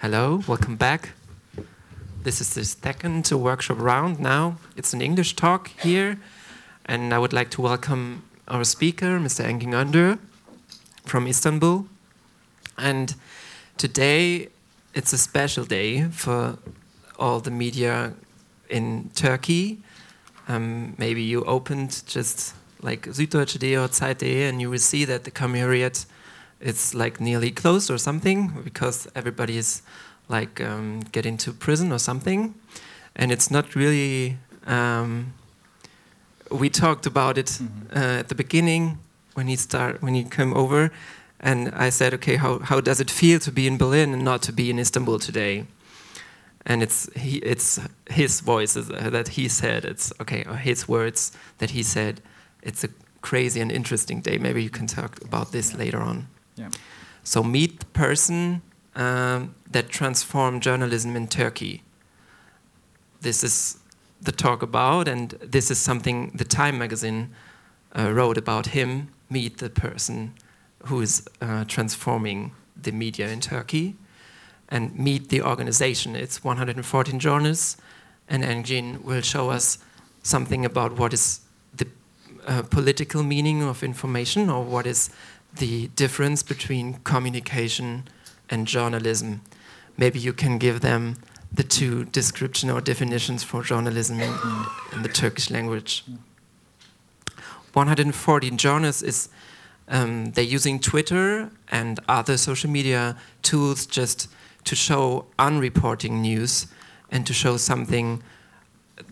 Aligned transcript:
Hello, 0.00 0.44
welcome 0.46 0.76
back. 0.76 1.10
This 2.22 2.40
is 2.40 2.54
the 2.54 2.64
second 2.64 3.28
workshop 3.32 3.80
round 3.80 4.20
now. 4.20 4.58
It's 4.76 4.92
an 4.92 5.02
English 5.02 5.34
talk 5.34 5.70
here, 5.82 6.20
and 6.86 7.12
I 7.12 7.18
would 7.18 7.32
like 7.32 7.50
to 7.50 7.62
welcome 7.62 8.22
our 8.46 8.62
speaker, 8.62 9.18
Mr. 9.18 9.44
Engin 9.44 9.74
Önder 9.74 10.20
from 11.04 11.26
Istanbul. 11.26 11.86
And 12.76 13.16
today 13.76 14.50
it's 14.94 15.12
a 15.12 15.18
special 15.18 15.64
day 15.64 16.04
for 16.04 16.58
all 17.18 17.40
the 17.40 17.50
media 17.50 18.12
in 18.70 19.10
Turkey. 19.16 19.78
Um, 20.46 20.94
maybe 20.96 21.22
you 21.22 21.42
opened 21.42 22.04
just 22.06 22.54
like 22.80 23.02
Süddeutsche.de 23.08 23.76
or 23.76 23.88
Zeit.de 23.88 24.44
and 24.44 24.60
you 24.60 24.70
will 24.70 24.78
see 24.78 25.04
that 25.06 25.24
the 25.24 25.32
commissariat 25.32 26.06
is 26.60 26.94
like 26.94 27.20
nearly 27.20 27.50
closed 27.50 27.90
or 27.90 27.98
something 27.98 28.52
because 28.64 29.08
everybody 29.14 29.56
is 29.56 29.82
like 30.28 30.60
um, 30.60 31.00
getting 31.12 31.36
to 31.38 31.52
prison 31.52 31.92
or 31.92 31.98
something. 31.98 32.54
And 33.16 33.32
it's 33.32 33.50
not 33.50 33.74
really. 33.74 34.36
Um, 34.66 35.34
we 36.50 36.70
talked 36.70 37.06
about 37.06 37.36
it 37.38 37.58
mm 37.60 37.68
-hmm. 37.68 37.96
uh, 37.96 38.20
at 38.20 38.28
the 38.28 38.34
beginning 38.34 38.98
when 39.34 39.48
he 39.48 39.56
start 39.56 40.00
when 40.00 40.14
he 40.14 40.24
came 40.28 40.54
over, 40.54 40.90
and 41.40 41.68
I 41.86 41.90
said, 41.90 42.14
okay, 42.14 42.36
how 42.36 42.58
how 42.62 42.80
does 42.80 43.00
it 43.00 43.10
feel 43.10 43.38
to 43.40 43.52
be 43.52 43.60
in 43.60 43.76
Berlin 43.76 44.12
and 44.14 44.22
not 44.22 44.42
to 44.42 44.52
be 44.52 44.62
in 44.62 44.78
Istanbul 44.78 45.18
today? 45.18 45.64
And 46.66 46.82
it's 46.82 47.08
he, 47.14 47.38
it's 47.38 47.80
his 48.10 48.40
voices 48.40 48.86
that 48.88 49.28
he 49.28 49.48
said. 49.48 49.84
It's 49.84 50.12
okay, 50.20 50.44
his 50.62 50.88
words 50.88 51.32
that 51.58 51.70
he 51.70 51.82
said. 51.82 52.20
It's 52.62 52.84
a 52.84 52.88
crazy 53.20 53.60
and 53.60 53.72
interesting 53.72 54.22
day. 54.22 54.38
Maybe 54.38 54.60
you 54.62 54.70
can 54.70 54.86
talk 54.86 55.22
about 55.24 55.50
this 55.50 55.74
later 55.74 56.00
on. 56.00 56.26
Yeah. 56.58 56.70
So 57.22 57.42
meet 57.42 57.80
the 57.80 57.86
person 57.86 58.62
um, 58.96 59.54
that 59.70 59.88
transformed 59.88 60.62
journalism 60.62 61.14
in 61.14 61.28
Turkey. 61.28 61.82
This 63.20 63.44
is 63.44 63.78
the 64.20 64.32
talk 64.32 64.62
about, 64.62 65.06
and 65.06 65.30
this 65.40 65.70
is 65.70 65.78
something 65.78 66.32
the 66.34 66.44
Time 66.44 66.78
magazine 66.78 67.30
uh, 67.96 68.10
wrote 68.12 68.36
about 68.36 68.68
him. 68.68 69.08
Meet 69.30 69.58
the 69.58 69.70
person 69.70 70.34
who 70.86 71.00
is 71.00 71.28
uh, 71.40 71.64
transforming 71.66 72.52
the 72.80 72.92
media 72.92 73.28
in 73.28 73.40
Turkey, 73.40 73.96
and 74.68 74.98
meet 74.98 75.28
the 75.28 75.42
organization. 75.42 76.16
It's 76.16 76.40
140journos, 76.40 77.76
and 78.28 78.42
Engin 78.42 79.02
will 79.04 79.20
show 79.20 79.50
us 79.50 79.78
something 80.22 80.64
about 80.64 80.98
what 80.98 81.12
is 81.12 81.40
the 81.76 81.86
uh, 82.46 82.62
political 82.62 83.22
meaning 83.22 83.62
of 83.62 83.82
information, 83.82 84.50
or 84.50 84.64
what 84.64 84.86
is 84.86 85.10
the 85.54 85.88
difference 85.88 86.42
between 86.42 86.94
communication 87.04 88.08
and 88.50 88.66
journalism. 88.66 89.40
Maybe 89.96 90.18
you 90.18 90.32
can 90.32 90.58
give 90.58 90.80
them 90.80 91.16
the 91.52 91.62
two 91.62 92.04
description 92.04 92.70
or 92.70 92.80
definitions 92.80 93.42
for 93.42 93.62
journalism 93.62 94.20
in, 94.20 94.34
in 94.92 95.02
the 95.02 95.08
Turkish 95.08 95.50
language. 95.50 96.04
140journos 97.74 99.02
is 99.02 99.28
um, 99.88 100.32
they're 100.32 100.44
using 100.44 100.78
Twitter 100.78 101.50
and 101.70 101.98
other 102.08 102.36
social 102.36 102.70
media 102.70 103.16
tools 103.42 103.86
just 103.86 104.28
to 104.64 104.76
show 104.76 105.26
unreporting 105.38 106.20
news 106.20 106.66
and 107.10 107.26
to 107.26 107.32
show 107.32 107.56
something 107.56 108.22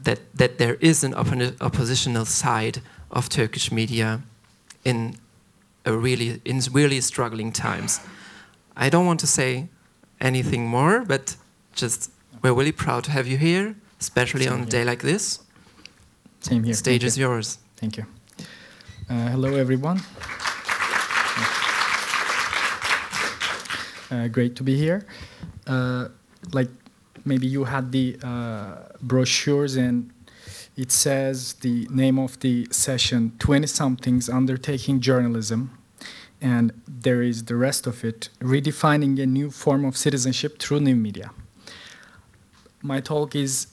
that 0.02 0.20
that 0.34 0.58
there 0.58 0.74
is 0.80 1.02
an 1.04 1.14
oppositional 1.14 2.24
side 2.24 2.82
of 3.10 3.28
Turkish 3.28 3.72
media 3.72 4.20
in 4.84 5.16
really 5.92 6.40
in 6.44 6.60
really 6.72 7.00
struggling 7.00 7.52
times. 7.52 8.00
I 8.76 8.90
don't 8.90 9.06
want 9.06 9.20
to 9.20 9.26
say 9.26 9.68
anything 10.20 10.66
more, 10.66 11.04
but 11.04 11.36
just 11.74 12.10
we're 12.42 12.52
really 12.52 12.72
proud 12.72 13.04
to 13.04 13.10
have 13.10 13.26
you 13.26 13.36
here, 13.38 13.74
especially 14.00 14.44
Same 14.44 14.52
on 14.54 14.62
a 14.62 14.66
day 14.66 14.84
like 14.84 15.02
this. 15.02 15.40
Same 16.40 16.64
here. 16.64 16.74
Stage 16.74 17.00
Thank 17.00 17.08
is 17.08 17.18
you. 17.18 17.26
yours. 17.26 17.58
Thank 17.76 17.96
you. 17.96 18.06
Uh, 19.08 19.28
hello, 19.30 19.54
everyone. 19.54 20.00
Uh, 24.10 24.28
great 24.28 24.54
to 24.56 24.62
be 24.62 24.76
here. 24.76 25.04
Uh, 25.66 26.08
like 26.52 26.68
maybe 27.24 27.46
you 27.46 27.64
had 27.64 27.90
the 27.90 28.16
uh, 28.22 28.76
brochures 29.02 29.76
and 29.76 30.10
it 30.76 30.92
says 30.92 31.54
the 31.54 31.88
name 31.90 32.18
of 32.18 32.38
the 32.40 32.68
session 32.70 33.32
20 33.38 33.66
somethings 33.66 34.28
undertaking 34.28 35.00
journalism 35.00 35.76
and 36.40 36.72
there 36.86 37.22
is 37.22 37.44
the 37.44 37.56
rest 37.56 37.86
of 37.86 38.04
it 38.04 38.28
redefining 38.40 39.20
a 39.20 39.26
new 39.26 39.50
form 39.50 39.84
of 39.84 39.96
citizenship 39.96 40.58
through 40.58 40.80
new 40.80 40.96
media. 40.96 41.30
My 42.82 43.00
talk 43.00 43.34
is 43.34 43.68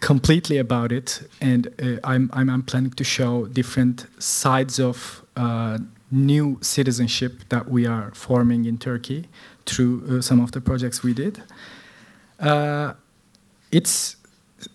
completely 0.00 0.58
about 0.58 0.92
it, 0.92 1.28
and 1.40 1.68
uh, 1.82 2.00
I'm, 2.04 2.30
I'm, 2.32 2.62
planning 2.62 2.92
to 2.92 3.04
show 3.04 3.46
different 3.46 4.06
sides 4.22 4.78
of 4.78 5.24
uh, 5.36 5.78
new 6.10 6.58
citizenship 6.60 7.44
that 7.48 7.68
we 7.68 7.86
are 7.86 8.12
forming 8.14 8.64
in 8.64 8.78
Turkey 8.78 9.28
through 9.66 10.18
uh, 10.18 10.22
some 10.22 10.40
of 10.40 10.52
the 10.52 10.60
projects 10.60 11.02
we 11.02 11.12
did. 11.12 11.42
Uh, 12.38 12.94
it's 13.70 14.16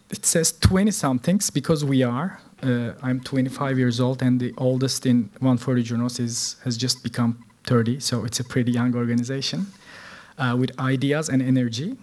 it 0.09 0.25
says 0.25 0.51
20 0.51 0.91
somethings 0.91 1.49
because 1.49 1.83
we 1.83 2.03
are 2.03 2.39
uh, 2.63 2.93
I'm 3.01 3.19
25 3.19 3.77
years 3.77 3.99
old, 3.99 4.21
and 4.21 4.39
the 4.39 4.53
oldest 4.57 5.05
in 5.05 5.29
140journos 5.41 6.19
is, 6.19 6.55
has 6.63 6.77
just 6.77 7.03
become 7.03 7.43
30, 7.65 7.99
so 7.99 8.25
it's 8.25 8.39
a 8.39 8.43
pretty 8.43 8.71
young 8.71 8.95
organization 8.95 9.67
uh, 10.37 10.55
with 10.57 10.77
ideas 10.79 11.29
and 11.29 11.41
energy. 11.41 11.97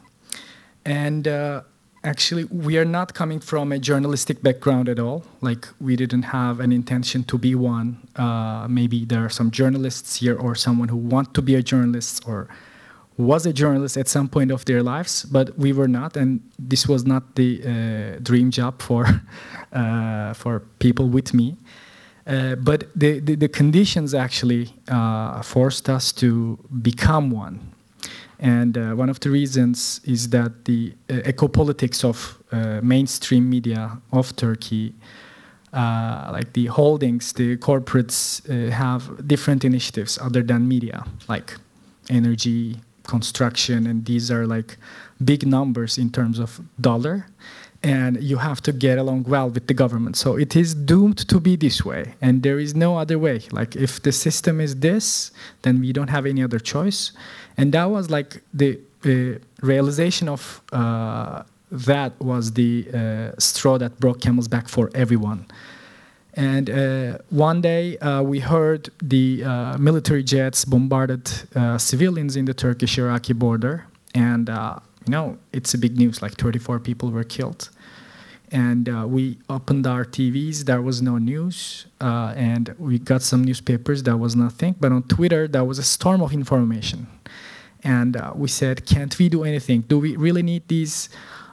And 0.85 1.29
uh, 1.29 1.63
actually, 2.05 2.45
we 2.45 2.79
are 2.79 2.85
not 2.85 3.15
coming 3.15 3.41
from 3.41 3.73
a 3.73 3.79
journalistic 3.79 4.43
background 4.43 4.89
at 4.89 4.99
all. 4.99 5.25
Like, 5.41 5.69
we 5.81 5.97
didn't 5.97 6.23
have 6.23 6.61
an 6.61 6.73
intention 6.73 7.25
to 7.25 7.39
be 7.39 7.55
one. 7.55 8.09
Uh, 8.17 8.67
maybe 8.69 9.05
there 9.05 9.25
are 9.25 9.31
some 9.31 9.51
journalists 9.51 10.17
here 10.17 10.37
or 10.37 10.55
someone 10.55 10.89
who 10.89 10.97
want 10.97 11.35
to 11.35 11.43
be 11.43 11.55
a 11.55 11.63
journalist 11.63 12.23
or 12.27 12.49
was 13.21 13.47
a 13.47 13.53
journalist 13.53 13.97
at 13.97 14.09
some 14.09 14.29
point 14.29 14.51
of 14.51 14.65
their 14.65 14.83
lives, 14.83 15.25
but 15.25 15.57
we 15.59 15.73
were 15.73 15.89
not, 15.89 16.17
and 16.17 16.41
this 16.59 16.87
was 16.89 17.05
not 17.05 17.37
the 17.37 17.63
uh, 17.63 18.19
dream 18.23 18.51
job 18.51 18.81
for 18.83 19.07
uh, 19.73 20.33
for 20.35 20.61
people 20.79 21.09
with 21.09 21.33
me. 21.35 21.57
Uh, 22.27 22.55
but 22.55 22.85
the, 22.95 23.19
the, 23.21 23.35
the, 23.35 23.49
conditions 23.49 24.15
actually 24.15 24.73
uh, 24.89 25.43
forced 25.43 25.89
us 25.89 26.13
to 26.13 26.59
become 26.83 27.31
one. 27.31 27.59
And 28.39 28.77
uh, 28.77 28.93
one 28.93 29.09
of 29.09 29.19
the 29.21 29.31
reasons 29.31 30.01
is 30.05 30.29
that 30.31 30.65
the 30.65 30.93
uh, 31.09 31.15
ecopolitics 31.15 32.05
of 32.05 32.37
mainstream 32.83 33.49
media 33.49 33.99
of 34.13 34.35
Turkey 34.37 34.95
like 35.73 36.53
the 36.53 36.67
holdings, 36.67 37.33
the 37.33 37.57
corporates 37.57 38.43
have 38.71 39.27
different 39.27 39.65
initiatives 39.65 40.19
other 40.19 40.43
than 40.43 40.67
media, 40.67 41.05
like 41.29 41.57
energy, 42.09 42.81
construction, 43.17 43.79
and 43.91 43.99
these 44.11 44.27
are 44.35 44.45
like 44.57 44.71
big 45.31 45.43
numbers 45.57 45.99
in 45.99 46.09
terms 46.19 46.39
of 46.39 46.61
dollar. 46.81 47.17
And 47.83 48.13
you 48.31 48.37
have 48.49 48.61
to 48.67 48.73
get 48.87 48.97
along 48.99 49.21
well 49.35 49.49
with 49.57 49.67
the 49.67 49.77
government. 49.83 50.15
So 50.25 50.31
it 50.45 50.53
is 50.55 50.75
doomed 50.75 51.21
to 51.33 51.37
be 51.41 51.57
this 51.67 51.79
way, 51.91 52.03
and 52.21 52.43
there 52.47 52.59
is 52.65 52.73
no 52.75 52.91
other 53.03 53.19
way. 53.27 53.39
Like 53.61 53.73
if 53.87 53.93
the 54.07 54.13
system 54.13 54.61
is 54.61 54.73
this, 54.89 55.33
then 55.63 55.75
we 55.85 55.91
don't 55.97 56.11
have 56.17 56.25
any 56.27 56.43
other 56.49 56.61
choice. 56.75 57.01
And 57.59 57.73
that 57.73 57.89
was 57.97 58.05
like 58.17 58.31
the 58.61 58.71
uh, 59.05 59.39
realization 59.73 60.29
of 60.29 60.43
uh, 60.73 61.43
that 61.71 62.13
was 62.21 62.53
the 62.53 62.73
uh, 62.93 63.31
straw 63.39 63.79
that 63.79 63.93
broke 64.01 64.21
camel's 64.21 64.49
back 64.49 64.69
for 64.69 64.91
everyone. 64.95 65.47
And 66.41 66.71
uh, 66.71 67.19
one 67.29 67.61
day 67.61 67.99
uh, 67.99 68.23
we 68.23 68.41
heard 68.41 68.89
the 69.03 69.45
uh, 69.45 69.77
military 69.77 70.23
jets 70.23 70.65
bombarded 70.65 71.31
uh, 71.55 71.77
civilians 71.77 72.35
in 72.35 72.47
the 72.47 72.55
Turkish-Iraqi 72.55 73.35
border, 73.35 73.85
and 74.15 74.49
uh, 74.49 74.79
you 75.07 75.11
know 75.11 75.37
it's 75.53 75.75
a 75.75 75.79
big 75.79 75.99
news. 75.99 76.23
Like 76.23 76.33
34 76.39 76.81
people 76.81 77.11
were 77.11 77.25
killed, 77.25 77.69
and 78.51 78.89
uh, 78.89 79.05
we 79.07 79.37
opened 79.51 79.87
our 79.87 80.07
TVs. 80.07 80.65
There 80.65 80.81
was 80.81 81.03
no 81.03 81.19
news, 81.19 81.85
and 82.01 82.75
we 82.79 82.99
got 82.99 83.21
some 83.21 83.45
newspapers. 83.45 84.03
There 84.05 84.17
was 84.17 84.35
nothing. 84.35 84.77
But 84.81 84.93
on 84.93 85.03
Twitter, 85.03 85.47
there 85.47 85.65
was 85.65 85.79
a 85.79 85.83
storm 85.83 86.23
of 86.23 86.33
information, 86.33 87.07
and 87.85 88.17
we 88.35 88.49
said, 88.49 88.87
"Can't 88.87 89.15
we 89.19 89.29
do 89.29 89.45
anything? 89.45 89.83
Do 89.83 89.99
we 89.99 90.17
really 90.17 90.43
need 90.43 90.69
these?" 90.69 91.11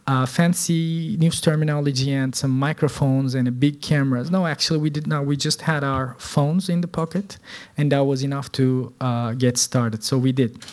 Uh, 0.08 0.26
fancy 0.26 1.18
news 1.18 1.42
terminology 1.42 2.14
and 2.14 2.34
some 2.34 2.52
microphones 2.52 3.36
and 3.36 3.60
big 3.60 3.82
cameras. 3.82 4.32
No, 4.32 4.48
actually, 4.48 4.80
we 4.80 4.90
did 4.90 5.06
not. 5.06 5.26
We 5.26 5.36
just 5.36 5.62
had 5.64 5.84
our 5.84 6.16
phones 6.18 6.70
in 6.70 6.80
the 6.82 6.88
pocket, 6.88 7.38
and 7.78 7.92
that 7.92 8.00
was 8.06 8.24
enough 8.24 8.50
to 8.54 8.94
uh, 9.02 9.34
get 9.34 9.58
started. 9.58 10.04
So 10.04 10.18
we 10.18 10.32
did. 10.32 10.64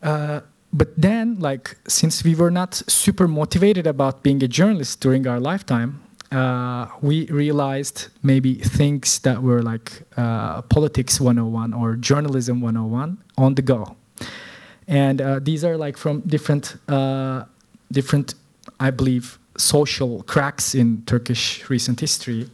Uh, 0.00 0.40
but 0.72 0.88
then, 0.96 1.38
like, 1.40 1.76
since 1.88 2.22
we 2.22 2.34
were 2.34 2.50
not 2.50 2.74
super 2.86 3.26
motivated 3.26 3.86
about 3.86 4.22
being 4.22 4.42
a 4.44 4.48
journalist 4.48 5.00
during 5.00 5.26
our 5.26 5.40
lifetime, 5.40 6.00
uh, 6.30 6.86
we 7.00 7.26
realized 7.26 8.08
maybe 8.22 8.54
things 8.54 9.18
that 9.20 9.42
were 9.42 9.62
like 9.62 10.02
uh, 10.16 10.62
politics 10.62 11.20
101 11.20 11.72
or 11.72 11.96
journalism 11.96 12.60
101 12.60 13.18
on 13.38 13.54
the 13.54 13.62
go 13.62 13.96
and 14.88 15.20
these 15.44 15.64
are 15.64 15.76
like 15.76 15.96
from 15.96 16.20
different 16.22 16.76
different, 17.94 18.34
I 18.78 18.90
believe, 18.90 19.38
social 19.56 20.22
cracks 20.24 20.74
in 20.74 21.02
Turkish 21.06 21.68
recent 21.70 22.00
history. 22.00 22.50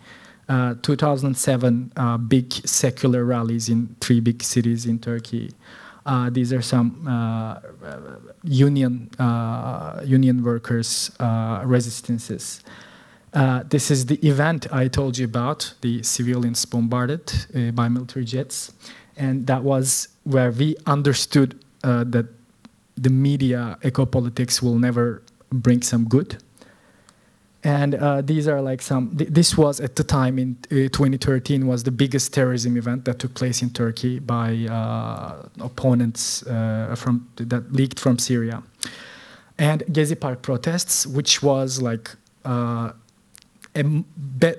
Uh, 0.48 0.74
2007 0.82 1.92
uh, 1.96 2.18
big 2.18 2.52
secular 2.52 3.24
rallies 3.24 3.68
in 3.68 3.94
three 4.00 4.20
big 4.20 4.42
cities 4.42 4.84
in 4.84 4.98
Turkey. 4.98 5.52
Uh, 6.04 6.28
these 6.30 6.52
are 6.52 6.62
some 6.62 7.06
uh, 7.06 7.60
union 8.42 9.08
union 10.04 10.42
workers 10.42 11.10
resistances. 11.64 12.62
Uh, 13.32 13.62
this 13.68 13.90
is 13.90 14.06
the 14.06 14.16
event 14.26 14.66
I 14.72 14.88
told 14.88 15.16
you 15.18 15.24
about, 15.24 15.74
the 15.82 16.02
civilians 16.02 16.64
bombarded 16.64 17.32
uh, 17.54 17.70
by 17.70 17.88
military 17.88 18.24
jets. 18.24 18.72
And 19.16 19.46
that 19.46 19.62
was 19.62 20.08
where 20.24 20.50
we 20.50 20.76
understood 20.86 21.58
uh, 21.84 22.04
that 22.08 22.26
the 22.96 23.10
media 23.10 23.78
eco-politics 23.82 24.62
will 24.62 24.78
never 24.78 25.22
bring 25.52 25.82
some 25.82 26.08
good. 26.08 26.36
And 27.62 27.94
uh, 27.94 28.22
these 28.22 28.48
are 28.48 28.62
like 28.62 28.80
some, 28.80 29.16
th 29.16 29.28
this 29.28 29.56
was 29.56 29.80
at 29.80 29.94
the 29.96 30.04
time 30.04 30.38
in 30.38 30.56
uh, 30.70 30.88
2013 30.88 31.66
was 31.66 31.82
the 31.82 31.90
biggest 31.90 32.32
terrorism 32.32 32.76
event 32.76 33.04
that 33.04 33.18
took 33.18 33.34
place 33.34 33.62
in 33.62 33.70
Turkey 33.70 34.18
by 34.18 34.50
opponents 35.60 36.42
from, 36.96 37.28
that 37.36 37.72
leaked 37.72 38.00
from 38.00 38.18
Syria. 38.18 38.62
And 39.58 39.82
Gezi 39.92 40.16
Park 40.18 40.40
protests, 40.40 41.06
which 41.06 41.42
was 41.42 41.82
like 41.82 42.16
a, 43.74 43.84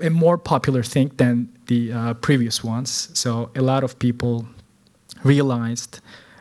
a, 0.02 0.10
more 0.10 0.38
popular 0.38 0.84
thing 0.84 1.12
than 1.18 1.50
the 1.68 1.92
uh, 1.92 2.14
previous 2.16 2.64
ones. 2.64 3.10
So 3.14 3.50
a 3.56 3.62
lot 3.62 3.84
of 3.84 3.98
people 4.00 4.46
realized 5.24 6.00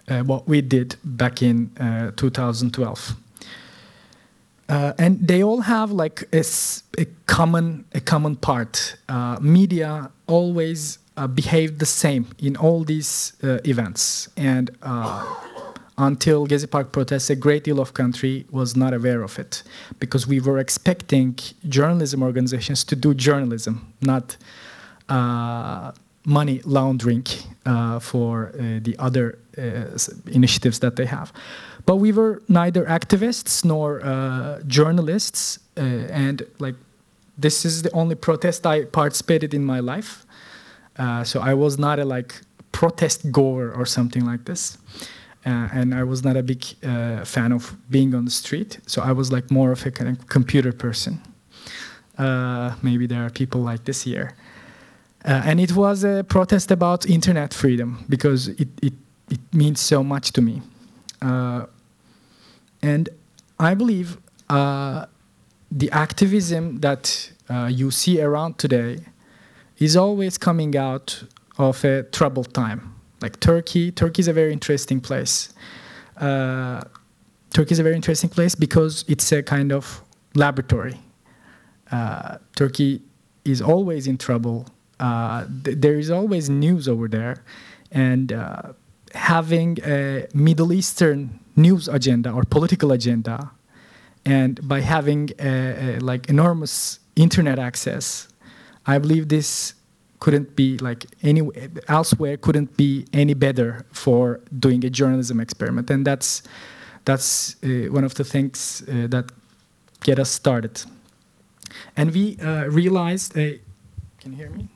uh, 0.08 0.22
what 0.22 0.48
we 0.48 0.60
did 0.60 0.96
back 1.04 1.42
in 1.42 1.70
uh, 1.78 2.12
2012. 2.16 3.16
Uh, 4.70 4.92
and 4.98 5.18
they 5.26 5.42
all 5.42 5.60
have 5.62 5.90
like 5.90 6.22
a, 6.32 6.44
a 6.96 7.04
common 7.26 7.84
a 7.92 8.00
common 8.00 8.36
part. 8.36 8.96
Uh, 9.08 9.36
media 9.40 10.10
always 10.28 10.98
uh, 11.16 11.26
behaved 11.26 11.80
the 11.80 11.86
same 11.86 12.24
in 12.38 12.56
all 12.56 12.84
these 12.84 13.32
events, 13.42 14.28
and 14.36 14.70
until 15.98 16.46
Gezi 16.46 16.70
Park 16.70 16.92
protests, 16.92 17.30
a 17.30 17.36
great 17.36 17.64
deal 17.64 17.78
of 17.78 17.92
country 17.92 18.46
was 18.50 18.74
not 18.74 18.94
aware 18.94 19.22
of 19.22 19.38
it 19.38 19.62
because 19.98 20.26
we 20.26 20.40
were 20.40 20.58
expecting 20.58 21.38
journalism 21.68 22.22
organizations 22.22 22.84
to 22.84 22.96
do 22.96 23.12
journalism, 23.14 23.92
not 24.00 24.36
uh, 25.08 25.92
money 26.24 26.60
laundering 26.64 27.26
uh, 27.66 27.98
for 27.98 28.52
uh, 28.54 28.80
the 28.82 28.96
other 28.98 29.38
uh, 29.58 29.98
initiatives 30.26 30.78
that 30.80 30.96
they 30.96 31.06
have. 31.06 31.32
But 31.90 31.96
we 31.96 32.12
were 32.12 32.40
neither 32.46 32.84
activists 32.84 33.64
nor 33.64 34.00
uh, 34.04 34.60
journalists, 34.68 35.58
uh, 35.76 35.80
and 36.24 36.46
like 36.60 36.76
this 37.36 37.64
is 37.64 37.82
the 37.82 37.90
only 37.92 38.14
protest 38.14 38.64
I 38.64 38.84
participated 38.84 39.54
in 39.54 39.64
my 39.64 39.80
life. 39.80 40.24
so 41.24 41.40
I 41.40 41.54
was 41.54 41.78
not 41.78 41.98
a 41.98 42.04
like 42.04 42.32
protest 42.70 43.32
goer 43.32 43.72
or 43.72 43.86
something 43.86 44.24
like 44.24 44.44
this. 44.44 44.78
Uh, 45.44 45.78
and 45.78 45.92
I 45.92 46.04
was 46.04 46.22
not 46.22 46.36
a 46.36 46.42
big 46.42 46.62
uh, 46.84 47.24
fan 47.24 47.50
of 47.52 47.76
being 47.88 48.14
on 48.14 48.24
the 48.24 48.30
street. 48.30 48.78
So 48.86 49.02
I 49.02 49.10
was 49.10 49.32
like 49.32 49.50
more 49.50 49.72
of 49.72 49.84
a 49.84 49.90
kind 49.90 50.10
of 50.10 50.28
computer 50.28 50.72
person. 50.72 51.20
Uh, 52.16 52.76
maybe 52.82 53.08
there 53.08 53.24
are 53.26 53.30
people 53.30 53.62
like 53.62 53.84
this 53.84 54.02
here. 54.02 54.36
Uh, 55.24 55.42
and 55.44 55.58
it 55.58 55.72
was 55.72 56.04
a 56.04 56.22
protest 56.22 56.70
about 56.70 57.04
internet 57.06 57.52
freedom 57.52 58.04
because 58.08 58.46
it, 58.46 58.68
it, 58.80 58.92
it 59.28 59.40
means 59.52 59.80
so 59.80 60.04
much 60.04 60.30
to 60.34 60.40
me. 60.40 60.62
Uh, 61.20 61.66
and 62.82 63.08
I 63.58 63.74
believe 63.74 64.18
uh, 64.48 65.06
the 65.70 65.90
activism 65.90 66.80
that 66.80 67.32
you 67.68 67.90
see 67.90 68.20
around 68.20 68.58
today 68.58 69.00
is 69.78 69.96
always 69.96 70.38
coming 70.38 70.76
out 70.76 71.24
of 71.58 71.84
a 71.84 72.04
troubled 72.04 72.54
time 72.54 72.90
like 73.20 73.38
Turkey. 73.40 73.90
Turkey 73.90 74.20
is 74.20 74.28
a 74.28 74.32
very 74.32 74.52
interesting 74.52 75.00
place. 75.00 75.52
Uh, 76.16 76.82
Turkey 77.52 77.72
is 77.72 77.78
a 77.78 77.82
very 77.82 77.96
interesting 77.96 78.30
place 78.30 78.54
because 78.54 79.04
it's 79.08 79.30
a 79.32 79.42
kind 79.42 79.72
of 79.72 80.02
laboratory. 80.34 81.00
Uh, 81.90 82.38
Turkey 82.56 83.02
is 83.44 83.60
always 83.60 84.06
in 84.06 84.16
trouble. 84.16 84.66
Uh, 85.00 85.46
th 85.64 85.76
there 85.80 85.98
is 85.98 86.10
always 86.10 86.48
news 86.48 86.86
over 86.86 87.08
there, 87.08 87.42
and 87.90 88.32
uh, 88.32 88.72
having 89.14 89.78
a 89.82 90.26
Middle 90.34 90.72
Eastern 90.72 91.40
news 91.60 91.88
agenda 91.88 92.30
or 92.32 92.42
political 92.44 92.92
agenda, 92.92 93.50
and 94.24 94.60
by 94.66 94.80
having 94.80 95.30
a, 95.38 95.96
a, 95.96 95.98
like 96.00 96.28
enormous 96.28 97.00
internet 97.16 97.58
access, 97.58 98.28
I 98.86 98.98
believe 98.98 99.28
this 99.28 99.74
couldn't 100.20 100.54
be 100.54 100.76
like 100.78 101.06
any 101.22 101.42
elsewhere 101.88 102.36
couldn't 102.36 102.76
be 102.76 103.06
any 103.12 103.34
better 103.34 103.86
for 103.92 104.40
doing 104.58 104.84
a 104.84 104.90
journalism 104.90 105.40
experiment. 105.40 105.90
And 105.90 106.06
that's 106.06 106.42
that's 107.04 107.56
uh, 107.64 107.90
one 107.90 108.04
of 108.04 108.14
the 108.14 108.24
things 108.24 108.82
uh, 108.86 109.06
that 109.08 109.32
get 110.04 110.18
us 110.18 110.30
started. 110.30 110.82
And 111.96 112.12
we 112.12 112.36
uh, 112.38 112.66
realized 112.66 113.36
a 113.36 113.60
can 114.20 114.32
you 114.32 114.38
hear 114.38 114.50
me? 114.50 114.68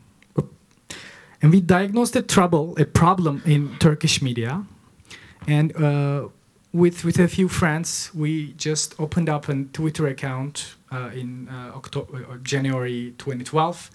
And 1.43 1.53
we 1.53 1.61
diagnosed 1.61 2.17
a 2.17 2.23
trouble 2.23 2.75
a 2.79 2.87
problem 2.87 3.43
in 3.45 3.77
turkish 3.79 4.23
media. 4.23 4.65
And 5.47 5.77
uh, 5.77 6.29
with 6.75 7.05
with 7.05 7.19
a 7.19 7.29
few 7.29 7.49
friends 7.49 8.11
we 8.15 8.53
just 8.55 8.94
opened 9.00 9.29
up 9.29 9.49
a 9.49 9.55
twitter 9.73 10.06
account 10.09 10.75
uh, 10.93 11.11
in 11.15 11.49
uh, 11.49 11.73
october 11.75 12.38
january 12.43 13.15
2012 13.17 13.91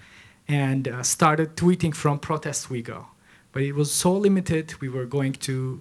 and 0.50 0.88
uh, 0.88 1.04
started 1.04 1.56
tweeting 1.56 1.96
from 1.96 2.20
Protest 2.20 2.70
go. 2.82 3.06
But 3.52 3.62
it 3.62 3.74
was 3.74 3.92
so 3.92 4.12
limited. 4.14 4.74
We 4.82 4.90
were 4.90 5.06
going 5.06 5.34
to 5.34 5.80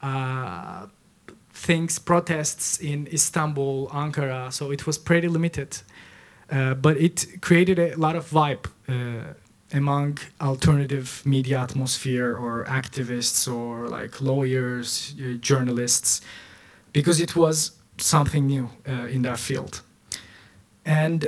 uh, 0.00 0.86
things, 1.52 1.98
protests 1.98 2.78
in 2.78 3.08
Istanbul, 3.12 3.88
Ankara, 3.88 4.52
so 4.52 4.70
it 4.70 4.86
was 4.86 4.98
pretty 4.98 5.28
limited. 5.28 5.78
Uh, 6.50 6.74
but 6.74 6.96
it 6.96 7.40
created 7.40 7.78
a 7.78 7.96
lot 7.96 8.14
of 8.14 8.30
vibe 8.30 8.66
uh, 8.88 9.34
among 9.72 10.18
alternative 10.40 11.22
media 11.24 11.60
atmosphere 11.60 12.36
or 12.36 12.64
activists 12.64 13.52
or 13.52 13.88
like 13.88 14.20
lawyers, 14.20 15.14
uh, 15.18 15.34
journalists, 15.40 16.20
because 16.92 17.20
it 17.20 17.34
was 17.34 17.72
something 17.98 18.46
new 18.46 18.68
uh, 18.88 19.06
in 19.06 19.22
that 19.22 19.38
field. 19.38 19.82
And 20.84 21.24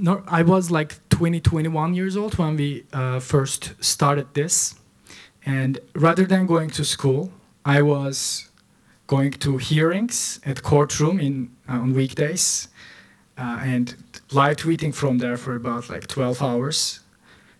no, 0.00 0.22
I 0.26 0.42
was 0.42 0.70
like 0.70 0.96
20, 1.10 1.40
21 1.40 1.94
years 1.94 2.16
old 2.16 2.38
when 2.38 2.56
we 2.56 2.84
uh, 2.92 3.20
first 3.20 3.74
started 3.84 4.32
this. 4.34 4.74
And 5.44 5.78
rather 5.94 6.24
than 6.24 6.46
going 6.46 6.70
to 6.70 6.84
school, 6.84 7.30
I 7.64 7.82
was 7.82 8.48
going 9.06 9.32
to 9.32 9.58
hearings 9.58 10.40
at 10.46 10.62
courtroom 10.62 11.20
in 11.20 11.50
uh, 11.68 11.72
on 11.72 11.94
weekdays 11.94 12.68
uh, 13.36 13.60
and 13.62 13.94
live 14.32 14.56
tweeting 14.56 14.94
from 14.94 15.18
there 15.18 15.36
for 15.36 15.56
about 15.56 15.88
like 15.88 16.06
12 16.06 16.42
hours 16.42 17.00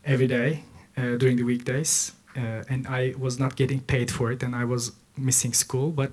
every 0.04 0.28
day 0.28 0.64
uh, 0.96 1.16
during 1.16 1.36
the 1.36 1.42
weekdays. 1.42 2.12
Uh, 2.36 2.62
and 2.68 2.86
I 2.86 3.14
was 3.18 3.40
not 3.40 3.56
getting 3.56 3.80
paid 3.80 4.10
for 4.10 4.30
it 4.30 4.42
and 4.42 4.54
I 4.54 4.64
was 4.64 4.92
missing 5.16 5.52
school, 5.52 5.90
but 5.90 6.12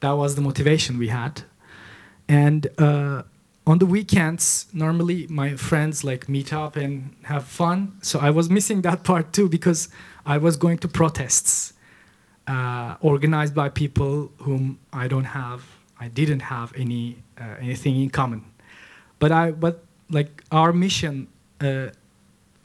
that 0.00 0.12
was 0.12 0.34
the 0.34 0.40
motivation 0.42 0.98
we 0.98 1.08
had. 1.08 1.42
And 2.28 2.66
uh, 2.78 3.22
on 3.66 3.78
the 3.78 3.86
weekends, 3.86 4.66
normally 4.72 5.28
my 5.28 5.54
friends 5.54 6.02
like 6.02 6.28
meet 6.28 6.52
up 6.52 6.74
and 6.74 7.14
have 7.24 7.44
fun. 7.44 7.96
So 8.02 8.18
I 8.18 8.30
was 8.30 8.50
missing 8.50 8.82
that 8.82 9.04
part 9.04 9.32
too 9.32 9.48
because 9.48 9.88
I 10.26 10.38
was 10.38 10.56
going 10.56 10.78
to 10.78 10.88
protests 10.88 11.72
uh, 12.48 12.96
organized 13.00 13.54
by 13.54 13.68
people 13.68 14.32
whom 14.38 14.78
I 14.92 15.06
don't 15.06 15.24
have, 15.24 15.62
I 16.00 16.08
didn't 16.08 16.40
have 16.40 16.72
any 16.76 17.22
uh, 17.40 17.54
anything 17.60 18.00
in 18.00 18.10
common. 18.10 18.44
But 19.18 19.32
I, 19.32 19.52
but 19.52 19.83
like 20.10 20.42
our 20.50 20.72
mission 20.72 21.28
uh, 21.60 21.88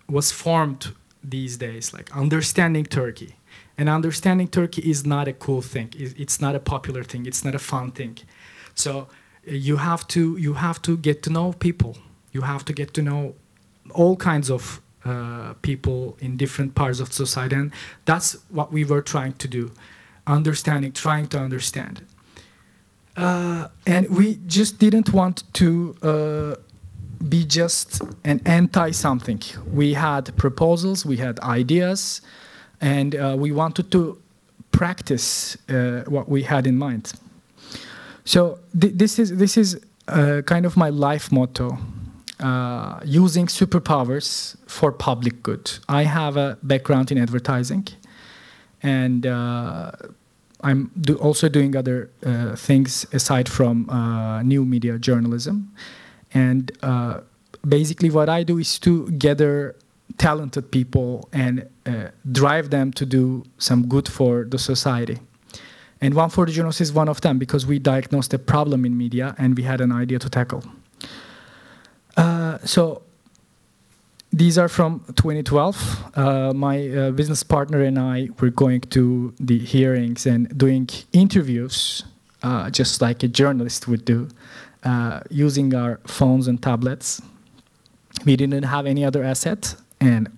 was 0.08 0.32
formed 0.32 0.94
these 1.24 1.58
days, 1.58 1.94
like 1.94 2.16
understanding 2.16 2.86
Turkey. 2.86 3.36
And 3.78 3.88
understanding 3.88 4.50
Turkey 4.50 4.90
is 4.90 5.06
not 5.06 5.28
a 5.28 5.34
cool 5.34 5.62
thing. 5.62 5.94
It's 5.96 6.42
not 6.42 6.54
a 6.54 6.60
popular 6.60 7.04
thing. 7.04 7.26
It's 7.26 7.46
not 7.46 7.56
a 7.56 7.60
fun 7.60 7.92
thing. 7.92 8.18
So 8.76 9.08
you 9.46 9.78
have 9.78 10.08
to 10.10 10.38
you 10.38 10.54
have 10.54 10.82
to 10.82 10.98
get 10.98 11.24
to 11.24 11.30
know 11.30 11.54
people. 11.54 11.98
You 12.32 12.42
have 12.42 12.66
to 12.66 12.74
get 12.74 12.94
to 12.96 13.02
know 13.02 13.36
all 13.94 14.16
kinds 14.16 14.52
of 14.52 14.82
uh, 15.06 15.54
people 15.62 16.18
in 16.20 16.38
different 16.38 16.76
parts 16.76 17.00
of 17.00 17.14
society, 17.14 17.56
and 17.56 17.72
that's 18.06 18.38
what 18.50 18.72
we 18.72 18.84
were 18.84 19.02
trying 19.02 19.34
to 19.34 19.48
do, 19.48 19.72
understanding, 20.28 20.92
trying 20.92 21.28
to 21.28 21.40
understand. 21.40 22.06
Uh, 23.16 23.68
and 23.88 24.10
we 24.10 24.40
just 24.46 24.78
didn't 24.78 25.14
want 25.14 25.44
to 25.54 25.96
uh, 26.02 26.56
be 27.28 27.46
just 27.46 28.02
an 28.24 28.42
anti 28.46 28.92
something. 28.92 29.42
We 29.74 29.94
had 29.94 30.36
proposals, 30.38 31.06
we 31.06 31.18
had 31.18 31.40
ideas, 31.42 32.22
and 32.82 33.16
uh, 33.16 33.36
we 33.38 33.52
wanted 33.52 33.92
to 33.92 34.18
practice 34.72 35.58
uh, 35.68 36.04
what 36.08 36.30
we 36.30 36.44
had 36.44 36.66
in 36.66 36.78
mind. 36.78 37.14
So 38.24 38.60
th- 38.80 38.94
this 38.96 39.20
is 39.20 39.38
this 39.38 39.58
is 39.58 39.80
uh, 40.08 40.42
kind 40.46 40.66
of 40.66 40.78
my 40.78 40.90
life 40.90 41.32
motto. 41.32 41.78
Uh, 42.40 43.02
using 43.04 43.48
superpowers 43.48 44.56
for 44.66 44.94
public 44.94 45.44
good. 45.44 45.70
I 45.90 46.04
have 46.04 46.38
a 46.38 46.58
background 46.64 47.12
in 47.12 47.18
advertising, 47.18 47.86
and 48.82 49.26
uh, 49.26 49.92
I'm 50.64 50.90
do 51.02 51.16
also 51.16 51.50
doing 51.50 51.76
other 51.76 52.10
uh, 52.26 52.56
things 52.56 53.06
aside 53.12 53.50
from 53.50 53.90
new 54.46 54.64
media 54.64 54.98
journalism. 54.98 55.74
And 56.34 56.72
uh, 56.82 57.22
basically, 57.68 58.10
what 58.10 58.30
I 58.30 58.44
do 58.44 58.58
is 58.58 58.80
to 58.80 59.10
gather 59.12 59.76
talented 60.18 60.72
people 60.72 61.30
and 61.32 61.68
uh, 61.86 62.10
drive 62.32 62.70
them 62.70 62.92
to 62.94 63.06
do 63.06 63.44
some 63.58 63.88
good 63.88 64.08
for 64.08 64.44
the 64.44 64.60
society. 64.60 65.20
And 66.02 66.14
140journos 66.14 66.80
is 66.82 66.94
one 66.94 67.10
of 67.10 67.22
them 67.22 67.38
because 67.38 67.66
we 67.66 67.80
diagnosed 67.80 68.34
a 68.34 68.40
problem 68.40 68.86
in 68.86 68.98
media 68.98 69.36
and 69.38 69.58
we 69.58 69.64
had 69.64 69.82
an 69.82 69.92
idea 69.92 70.20
to 70.20 70.30
tackle. 70.30 70.64
Uh, 72.16 72.58
so 72.64 73.02
these 74.32 74.58
are 74.58 74.70
from 74.70 75.00
2012. 75.16 76.12
Uh, 76.16 76.54
my 76.54 76.88
uh, 76.90 77.12
business 77.12 77.44
partner 77.44 77.82
and 77.82 77.98
I 78.00 78.30
were 78.40 78.50
going 78.50 78.82
to 78.82 79.34
the 79.40 79.60
hearings 79.60 80.26
and 80.26 80.56
doing 80.58 80.88
interviews, 81.12 82.04
uh, 82.44 82.70
just 82.70 83.02
like 83.02 83.24
a 83.24 83.28
journalist 83.28 83.88
would 83.88 84.06
do, 84.06 84.30
uh, 84.84 85.22
using 85.30 85.74
our 85.74 86.00
phones 86.08 86.48
and 86.48 86.62
tablets. 86.62 87.22
We 88.26 88.36
didn't 88.36 88.64
have 88.64 88.86
any 88.86 89.06
other 89.06 89.24
asset, 89.24 89.76
and 90.00 90.30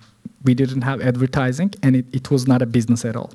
we 0.43 0.53
didn't 0.53 0.81
have 0.81 1.01
advertising, 1.01 1.73
and 1.83 1.95
it, 1.95 2.05
it 2.13 2.31
was 2.31 2.47
not 2.47 2.61
a 2.61 2.65
business 2.65 3.05
at 3.05 3.15
all. 3.15 3.31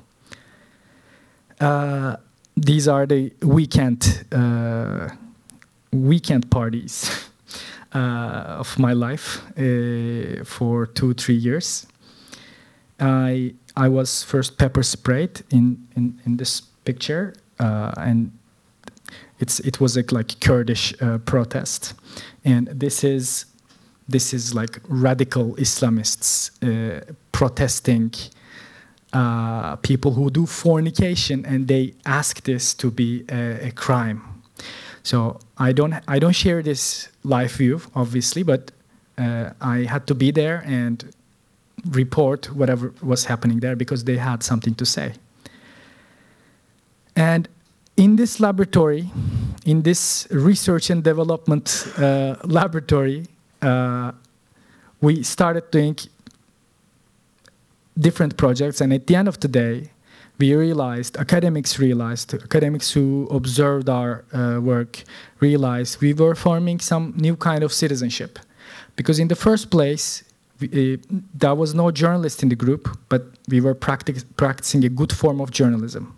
Uh, 1.59 2.17
these 2.55 2.87
are 2.87 3.05
the 3.05 3.31
weekend 3.41 4.25
weekend 5.91 6.51
parties. 6.51 7.25
uh, 7.93 8.57
of 8.59 8.77
my 8.77 8.93
life 8.93 9.41
uh, 9.57 10.43
for 10.43 10.85
two 10.85 11.13
three 11.13 11.35
years. 11.35 11.87
I 12.99 13.53
I 13.75 13.87
was 13.89 14.23
first 14.23 14.57
pepper 14.57 14.83
sprayed 14.83 15.41
in 15.49 15.87
in, 15.95 16.19
in 16.25 16.37
this 16.37 16.61
picture, 16.83 17.33
uh, 17.59 17.93
and 17.97 18.36
it's 19.39 19.59
it 19.61 19.79
was 19.79 19.97
a 19.97 20.03
like 20.11 20.39
Kurdish 20.39 20.93
uh, 21.01 21.17
protest, 21.19 21.93
and 22.43 22.67
this 22.67 23.03
is 23.03 23.45
this 24.07 24.33
is 24.33 24.53
like 24.53 24.79
radical 24.87 25.55
Islamists 25.55 26.51
uh, 26.63 27.13
protesting. 27.31 28.13
Uh, 29.13 29.77
people 29.77 30.11
who 30.11 30.29
do 30.29 30.45
fornication 30.45 31.45
and 31.45 31.69
they 31.69 31.93
ask 32.05 32.43
this 32.43 32.73
to 32.73 32.91
be 32.91 33.23
a, 33.29 33.67
a 33.67 33.71
crime 33.71 34.21
so 35.07 35.39
I 35.57 35.71
don't 35.71 35.93
I 36.05 36.19
don't 36.19 36.35
share 36.35 36.61
this 36.61 37.07
live 37.23 37.53
view, 37.53 37.79
obviously, 37.95 38.43
but 38.43 38.71
uh, 39.17 39.51
I 39.61 39.87
had 39.93 40.05
to 40.07 40.13
be 40.13 40.31
there 40.31 40.61
and 40.65 40.95
report 41.85 42.53
whatever 42.53 42.93
was 43.01 43.23
happening 43.23 43.61
there 43.61 43.77
because 43.77 44.03
they 44.03 44.17
had 44.17 44.43
something 44.43 44.75
to 44.75 44.85
say. 44.85 45.13
And 47.15 47.47
in 47.97 48.15
this 48.15 48.39
laboratory, 48.39 49.09
in 49.65 49.81
this 49.81 50.27
research 50.31 50.89
and 50.89 51.03
development 51.03 51.91
uh, 51.97 52.35
laboratory, 52.45 53.25
uh, 53.61 54.11
we 55.01 55.23
started 55.23 55.69
doing 55.71 55.97
different 57.99 58.37
projects, 58.37 58.81
and 58.81 58.93
at 58.93 59.07
the 59.07 59.15
end 59.15 59.27
of 59.27 59.39
the 59.39 59.47
day, 59.47 59.89
we 60.39 60.53
realized, 60.53 61.17
academics 61.17 61.79
realized, 61.79 62.33
academics 62.35 62.91
who 62.91 63.27
observed 63.31 63.89
our 63.89 64.23
uh, 64.31 64.59
work 64.61 65.03
realized 65.39 65.99
we 65.99 66.13
were 66.13 66.35
forming 66.35 66.79
some 66.79 67.13
new 67.17 67.35
kind 67.35 67.63
of 67.63 67.73
citizenship. 67.73 68.37
Because 68.95 69.17
in 69.17 69.27
the 69.27 69.35
first 69.35 69.71
place, 69.71 70.23
we, 70.59 70.93
uh, 70.93 70.97
there 71.33 71.55
was 71.55 71.73
no 71.73 71.89
journalist 71.89 72.43
in 72.43 72.49
the 72.49 72.55
group, 72.55 72.95
but 73.09 73.25
we 73.49 73.61
were 73.61 73.73
practic 73.73 74.17
practicing 74.37 74.85
a 74.85 74.89
good 74.89 75.11
form 75.11 75.41
of 75.41 75.49
journalism. 75.49 76.15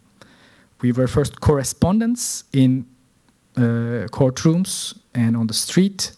We 0.81 0.91
were 0.91 1.07
first 1.07 1.41
correspondents 1.41 2.45
in 2.53 2.85
uh, 3.57 4.07
courtrooms 4.11 4.97
and 5.13 5.35
on 5.35 5.47
the 5.47 5.53
street, 5.53 6.13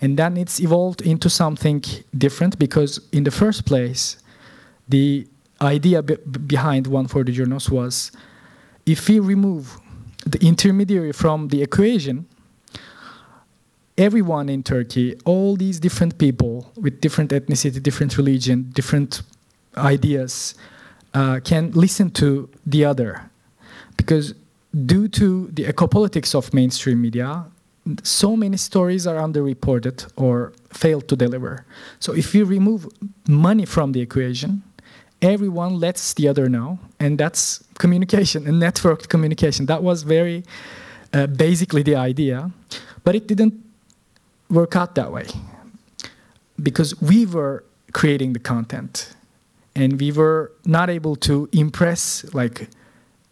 and 0.00 0.18
then 0.18 0.36
it's 0.36 0.60
evolved 0.60 1.00
into 1.00 1.30
something 1.30 1.82
different 2.16 2.58
because 2.58 3.00
in 3.12 3.24
the 3.24 3.30
first 3.30 3.64
place, 3.64 4.18
the 4.88 5.26
idea 5.60 6.02
be 6.02 6.16
behind 6.46 6.86
140journos 6.86 7.70
was 7.70 8.12
if 8.84 9.08
we 9.08 9.18
remove 9.20 9.78
the 10.26 10.44
intermediary 10.44 11.12
from 11.12 11.48
the 11.48 11.62
equation, 11.62 12.26
everyone 13.96 14.48
in 14.48 14.62
Turkey, 14.62 15.16
all 15.24 15.56
these 15.56 15.80
different 15.80 16.18
people 16.18 16.70
with 16.76 17.00
different 17.00 17.30
ethnicity, 17.30 17.82
different 17.82 18.16
religion, 18.16 18.70
different 18.72 19.22
ideas, 19.76 20.54
uh, 21.14 21.40
can 21.42 21.70
listen 21.72 22.10
to 22.10 22.48
the 22.66 22.84
other. 22.84 23.30
Because 23.96 24.34
due 24.84 25.08
to 25.08 25.48
the 25.52 25.64
ecopolitics 25.64 26.34
of 26.34 26.52
mainstream 26.52 27.00
media, 27.00 27.44
so 28.02 28.36
many 28.36 28.56
stories 28.56 29.06
are 29.06 29.16
underreported 29.16 30.10
or 30.16 30.52
fail 30.72 31.00
to 31.00 31.16
deliver. 31.16 31.64
So 32.00 32.12
if 32.12 32.32
we 32.34 32.42
remove 32.42 32.88
money 33.28 33.64
from 33.64 33.92
the 33.92 34.00
equation, 34.00 34.62
everyone 35.22 35.78
lets 35.78 36.14
the 36.14 36.28
other 36.28 36.48
know, 36.48 36.78
and 36.98 37.18
that's 37.18 37.64
communication 37.78 38.46
and 38.46 38.60
networked 38.60 39.08
communication. 39.08 39.66
That 39.66 39.82
was 39.82 40.02
very 40.02 40.44
uh, 41.12 41.26
basically 41.28 41.82
the 41.82 41.96
idea, 41.96 42.50
but 43.04 43.14
it 43.14 43.26
didn't 43.26 43.54
work 44.50 44.76
out 44.76 44.94
that 44.96 45.12
way 45.12 45.26
because 46.62 47.00
we 47.00 47.26
were 47.26 47.64
creating 47.92 48.32
the 48.32 48.38
content 48.38 49.14
and 49.74 50.00
we 50.00 50.12
were 50.12 50.52
not 50.64 50.88
able 50.90 51.16
to 51.16 51.48
impress 51.52 52.24
like 52.32 52.68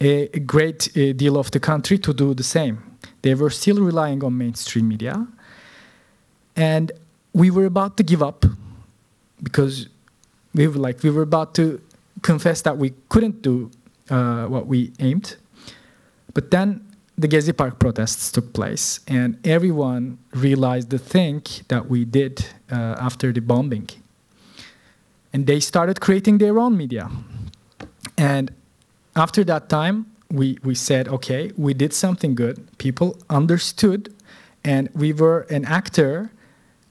a, 0.04 0.38
great 0.40 0.88
uh, 0.96 1.12
deal 1.12 1.37
of 1.37 1.50
the 1.50 1.61
country 1.61 1.99
to 1.99 2.12
do 2.12 2.34
the 2.34 2.42
same. 2.42 2.78
They 3.23 3.34
were 3.34 3.50
still 3.50 3.76
relying 3.76 4.23
on 4.25 4.37
mainstream 4.37 4.88
media, 4.88 5.26
and 6.56 6.92
we 7.32 7.50
were 7.50 7.66
about 7.66 7.96
to 7.96 8.02
give 8.02 8.23
up 8.23 8.44
because 9.42 9.88
we 10.54 10.68
were 10.68 10.78
like 10.78 11.02
we 11.02 11.11
were 11.11 11.23
about 11.23 11.54
to 11.54 11.80
confess 12.23 12.62
that 12.62 12.78
we 12.78 12.92
couldn't 13.08 13.42
do 13.42 13.70
uh, 14.11 14.46
what 14.46 14.66
we 14.66 14.92
aimed. 15.00 15.37
But 16.32 16.50
then 16.50 16.80
the 17.16 17.28
Gezi 17.28 17.56
Park 17.56 17.78
protests 17.78 18.32
took 18.32 18.52
place, 18.52 19.00
and 19.06 19.38
everyone 19.46 20.18
realized 20.32 20.90
the 20.90 20.99
thing 20.99 21.42
that 21.68 21.88
we 21.88 22.04
did 22.04 22.44
uh, 22.70 22.96
after 22.99 23.32
the 23.32 23.40
bombing. 23.40 23.88
And 25.32 25.46
they 25.46 25.61
started 25.61 26.00
creating 26.00 26.38
their 26.38 26.58
own 26.58 26.76
media. 26.76 27.11
And 28.16 28.52
after 29.16 29.44
that 29.44 29.68
time, 29.68 30.06
we, 30.30 30.59
we 30.64 30.75
said, 30.75 31.09
okay, 31.09 31.52
we 31.56 31.75
did 31.75 31.92
something 31.92 32.35
good. 32.35 32.66
People 32.78 33.18
understood, 33.30 34.12
and 34.64 34.88
we 34.94 35.12
were 35.12 35.47
an 35.50 35.64
actor 35.64 36.33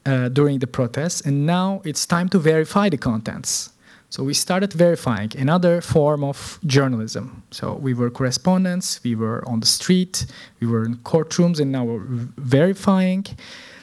uh, 0.06 0.28
during 0.28 0.58
the 0.58 0.66
protests, 0.66 1.20
and 1.20 1.46
now 1.46 1.82
it's 1.84 2.06
time 2.06 2.28
to 2.30 2.38
verify 2.38 2.88
the 2.88 2.96
contents. 2.96 3.70
So 4.10 4.22
we 4.22 4.32
started 4.32 4.72
verifying 4.72 5.32
another 5.36 5.80
form 5.80 6.22
of 6.22 6.60
journalism. 6.64 7.42
So 7.50 7.74
we 7.74 7.94
were 7.94 8.10
correspondents, 8.10 9.02
we 9.02 9.16
were 9.16 9.42
on 9.48 9.60
the 9.60 9.66
street, 9.66 10.26
we 10.60 10.66
were 10.66 10.84
in 10.84 10.96
courtrooms, 10.98 11.58
and 11.58 11.72
now 11.72 11.84
we're 11.84 12.04
verifying. 12.06 13.26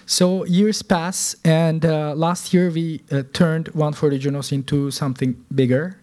So 0.06 0.46
years 0.46 0.82
pass, 0.82 1.36
and 1.44 1.86
uh, 1.86 2.14
last 2.16 2.54
year 2.54 2.70
we 2.72 3.02
uh, 3.12 3.24
turned 3.34 3.66
140journos 3.74 4.52
into 4.52 4.90
something 4.90 5.36
bigger 5.54 6.01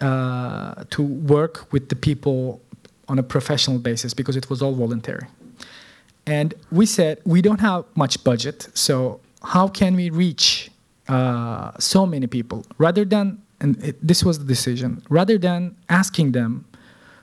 uh, 0.00 0.84
to 0.90 1.02
work 1.02 1.72
with 1.72 1.88
the 1.88 1.96
people 1.96 2.60
on 3.08 3.18
a 3.18 3.22
professional 3.22 3.78
basis 3.78 4.14
because 4.14 4.36
it 4.36 4.50
was 4.50 4.62
all 4.62 4.74
voluntary. 4.74 5.26
And 6.26 6.54
we 6.70 6.86
said 6.86 7.20
we 7.24 7.40
don't 7.40 7.60
have 7.60 7.84
much 7.94 8.22
budget, 8.22 8.68
so 8.74 9.20
how 9.42 9.68
can 9.68 9.96
we 9.96 10.10
reach 10.10 10.70
uh, 11.08 11.72
so 11.78 12.04
many 12.06 12.26
people? 12.26 12.66
Rather 12.76 13.04
than 13.04 13.42
and 13.60 13.82
it, 13.82 14.06
this 14.06 14.24
was 14.24 14.38
the 14.38 14.44
decision 14.44 15.02
rather 15.08 15.38
than 15.38 15.76
asking 15.88 16.32
them 16.32 16.64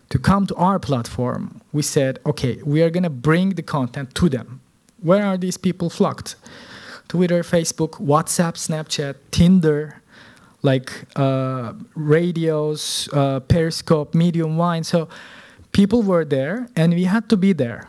to 0.10 0.20
come 0.20 0.46
to 0.46 0.56
our 0.56 0.80
platform 0.80 1.62
we 1.72 1.82
said 1.82 2.20
okay 2.26 2.62
we 2.64 2.82
are 2.82 2.90
going 2.90 3.04
to 3.04 3.10
bring 3.10 3.52
the 3.52 3.64
content 3.64 4.14
to 4.16 4.30
them. 4.30 4.62
Where 5.02 5.26
are 5.26 5.38
these 5.38 5.58
people 5.58 5.90
flocked? 5.90 6.36
Twitter 7.08 7.44
facebook 7.44 7.92
whatsapp 8.02 8.56
snapchat 8.56 9.16
tinder 9.32 10.02
like 10.66 10.90
uh, 11.16 11.74
radios 11.96 13.10
uh, 13.14 13.40
periscope 13.40 14.14
medium 14.14 14.58
Vine. 14.58 14.84
So 14.84 15.08
people 15.72 16.02
were 16.02 16.26
there 16.26 16.68
and 16.76 16.94
we 16.94 17.06
had 17.06 17.30
to 17.30 17.38
be 17.38 17.54
there. 17.54 17.88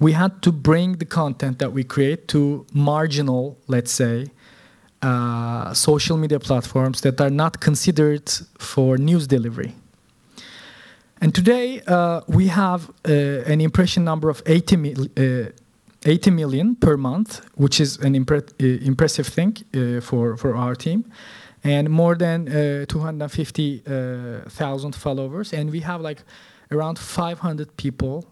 We 0.00 0.12
had 0.12 0.42
to 0.42 0.52
bring 0.52 0.98
the 0.98 1.06
content 1.06 1.58
that 1.58 1.72
we 1.72 1.84
create 1.84 2.28
to 2.28 2.66
marginal 2.72 3.56
let's 3.66 3.92
say 3.92 4.26
uh, 5.02 5.74
social 5.74 6.16
media 6.16 6.40
platforms 6.40 7.00
that 7.02 7.20
are 7.20 7.30
not 7.30 7.60
considered 7.60 8.28
for 8.58 8.96
news 8.96 9.26
delivery. 9.26 9.74
And 11.20 11.34
today 11.34 11.80
uh, 11.86 12.20
we 12.26 12.48
have 12.48 12.90
uh, 12.90 13.52
an 13.52 13.60
impression 13.60 14.04
number 14.04 14.28
of 14.28 14.42
80, 14.46 14.76
mil- 14.76 15.08
uh, 15.16 15.50
80 16.04 16.30
million 16.30 16.74
per 16.76 16.96
month, 16.96 17.40
which 17.54 17.80
is 17.80 17.98
an 17.98 18.14
impre- 18.14 18.50
uh, 18.60 18.84
impressive 18.86 19.26
thing 19.26 19.56
uh, 19.74 20.00
for, 20.00 20.36
for 20.36 20.56
our 20.56 20.74
team, 20.74 21.04
and 21.64 21.88
more 21.88 22.14
than 22.14 22.48
uh, 22.48 22.84
250,000 22.86 24.94
followers. 24.94 25.52
And 25.52 25.70
we 25.70 25.80
have 25.80 26.02
like 26.02 26.22
around 26.70 26.98
500 26.98 27.76
people 27.76 28.26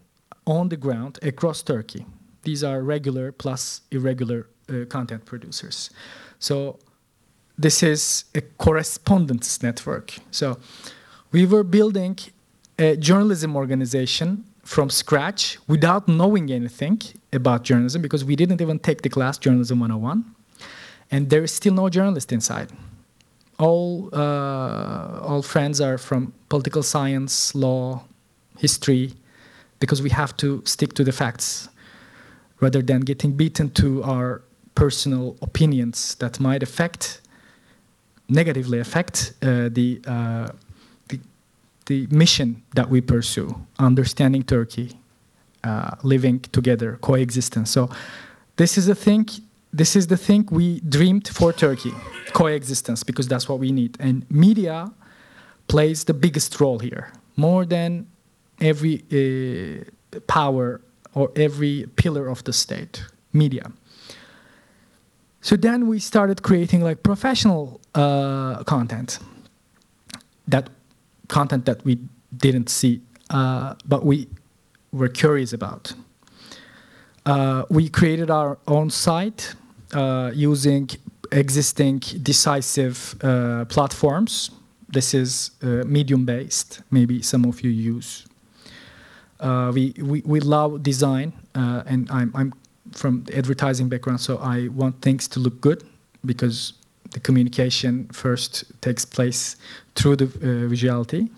on 0.45 0.69
the 0.69 0.77
ground 0.77 1.19
across 1.23 1.63
Turkey. 1.63 2.05
These 2.43 2.63
are 2.63 2.83
regular 2.83 3.31
plus 3.31 3.81
irregular 3.91 4.47
uh, 4.69 4.85
content 4.87 5.25
producers. 5.25 5.89
So 6.39 6.77
this 7.57 7.81
is 7.81 8.25
a 8.35 8.41
correspondence 8.41 9.63
network. 9.63 10.17
So 10.31 10.59
we 11.31 11.45
were 11.45 11.63
building 11.63 12.19
a 12.77 12.97
journalism 12.97 13.55
organization 13.55 14.43
from 14.63 14.89
scratch 14.89 15.57
without 15.67 16.07
knowing 16.07 16.51
anything 16.51 17.01
about 17.31 17.63
journalism 17.63 18.01
because 18.01 18.23
we 18.23 18.35
didn't 18.35 18.61
even 18.61 18.79
take 18.79 19.01
the 19.01 19.09
class 19.09 19.37
Journalism 19.37 19.79
101. 19.79 20.23
And 21.11 21.29
there 21.29 21.43
is 21.43 21.51
still 21.51 21.73
no 21.73 21.89
journalist 21.89 22.31
inside. 22.31 22.71
All, 23.59 24.09
uh, 24.13 25.19
all 25.21 25.41
friends 25.41 25.79
are 25.79 25.97
from 25.97 26.33
political 26.49 26.83
science, 26.83 27.53
law, 27.55 28.03
history, 28.57 29.13
because 29.79 30.01
we 30.01 30.09
have 30.09 30.35
to 30.37 30.61
stick 30.65 30.93
to 30.93 31.03
the 31.03 31.11
facts 31.11 31.69
rather 32.59 32.81
than 32.81 33.01
getting 33.01 33.33
beaten 33.33 33.69
to 33.71 34.03
our 34.03 34.41
personal 34.75 35.35
opinions 35.41 36.15
that 36.15 36.39
might 36.39 36.63
affect, 36.63 37.21
negatively 38.29 38.79
affect 38.79 39.33
uh, 39.41 39.69
the, 39.69 40.01
uh, 40.07 40.47
the, 41.09 41.19
the 41.85 42.07
mission 42.09 42.63
that 42.75 42.89
we 42.89 43.01
pursue, 43.01 43.55
understanding 43.77 44.43
Turkey, 44.43 44.97
uh, 45.63 45.91
living 46.03 46.39
together, 46.39 46.97
coexistence. 47.01 47.69
So 47.69 47.89
this 48.55 48.77
is 48.77 48.87
a 48.87 48.95
thing. 48.95 49.27
This 49.75 49.95
is 49.95 50.05
the 50.05 50.17
thing 50.17 50.47
we 50.51 50.81
dreamed 50.81 51.27
for 51.27 51.51
Turkey, 51.51 51.93
coexistence, 52.33 53.03
because 53.03 53.27
that's 53.27 53.49
what 53.49 53.57
we 53.57 53.71
need. 53.71 53.97
And 53.99 54.23
media 54.29 54.91
plays 55.67 56.03
the 56.03 56.13
biggest 56.13 56.59
role 56.59 56.77
here, 56.77 57.11
more 57.35 57.65
than 57.65 58.05
every 58.61 59.03
uh, 59.11 60.19
power 60.27 60.79
or 61.15 61.31
every 61.35 61.87
pillar 61.95 62.27
of 62.27 62.43
the 62.43 62.53
state, 62.53 63.03
media. 63.33 63.71
So 65.41 65.55
then 65.55 65.87
we 65.87 65.97
started 65.99 66.43
creating 66.43 66.83
like 66.83 67.01
professional 67.01 67.81
uh, 67.95 68.63
content, 68.65 69.17
that 70.47 70.69
content 71.29 71.65
that 71.65 71.83
we 71.83 71.97
didn't 72.37 72.69
see, 72.69 73.01
uh, 73.31 73.73
but 73.85 74.05
we 74.05 74.27
were 74.91 75.09
curious 75.09 75.51
about. 75.51 75.93
Uh, 77.25 77.63
we 77.69 77.89
created 77.89 78.29
our 78.29 78.59
own 78.67 78.91
site 78.91 79.55
using 80.33 80.89
existing 81.31 81.99
decisive 82.21 83.15
uh, 83.21 83.65
platforms. 83.65 84.51
This 84.89 85.13
is 85.13 85.51
uh, 85.61 85.83
medium 85.85 86.25
based, 86.25 86.81
maybe 86.91 87.21
some 87.21 87.45
of 87.45 87.61
you 87.61 87.71
use. 87.71 88.25
Uh, 89.39 89.71
we, 89.73 89.93
we, 89.99 90.21
we 90.25 90.39
love 90.39 90.83
design, 90.83 91.33
uh, 91.55 91.83
and 91.85 92.09
I'm, 92.11 92.31
I'm 92.35 92.53
from 92.91 93.23
the 93.23 93.37
advertising 93.37 93.89
background, 93.89 94.21
so 94.21 94.37
I 94.37 94.67
want 94.67 95.01
things 95.01 95.27
to 95.29 95.39
look 95.39 95.59
good 95.59 95.83
because 96.25 96.73
the 97.11 97.19
communication 97.19 98.07
first 98.11 98.63
takes 98.81 99.05
place 99.05 99.55
through 99.95 100.17
the 100.17 100.25
uh, 100.25 100.69
visuality. 100.69 101.29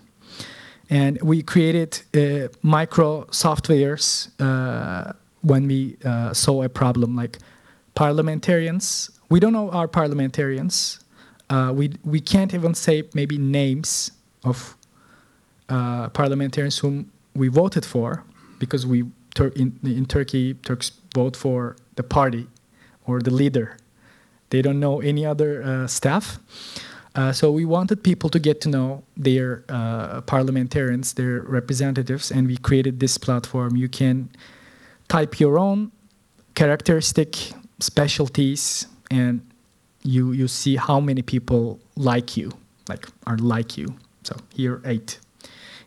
And 0.89 1.19
we 1.21 1.41
created 1.41 2.01
uh, 2.13 2.50
micro 2.62 3.24
softwares 3.31 4.30
uh, 4.39 5.13
when 5.41 5.67
we 5.67 5.97
uh, 6.06 6.34
saw 6.34 6.63
a 6.63 6.69
problem, 6.69 7.15
like 7.15 7.39
parliamentarians. 7.95 9.10
We 9.29 9.39
don't 9.39 9.53
know 9.53 9.71
our 9.71 9.88
parliamentarians. 9.88 10.99
Uh, 11.49 11.71
we, 11.73 11.93
we 12.03 12.19
can't 12.21 12.53
even 12.53 12.73
say 12.73 13.03
maybe 13.13 13.38
names 13.38 14.12
of 14.43 14.75
uh, 15.69 16.10
parliamentarians 16.10 16.77
whom 16.79 17.12
we 17.34 17.47
voted 17.47 17.86
for 17.86 18.23
because 18.60 18.86
we 18.86 19.05
in, 19.55 19.77
in 19.84 20.05
Turkey 20.05 20.53
Turks 20.53 20.91
vote 21.13 21.36
for 21.36 21.75
the 21.95 22.03
party 22.03 22.47
or 23.05 23.19
the 23.19 23.31
leader. 23.31 23.77
They 24.49 24.62
don't 24.62 24.79
know 24.79 25.01
any 25.01 25.25
other 25.25 25.63
uh, 25.63 25.88
staff. 25.88 26.39
Uh, 27.15 27.31
so 27.31 27.51
we 27.51 27.65
wanted 27.65 28.03
people 28.03 28.29
to 28.29 28.39
get 28.39 28.60
to 28.62 28.69
know 28.69 29.03
their 29.15 29.63
uh, 29.69 30.21
parliamentarians, 30.21 31.13
their 31.13 31.41
representatives, 31.41 32.31
and 32.31 32.47
we 32.47 32.58
created 32.58 32.99
this 32.99 33.17
platform. 33.17 33.75
You 33.75 33.88
can 33.88 34.29
type 35.08 35.39
your 35.39 35.58
own 35.58 35.91
characteristic 36.55 37.53
specialties, 37.79 38.88
and 39.11 39.41
you 40.03 40.31
you 40.31 40.47
see 40.47 40.75
how 40.75 40.99
many 40.99 41.21
people 41.21 41.79
like 41.95 42.38
you, 42.38 42.51
like 42.89 43.07
are 43.25 43.38
like 43.38 43.77
you. 43.77 43.95
So 44.23 44.35
here 44.53 44.81
eight. 44.85 45.19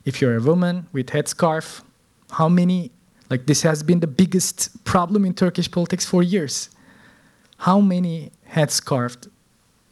If 0.05 0.21
you're 0.21 0.37
a 0.37 0.41
woman 0.41 0.87
with 0.93 1.07
headscarf, 1.07 1.83
how 2.31 2.49
many? 2.49 2.91
Like 3.31 3.47
this 3.47 3.63
has 3.63 3.83
been 3.83 4.01
the 4.01 4.07
biggest 4.07 4.85
problem 4.85 5.25
in 5.25 5.35
Turkish 5.35 5.71
politics 5.71 6.05
for 6.07 6.23
years. 6.23 6.71
How 7.59 7.81
many 7.81 8.31
headscarfed 8.51 9.29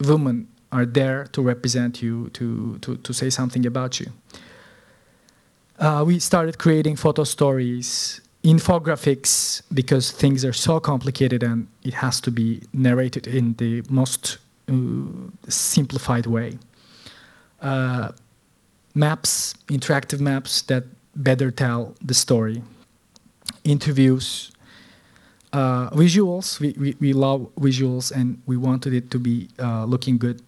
women 0.00 0.48
are 0.72 0.86
there 0.86 1.26
to 1.32 1.42
represent 1.42 2.02
you, 2.02 2.28
to, 2.30 2.78
to, 2.78 2.96
to 2.96 3.12
say 3.12 3.30
something 3.30 3.64
about 3.66 4.00
you. 4.00 4.06
Uh, 5.78 6.04
we 6.06 6.18
started 6.18 6.58
creating 6.58 6.96
photo 6.96 7.24
stories, 7.24 8.20
infographics, 8.46 9.62
because 9.74 10.12
things 10.12 10.44
are 10.44 10.52
so 10.52 10.78
complicated 10.78 11.42
and 11.42 11.66
it 11.82 11.94
has 11.94 12.20
to 12.20 12.30
be 12.30 12.62
narrated 12.72 13.26
in 13.26 13.54
the 13.54 13.82
most 13.90 14.38
uh, 14.68 14.74
simplified 15.48 16.26
way. 16.26 16.58
Uh, 17.60 18.12
maps, 18.94 19.54
interactive 19.66 20.20
maps 20.20 20.62
that 20.62 20.84
better 21.16 21.50
tell 21.50 21.96
the 22.00 22.14
story. 22.14 22.62
Interviews, 23.64 24.52
uh, 25.52 25.90
visuals, 25.90 26.60
we, 26.60 26.74
we, 26.78 26.96
we 27.00 27.12
love 27.12 27.48
visuals 27.56 28.12
and 28.12 28.40
we 28.46 28.56
wanted 28.56 28.92
it 28.94 29.10
to 29.10 29.18
be 29.18 29.48
uh, 29.58 29.84
looking 29.84 30.18
good 30.18 30.40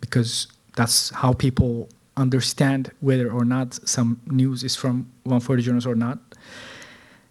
because 0.00 0.48
that's 0.74 1.10
how 1.10 1.32
people 1.32 1.88
understand 2.16 2.90
whether 3.00 3.30
or 3.30 3.44
not 3.44 3.74
some 3.88 4.20
news 4.26 4.64
is 4.64 4.74
from 4.74 5.08
140journos 5.26 5.86
or 5.86 5.94
not. 5.94 6.18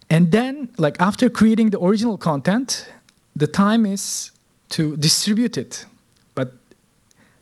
And 0.09 0.31
then, 0.31 0.69
like 0.77 0.99
after 0.99 1.29
creating 1.29 1.69
the 1.69 1.79
original 1.79 2.17
content, 2.17 2.89
the 3.35 3.47
time 3.47 3.85
is 3.85 4.31
to 4.69 4.97
distribute 4.97 5.57
it. 5.57 5.85
But 6.35 6.53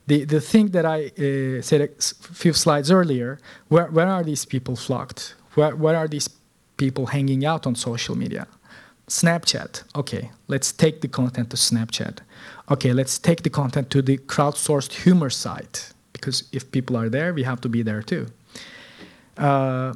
the, 0.08 0.26
the 0.26 0.42
thing 0.42 0.70
that 0.70 0.86
I 0.86 1.06
uh, 1.06 1.62
said 1.62 1.82
a 1.82 1.90
few 2.34 2.54
slides 2.54 2.92
earlier, 2.92 3.40
where, 3.70 3.88
where 3.88 4.08
are 4.08 4.24
these 4.24 4.46
people 4.46 4.76
flocked? 4.76 5.36
Where, 5.56 5.76
where 5.76 5.96
are 5.96 6.08
these 6.08 6.30
people 6.76 7.08
hanging 7.08 7.46
out 7.46 7.66
on 7.66 7.76
social 7.76 8.18
media? 8.18 8.48
Snapchat. 9.08 9.84
Okay, 9.96 10.32
let's 10.48 10.72
take 10.72 11.00
the 11.02 11.08
content 11.08 11.50
to 11.52 11.58
Snapchat. 11.58 12.20
Okay, 12.70 12.92
let's 12.92 13.18
take 13.18 13.44
the 13.44 13.50
content 13.50 13.90
to 13.92 14.02
the 14.02 14.18
crowdsourced 14.18 15.04
humor 15.04 15.30
site 15.30 15.94
because 16.12 16.44
if 16.52 16.70
people 16.72 16.98
are 16.98 17.10
there, 17.10 17.34
we 17.34 17.44
have 17.44 17.62
to 17.62 17.70
be 17.70 17.82
there 17.82 18.02
too. 18.02 18.28
Uh, 19.38 19.94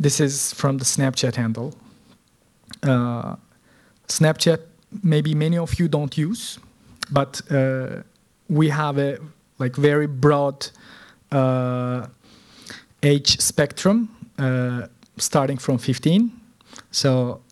this 0.00 0.18
is 0.18 0.52
from 0.54 0.78
the 0.78 0.84
Snapchat 0.84 1.36
handle. 1.36 1.74
Uh, 2.82 3.36
Snapchat, 4.08 4.60
maybe 5.02 5.34
many 5.34 5.58
of 5.58 5.78
you 5.78 5.88
don't 5.88 6.16
use, 6.16 6.58
but 7.12 7.42
uh, 7.50 8.02
we 8.48 8.70
have 8.70 8.98
a 8.98 9.18
like 9.58 9.76
very 9.76 10.06
broad 10.06 10.68
uh, 11.30 12.06
age 13.02 13.38
spectrum, 13.40 14.08
uh, 14.38 14.86
starting 15.18 15.58
from 15.58 15.76
15. 15.76 16.32
So 16.90 17.42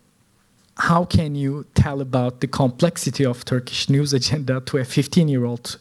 how 0.77 1.05
can 1.05 1.35
you 1.35 1.65
tell 1.75 2.01
about 2.01 2.39
the 2.41 2.47
complexity 2.47 3.25
of 3.25 3.45
Turkish 3.45 3.89
news 3.89 4.11
agenda 4.13 4.59
to 4.61 4.77
a 4.77 4.83
15 4.83 5.27
year 5.27 5.45
old 5.45 5.77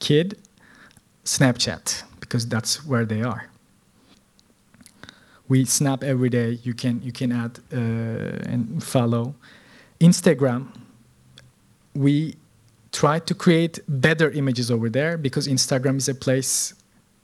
kid? 0.00 0.36
Snapchat, 1.24 2.02
because 2.20 2.46
that's 2.48 2.84
where 2.84 3.04
they 3.04 3.22
are. 3.22 3.48
We 5.48 5.64
snap 5.64 6.02
every 6.02 6.28
day. 6.28 6.58
You 6.62 6.74
can 6.74 7.02
you 7.02 7.12
can 7.12 7.32
add 7.32 7.58
uh, 7.72 8.52
and 8.52 8.82
follow. 8.82 9.34
Instagram. 10.00 10.68
We 11.94 12.36
try 12.92 13.18
to 13.20 13.34
create 13.34 13.80
better 13.88 14.30
images 14.30 14.70
over 14.70 14.88
there 14.88 15.16
because 15.16 15.48
Instagram 15.48 15.96
is 15.96 16.08
a 16.08 16.14
place 16.14 16.74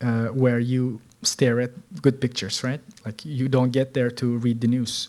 uh, 0.00 0.26
where 0.28 0.58
you 0.58 1.00
stare 1.22 1.60
at 1.60 1.70
good 2.02 2.20
pictures, 2.20 2.62
right? 2.64 2.80
Like 3.04 3.24
you 3.24 3.48
don't 3.48 3.70
get 3.70 3.94
there 3.94 4.10
to 4.10 4.38
read 4.38 4.60
the 4.60 4.66
news. 4.66 5.08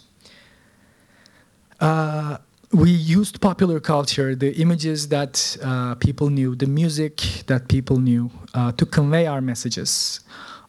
Uh, 1.80 2.38
we 2.72 2.90
used 2.90 3.40
popular 3.42 3.80
culture, 3.80 4.36
the 4.36 4.52
images 4.56 5.08
that 5.10 5.58
uh, 5.62 5.96
people 5.96 6.30
knew, 6.30 6.56
the 6.56 6.66
music 6.66 7.18
that 7.48 7.68
people 7.68 8.00
knew, 8.00 8.32
uh, 8.54 8.72
to 8.74 8.86
convey 8.86 9.28
our 9.28 9.42
messages. 9.42 10.22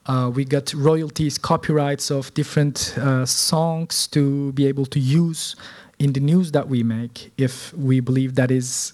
Uh, 0.06 0.30
we 0.34 0.44
got 0.44 0.72
royalties, 0.74 1.38
copyrights 1.38 2.10
of 2.10 2.32
different 2.34 2.96
uh, 2.98 3.24
songs 3.24 4.06
to 4.08 4.52
be 4.52 4.66
able 4.66 4.84
to 4.86 5.00
use 5.00 5.56
in 5.98 6.12
the 6.12 6.20
news 6.20 6.52
that 6.52 6.68
we 6.68 6.82
make 6.82 7.32
if 7.38 7.72
we 7.74 8.00
believe 8.00 8.34
that 8.34 8.50
is 8.50 8.92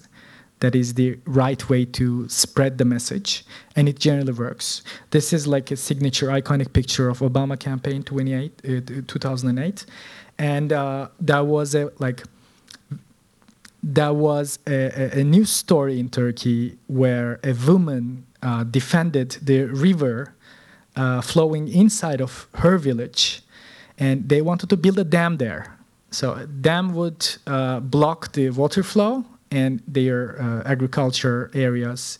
that 0.59 0.75
is 0.75 0.93
the 0.93 1.17
right 1.25 1.69
way 1.69 1.83
to 1.83 2.29
spread 2.29 2.77
the 2.77 2.85
message 2.85 3.43
and 3.75 3.89
it 3.89 3.97
generally 3.97 4.31
works. 4.31 4.83
This 5.09 5.33
is 5.33 5.47
like 5.47 5.71
a 5.71 5.75
signature 5.75 6.27
iconic 6.27 6.71
picture 6.71 7.09
of 7.09 7.19
obama 7.19 7.59
campaign 7.59 8.03
28 8.03 8.61
uh, 8.63 9.01
2008 9.07 9.85
and 10.37 10.71
uh, 10.71 11.07
that 11.19 11.45
was 11.47 11.73
a 11.75 11.91
like 11.97 12.23
that 13.83 14.15
was 14.15 14.59
a, 14.67 15.19
a, 15.19 15.23
news 15.23 15.49
story 15.49 15.99
in 15.99 16.07
turkey 16.07 16.77
where 16.85 17.39
a 17.43 17.53
woman 17.53 18.27
uh, 18.43 18.63
defended 18.63 19.31
the 19.41 19.63
river 19.63 20.35
uh, 20.95 21.21
flowing 21.21 21.67
inside 21.67 22.21
of 22.21 22.47
her 22.55 22.77
village 22.77 23.41
and 23.97 24.29
they 24.29 24.41
wanted 24.41 24.69
to 24.69 24.77
build 24.77 24.97
a 24.99 25.03
dam 25.03 25.37
there 25.37 25.77
so 26.11 26.33
a 26.33 26.45
dam 26.45 26.93
would 26.93 27.27
uh, 27.47 27.79
block 27.79 28.33
the 28.33 28.49
water 28.49 28.83
flow 28.83 29.25
and 29.49 29.81
their 29.87 30.41
uh, 30.41 30.63
agriculture 30.65 31.51
areas 31.53 32.19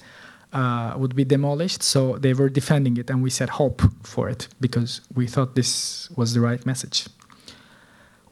uh, 0.54 0.94
would 0.98 1.16
be 1.16 1.24
demolished. 1.24 1.84
So 1.84 2.18
they 2.18 2.34
were 2.34 2.50
defending 2.50 2.98
it, 2.98 3.10
and 3.10 3.24
we 3.24 3.30
said 3.30 3.50
hope 3.50 3.82
for 4.04 4.30
it 4.30 4.48
because 4.60 5.02
we 5.16 5.28
thought 5.28 5.56
this 5.56 6.10
was 6.16 6.34
the 6.34 6.42
right 6.42 6.66
message. 6.66 7.08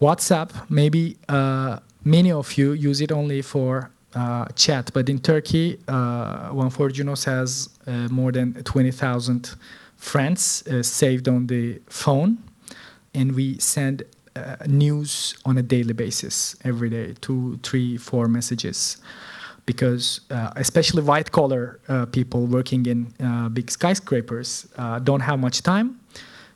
WhatsApp, 0.02 0.52
maybe 0.70 1.18
uh, 1.28 1.80
many 2.04 2.32
of 2.32 2.58
you 2.58 2.72
use 2.72 3.02
it 3.02 3.12
only 3.12 3.42
for 3.42 3.92
uh, 4.16 4.46
chat, 4.56 4.92
but 4.94 5.10
in 5.10 5.20
Turkey, 5.20 5.78
uh, 5.88 6.52
140journos 6.52 7.26
has 7.26 7.70
uh, 7.86 8.08
more 8.10 8.32
than 8.32 8.54
20,000 8.64 9.56
friends 10.00 10.64
saved 10.82 11.28
on 11.28 11.48
the 11.48 11.80
phone, 11.88 12.38
and 13.14 13.36
we 13.36 13.60
send 13.60 14.04
uh, 14.36 14.56
news 14.68 15.36
on 15.46 15.58
a 15.58 15.62
daily 15.62 15.94
basis, 15.94 16.56
every 16.64 16.90
day, 16.90 17.14
two, 17.22 17.60
three, 17.64 17.98
four 17.98 18.28
messages. 18.28 18.98
Because 19.66 20.22
uh, 20.32 20.52
especially 20.56 21.04
white 21.04 21.32
collar 21.32 21.80
uh, 21.88 22.06
people 22.08 22.48
working 22.48 22.86
in 22.86 23.14
uh, 23.20 23.50
big 23.50 23.70
skyscrapers 23.70 24.68
uh, 24.78 25.00
don't 25.00 25.20
have 25.20 25.40
much 25.40 25.62
time 25.62 26.00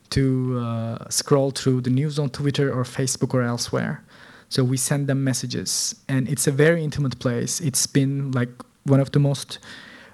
to 0.10 0.60
uh, 0.60 1.10
scroll 1.10 1.51
through 1.51 1.82
the 1.82 1.89
news 1.89 2.17
on 2.17 2.29
Twitter 2.29 2.73
or 2.73 2.84
Facebook 2.84 3.34
or 3.34 3.43
elsewhere. 3.43 4.03
So 4.49 4.63
we 4.63 4.77
send 4.77 5.08
them 5.08 5.23
messages, 5.23 5.95
and 6.08 6.27
it's 6.29 6.47
a 6.47 6.51
very 6.51 6.84
intimate 6.84 7.19
place. 7.19 7.60
It's 7.60 7.86
been 7.88 8.32
like 8.32 8.49
one 8.84 8.99
of 8.99 9.12
the 9.12 9.19
most 9.19 9.60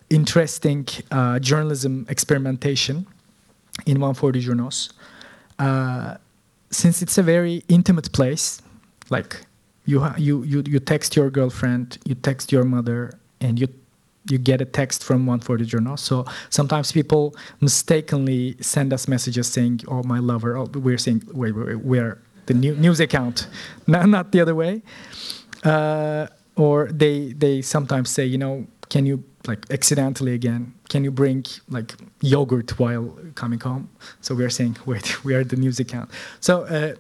interesting 0.09 0.87
journalism 1.41 2.05
experimentation 2.09 3.05
in 3.85 3.97
140journos 3.97 4.91
since 6.71 7.01
it's 7.01 7.17
a 7.17 7.23
very 7.23 7.63
intimate 7.67 8.11
place, 8.11 8.61
like 9.09 9.45
you 9.85 10.05
you 10.17 10.43
you 10.43 10.63
you 10.65 10.79
text 10.79 11.15
your 11.15 11.29
girlfriend, 11.29 11.97
you 12.05 12.15
text 12.15 12.51
your 12.51 12.63
mother, 12.63 13.11
and 13.41 13.59
you 13.59 13.67
you 14.29 14.37
get 14.37 14.61
a 14.61 14.65
text 14.65 15.03
from 15.03 15.25
140journos. 15.25 15.99
So 15.99 16.25
sometimes 16.49 16.91
people 16.91 17.35
mistakenly 17.61 18.55
send 18.61 18.93
us 18.93 19.07
messages 19.07 19.47
saying, 19.47 19.81
"Oh, 19.87 20.03
my 20.03 20.19
lover." 20.19 20.57
Oh, 20.57 20.65
we're 20.65 20.97
saying, 20.97 21.23
"Wait, 21.33 21.55
wait, 21.55 21.65
wait 21.67 21.75
we're 21.77 22.21
the 22.45 22.53
new 22.53 22.75
news 22.75 22.99
account," 22.99 23.47
not 23.87 24.07
not 24.09 24.31
the 24.31 24.41
other 24.41 24.55
way. 24.55 24.83
Uh, 25.63 26.27
or 26.55 26.89
they 26.91 27.33
they 27.33 27.61
sometimes 27.61 28.09
say, 28.09 28.25
you 28.25 28.37
know, 28.37 28.67
can 28.89 29.05
you 29.05 29.23
like 29.49 29.61
accidentally 29.77 30.33
again 30.33 30.61
can 30.91 31.01
you 31.03 31.11
bring 31.11 31.45
like 31.69 31.89
yogurt 32.21 32.69
while 32.79 33.05
coming 33.35 33.61
home? 33.69 33.85
So 34.21 34.29
we 34.35 34.43
are 34.47 34.53
saying 34.59 34.77
wait 34.89 35.07
we 35.25 35.31
are 35.37 35.43
the 35.43 35.59
news 35.63 35.79
account 35.79 36.09
so 36.39 36.53
uh, 36.63 36.93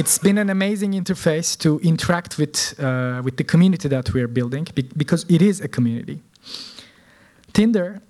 it's 0.00 0.16
been 0.18 0.38
an 0.38 0.50
amazing 0.50 0.92
interface 0.92 1.48
to 1.64 1.70
interact 1.92 2.32
with 2.40 2.56
uh, 2.86 3.20
with 3.24 3.36
the 3.40 3.44
community 3.52 3.88
that 3.88 4.06
we 4.14 4.20
are 4.24 4.32
building 4.38 4.66
because 4.96 5.22
it 5.28 5.42
is 5.42 5.60
a 5.60 5.68
community. 5.68 6.18
Tinder 7.52 8.00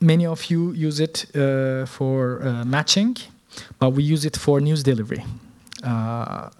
many 0.00 0.26
of 0.26 0.40
you 0.50 0.60
use 0.88 0.98
it 1.00 1.16
uh, 1.34 1.86
for 1.86 2.18
uh, 2.42 2.64
matching 2.64 3.16
but 3.78 3.90
we 3.96 4.02
use 4.14 4.24
it 4.26 4.36
for 4.36 4.60
news 4.60 4.82
delivery. 4.82 5.24
Uh, 5.82 6.50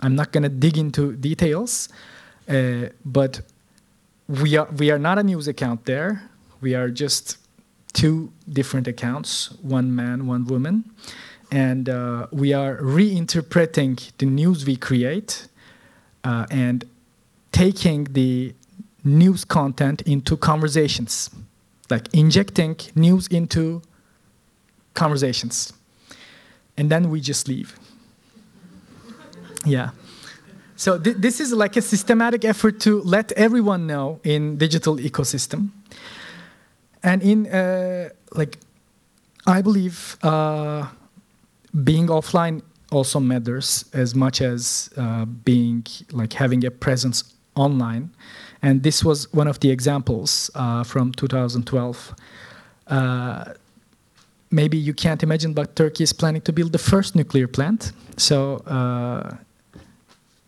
i'm 0.00 0.14
not 0.14 0.32
going 0.32 0.42
to 0.42 0.54
dig 0.64 0.76
into 0.76 1.02
details 1.12 1.88
uh, 2.48 2.88
but 3.04 3.40
we 4.28 4.56
are 4.56 4.68
we 4.76 4.90
are 4.90 4.98
not 4.98 5.18
a 5.18 5.22
news 5.22 5.48
account 5.48 5.84
there. 5.84 6.30
We 6.60 6.74
are 6.74 6.88
just 6.90 7.38
two 7.92 8.32
different 8.52 8.88
accounts, 8.88 9.52
one 9.62 9.94
man, 9.94 10.26
one 10.26 10.44
woman, 10.46 10.84
and 11.50 11.88
uh, 11.88 12.26
we 12.32 12.52
are 12.52 12.76
reinterpreting 12.78 14.12
the 14.18 14.26
news 14.26 14.66
we 14.66 14.76
create 14.76 15.48
uh, 16.24 16.46
and 16.50 16.84
taking 17.52 18.04
the 18.04 18.54
news 19.04 19.44
content 19.44 20.02
into 20.02 20.36
conversations, 20.36 21.30
like 21.88 22.12
injecting 22.12 22.76
news 22.94 23.28
into 23.28 23.80
conversations, 24.94 25.72
and 26.76 26.90
then 26.90 27.10
we 27.10 27.20
just 27.20 27.46
leave. 27.48 27.78
yeah. 29.64 29.90
So 30.76 30.98
th 30.98 31.16
this 31.16 31.40
is 31.40 31.52
like 31.52 31.78
a 31.78 31.82
systematic 31.82 32.44
effort 32.44 32.80
to 32.80 33.02
let 33.02 33.32
everyone 33.32 33.86
know 33.86 34.20
in 34.22 34.58
digital 34.58 34.96
ecosystem. 34.98 35.70
And 37.02 37.22
in 37.22 37.46
uh, 37.46 38.08
like, 38.34 38.58
I 39.46 39.62
believe 39.62 40.16
uh, 40.22 40.86
being 41.84 42.08
offline 42.08 42.62
also 42.90 43.20
matters 43.20 43.84
as 43.92 44.14
much 44.14 44.40
as 44.40 44.90
uh, 44.96 45.24
being 45.24 45.86
like 46.12 46.32
having 46.32 46.64
a 46.64 46.70
presence 46.70 47.24
online. 47.54 48.10
And 48.62 48.82
this 48.82 49.04
was 49.04 49.32
one 49.32 49.48
of 49.50 49.58
the 49.60 49.70
examples 49.70 50.50
uh, 50.54 50.84
from 50.84 51.12
2012 51.12 52.14
uh, 52.86 53.44
maybe 54.50 54.76
you 54.76 54.94
can't 54.94 55.22
imagine, 55.22 55.52
but 55.52 55.76
Turkey 55.76 56.04
is 56.04 56.12
planning 56.12 56.42
to 56.42 56.52
build 56.52 56.72
the 56.72 56.78
first 56.78 57.14
nuclear 57.14 57.48
plant. 57.48 57.92
So 58.16 58.56
uh, 58.66 59.36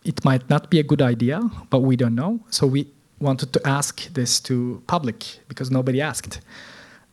it 0.03 0.23
might 0.23 0.49
not 0.49 0.69
be 0.69 0.79
a 0.79 0.83
good 0.83 1.01
idea, 1.01 1.41
but 1.69 1.79
we 1.79 1.95
don't 1.95 2.15
know. 2.15 2.39
So 2.49 2.67
we 2.67 2.87
wanted 3.19 3.51
to 3.53 3.67
ask 3.67 4.13
this 4.13 4.39
to 4.41 4.81
public 4.87 5.39
because 5.47 5.69
nobody 5.69 6.01
asked. 6.01 6.39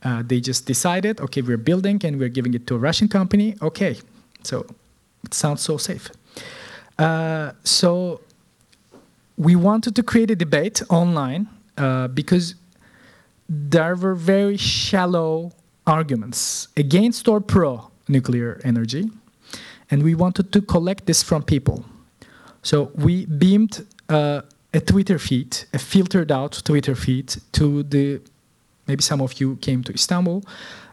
Uh, 0.03 0.23
they 0.25 0.39
just 0.39 0.65
decided, 0.65 1.19
okay, 1.19 1.41
we're 1.41 1.57
building 1.57 1.99
and 2.03 2.19
we're 2.19 2.29
giving 2.29 2.53
it 2.53 2.67
to 2.67 2.75
a 2.75 2.77
Russian 2.77 3.07
company. 3.07 3.55
Okay, 3.61 3.97
so 4.43 4.65
it 5.23 5.33
sounds 5.33 5.61
so 5.61 5.77
safe. 5.77 6.09
Uh, 6.97 7.51
so 7.63 8.21
we 9.37 9.55
wanted 9.55 9.95
to 9.95 10.03
create 10.03 10.31
a 10.31 10.35
debate 10.35 10.81
online 10.89 11.47
uh, 11.77 12.07
because 12.07 12.55
there 13.49 13.95
were 13.95 14.15
very 14.15 14.57
shallow 14.57 15.51
arguments 15.85 16.67
against 16.75 17.27
or 17.27 17.39
pro 17.39 17.89
nuclear 18.07 18.59
energy, 18.63 19.09
and 19.89 20.03
we 20.03 20.15
wanted 20.15 20.51
to 20.51 20.61
collect 20.61 21.05
this 21.05 21.23
from 21.23 21.43
people. 21.43 21.85
So 22.67 22.91
we 22.95 23.25
beamed 23.27 23.85
uh, 24.09 24.41
a 24.73 24.81
Twitter 24.81 25.17
feed, 25.17 25.57
a 25.73 25.79
filtered 25.79 26.33
out 26.33 26.61
Twitter 26.65 26.95
feed 26.95 27.33
to 27.53 27.83
the, 27.83 28.19
maybe 28.87 29.01
some 29.01 29.21
of 29.21 29.39
you 29.39 29.55
came 29.61 29.83
to 29.85 29.93
Istanbul, 29.93 30.43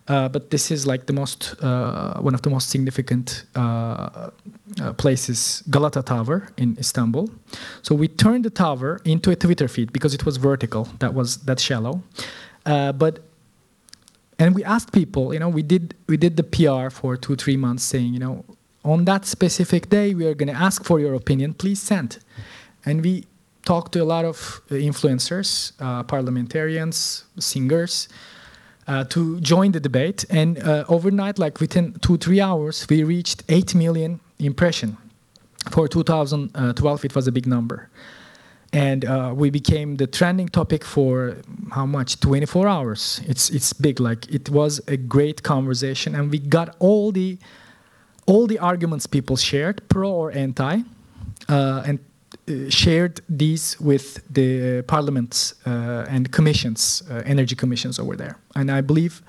uh, 0.07 0.29
but 0.29 0.53
this 0.53 0.71
is 0.71 0.87
like 0.87 1.07
the 1.07 1.13
most, 1.13 1.57
uh, 1.61 2.21
one 2.21 2.33
of 2.33 2.43
the 2.43 2.51
most 2.51 2.71
significant 2.71 3.47
uh, 3.57 3.61
uh, 4.81 4.93
places, 4.93 5.65
Galata 5.69 6.03
Tower 6.03 6.47
in 6.57 6.77
Istanbul. 6.79 7.29
So 7.83 7.97
we 7.97 8.07
turned 8.07 8.45
the 8.45 8.51
tower 8.51 9.01
into 9.05 9.33
a 9.33 9.37
Twitter 9.37 9.67
feed 9.67 9.93
because 9.93 10.15
it 10.15 10.25
was 10.25 10.37
vertical, 10.37 10.87
that 11.01 11.13
was 11.13 11.39
that 11.39 11.59
shallow. 11.59 12.05
Uh, 12.65 12.93
but 12.93 13.19
and 14.39 14.55
we 14.55 14.63
asked 14.63 14.93
people, 14.93 15.33
you 15.35 15.41
know, 15.41 15.49
we 15.49 15.63
did 15.63 15.95
we 16.07 16.17
did 16.17 16.37
the 16.37 16.45
PR 16.45 16.89
for 16.91 17.17
two 17.17 17.35
three 17.35 17.57
months, 17.57 17.83
saying, 17.83 18.13
you 18.13 18.21
know, 18.21 18.45
on 18.85 19.05
that 19.07 19.25
specific 19.25 19.89
day, 19.89 20.15
we 20.15 20.27
are 20.27 20.35
going 20.35 20.49
to 20.49 20.55
ask 20.55 20.85
for 20.85 21.01
your 21.01 21.15
opinion. 21.15 21.55
Please 21.55 21.81
send. 21.81 22.19
And 22.85 23.03
we 23.03 23.25
talked 23.65 23.93
to 23.93 24.03
a 24.03 24.05
lot 24.05 24.25
of 24.25 24.61
uh, 24.71 24.75
influencers, 24.75 25.73
uh, 25.81 26.03
parliamentarians, 26.03 27.25
singers, 27.39 28.09
uh, 28.87 29.05
to 29.05 29.41
join 29.41 29.73
the 29.73 29.81
debate. 29.81 30.25
And 30.29 30.59
uh, 30.63 30.85
overnight, 30.89 31.39
like 31.39 31.61
within 31.61 31.95
two, 32.01 32.19
three 32.19 32.41
hours, 32.41 32.87
we 32.91 33.03
reached 33.05 33.43
8 33.49 33.75
million 33.75 34.21
impression. 34.39 34.99
For 35.71 35.89
2012, 35.89 37.05
it 37.07 37.15
was 37.15 37.27
a 37.27 37.33
big 37.33 37.47
number. 37.47 37.89
And 38.75 39.05
uh, 39.05 39.33
we 39.35 39.49
became 39.51 39.97
the 39.97 40.07
trending 40.07 40.49
topic 40.49 40.85
for 40.85 41.37
how 41.71 41.87
much? 41.87 42.21
24 42.21 42.69
hours. 42.69 43.21
It's, 43.27 43.49
it's 43.49 43.73
big. 43.73 44.01
Like 44.01 44.29
it 44.29 44.51
was 44.51 44.81
a 44.89 44.97
great 44.99 45.43
conversation. 45.43 46.15
And 46.15 46.31
we 46.31 46.39
got 46.39 46.77
all 46.81 47.13
the 47.13 47.39
all 48.27 48.47
the 48.47 48.59
arguments 48.59 49.07
people 49.07 49.37
shared, 49.37 49.87
pro 49.89 50.11
or 50.11 50.33
anti, 50.33 50.83
uh, 51.49 51.83
and 51.87 51.99
uh, 52.49 52.71
shared 52.71 53.21
these 53.29 53.79
with 53.81 54.23
the 54.33 54.83
parliaments 54.83 55.55
uh, 55.67 56.07
and 56.09 56.33
commissions, 56.33 57.03
energy 57.25 57.55
commissions 57.55 57.99
over 57.99 58.17
there. 58.17 58.39
And 58.55 58.71
I 58.71 58.81
believe 58.81 59.23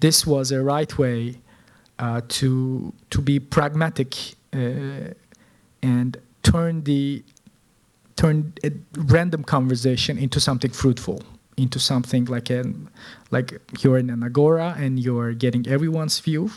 this 0.00 0.26
was 0.26 0.52
a 0.52 0.62
right 0.62 0.98
way 0.98 1.36
to 2.28 2.92
to 3.08 3.22
be 3.22 3.40
pragmatic 3.40 4.34
and 4.52 6.16
turn 6.42 6.84
the 6.84 7.22
turn 8.16 8.52
a 8.64 8.70
random 8.96 9.44
conversation 9.44 10.18
into 10.18 10.40
something 10.40 10.70
fruitful, 10.70 11.22
into 11.56 11.78
something 11.78 12.24
like 12.26 12.50
an 12.50 12.88
like 13.30 13.60
you're 13.80 13.98
in 13.98 14.10
an 14.10 14.22
agora 14.22 14.74
and 14.78 15.00
you're 15.00 15.32
getting 15.32 15.66
everyone's 15.66 16.18
view. 16.20 16.50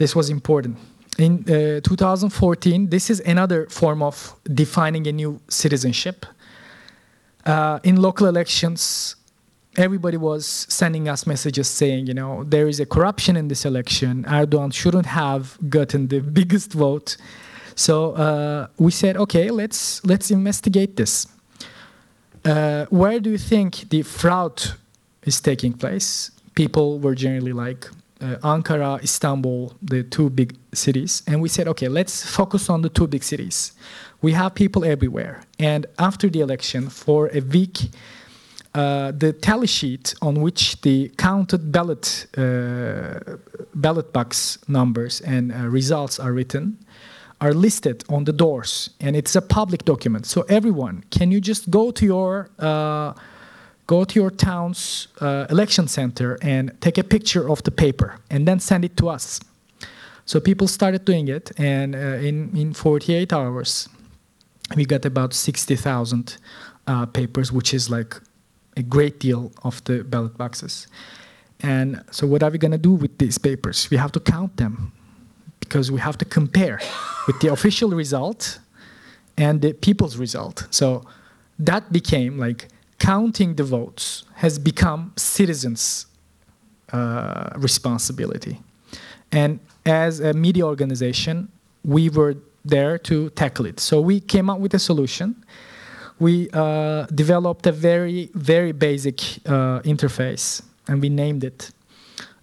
This 0.00 0.16
was 0.16 0.30
important. 0.30 0.78
In 1.18 1.44
uh, 1.46 1.80
2014, 1.82 2.88
this 2.88 3.10
is 3.10 3.20
another 3.20 3.66
form 3.66 4.02
of 4.02 4.34
defining 4.44 5.06
a 5.06 5.12
new 5.12 5.38
citizenship. 5.48 6.24
Uh, 7.44 7.80
in 7.84 7.96
local 7.96 8.26
elections, 8.26 9.16
everybody 9.76 10.16
was 10.16 10.46
sending 10.70 11.06
us 11.06 11.26
messages 11.26 11.68
saying, 11.68 12.06
you 12.06 12.14
know, 12.14 12.44
there 12.44 12.66
is 12.66 12.80
a 12.80 12.86
corruption 12.86 13.36
in 13.36 13.48
this 13.48 13.66
election. 13.66 14.24
Erdogan 14.24 14.72
shouldn't 14.72 15.04
have 15.04 15.58
gotten 15.68 16.08
the 16.08 16.20
biggest 16.38 16.72
vote. 16.72 17.18
So 17.74 18.12
uh, 18.12 18.68
we 18.78 18.92
said, 18.92 19.18
okay, 19.18 19.50
let's 19.50 20.02
let's 20.06 20.30
investigate 20.30 20.96
this. 20.96 21.26
Uh, 22.42 22.86
where 22.88 23.20
do 23.20 23.28
you 23.28 23.38
think 23.38 23.90
the 23.90 24.00
fraud 24.00 24.62
is 25.24 25.42
taking 25.42 25.74
place? 25.74 26.30
People 26.54 26.98
were 27.00 27.14
generally 27.14 27.52
like 27.52 27.90
Ankara, 28.20 29.02
Istanbul, 29.02 29.72
the 29.82 30.02
two 30.02 30.30
big 30.30 30.56
cities, 30.72 31.22
and 31.26 31.40
we 31.40 31.48
said, 31.48 31.68
okay, 31.68 31.88
let's 31.88 32.24
focus 32.24 32.68
on 32.68 32.82
the 32.82 32.88
two 32.88 33.06
big 33.06 33.22
cities. 33.22 33.72
We 34.22 34.32
have 34.32 34.54
people 34.54 34.84
everywhere, 34.84 35.42
and 35.58 35.86
after 35.98 36.28
the 36.28 36.40
election, 36.40 36.88
for 36.90 37.30
a 37.32 37.40
week, 37.40 37.90
uh, 38.74 39.12
the 39.12 39.32
tally 39.32 39.66
sheet 39.66 40.14
on 40.22 40.40
which 40.40 40.80
the 40.82 41.10
counted 41.16 41.72
ballot 41.72 42.26
uh, 42.36 43.36
ballot 43.74 44.12
box 44.12 44.58
numbers 44.68 45.20
and 45.22 45.52
uh, 45.52 45.66
results 45.66 46.20
are 46.20 46.32
written 46.32 46.78
are 47.40 47.54
listed 47.54 48.04
on 48.08 48.24
the 48.24 48.32
doors, 48.32 48.90
and 49.00 49.16
it's 49.16 49.34
a 49.34 49.40
public 49.40 49.84
document. 49.84 50.26
So 50.26 50.42
everyone, 50.42 51.04
can 51.10 51.30
you 51.30 51.40
just 51.40 51.70
go 51.70 51.90
to 51.90 52.04
your 52.04 52.50
uh, 52.58 53.14
go 53.94 54.04
to 54.04 54.14
your 54.20 54.30
town's 54.30 55.08
uh, 55.20 55.46
election 55.50 55.86
center 55.88 56.38
and 56.42 56.64
take 56.80 56.96
a 57.00 57.04
picture 57.14 57.44
of 57.52 57.58
the 57.62 57.70
paper 57.70 58.08
and 58.30 58.46
then 58.48 58.58
send 58.60 58.84
it 58.84 58.94
to 58.96 59.08
us? 59.16 59.40
So 60.24 60.40
people 60.40 60.68
started 60.68 61.04
doing 61.04 61.28
it, 61.28 61.50
and 61.58 61.94
uh, 61.94 62.28
in 62.28 62.36
in 62.56 62.74
48 62.74 63.32
hours, 63.32 63.88
we 64.76 64.84
got 64.84 65.04
about 65.04 65.34
60,000 65.34 66.36
uh, 66.86 67.06
papers, 67.06 67.52
which 67.52 67.74
is 67.74 67.90
like 67.90 68.14
a 68.76 68.82
great 68.82 69.18
deal 69.20 69.50
of 69.62 69.82
the 69.84 70.04
ballot 70.04 70.36
boxes. 70.36 70.86
And 71.62 72.02
so, 72.10 72.26
what 72.26 72.42
are 72.42 72.50
we 72.50 72.58
going 72.58 72.76
to 72.80 72.88
do 72.90 72.94
with 73.02 73.18
these 73.18 73.38
papers? 73.38 73.90
We 73.90 73.98
have 73.98 74.12
to 74.12 74.20
count 74.20 74.56
them 74.56 74.92
because 75.60 75.92
we 75.92 76.00
have 76.00 76.16
to 76.18 76.24
compare 76.24 76.80
with 77.26 77.40
the 77.40 77.48
official 77.48 77.90
result 77.90 78.60
and 79.36 79.60
the 79.60 79.72
people's 79.72 80.16
result. 80.16 80.66
So 80.70 81.04
that 81.58 81.92
became 81.92 82.38
like 82.38 82.68
counting 83.00 83.56
the 83.56 83.64
votes 83.64 84.24
has 84.34 84.58
become 84.58 85.12
citizens' 85.16 86.06
uh, 86.92 87.50
responsibility. 87.56 88.60
And 89.32 89.58
as 89.84 90.20
a 90.20 90.32
media 90.32 90.64
organization, 90.64 91.48
we 91.84 92.08
were 92.10 92.36
there 92.64 92.98
to 92.98 93.30
tackle 93.30 93.66
it. 93.66 93.80
So 93.80 94.00
we 94.00 94.20
came 94.20 94.48
up 94.48 94.60
with 94.60 94.74
a 94.74 94.78
solution. 94.78 95.34
We 96.18 96.48
uh, 96.52 97.06
developed 97.06 97.66
a 97.66 97.72
very, 97.72 98.30
very 98.34 98.72
basic 98.72 99.20
uh, 99.46 99.80
interface, 99.82 100.62
and 100.86 101.00
we 101.00 101.08
named 101.08 101.42
it. 101.42 101.70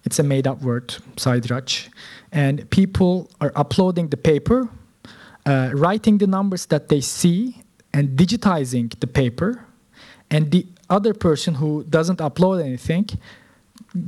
It's 0.04 0.18
a 0.18 0.22
made-up 0.22 0.60
word, 0.62 0.88
Saydık 1.16 1.88
and 2.32 2.68
people 2.70 3.30
are 3.40 3.52
uploading 3.56 4.08
the 4.08 4.16
paper, 4.16 4.68
uh, 5.46 5.70
writing 5.74 6.18
the 6.18 6.26
numbers 6.26 6.66
that 6.66 6.88
they 6.88 7.00
see, 7.00 7.62
and 7.92 8.10
digitizing 8.10 8.98
the 9.00 9.06
paper. 9.06 9.64
And 10.30 10.50
the 10.50 10.66
other 10.90 11.14
person 11.14 11.54
who 11.54 11.84
doesn't 11.84 12.18
upload 12.18 12.62
anything 12.62 13.08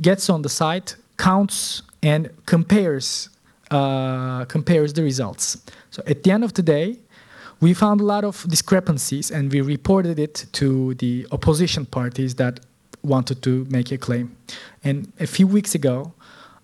gets 0.01 0.29
on 0.29 0.41
the 0.41 0.49
site, 0.49 0.95
counts, 1.17 1.81
and 2.03 2.29
compares 2.45 3.29
uh, 3.71 4.43
compares 4.45 4.93
the 4.93 5.01
results. 5.01 5.57
So 5.91 6.03
at 6.05 6.23
the 6.23 6.31
end 6.31 6.43
of 6.43 6.53
the 6.53 6.61
day, 6.61 6.97
we 7.61 7.73
found 7.73 8.01
a 8.01 8.03
lot 8.03 8.23
of 8.25 8.45
discrepancies, 8.49 9.31
and 9.31 9.51
we 9.51 9.61
reported 9.61 10.19
it 10.19 10.45
to 10.53 10.93
the 10.95 11.25
opposition 11.31 11.85
parties 11.85 12.35
that 12.35 12.59
wanted 13.03 13.41
to 13.43 13.65
make 13.69 13.91
a 13.91 13.97
claim. 13.97 14.35
And 14.83 15.13
a 15.19 15.27
few 15.27 15.47
weeks 15.47 15.73
ago, 15.73 16.11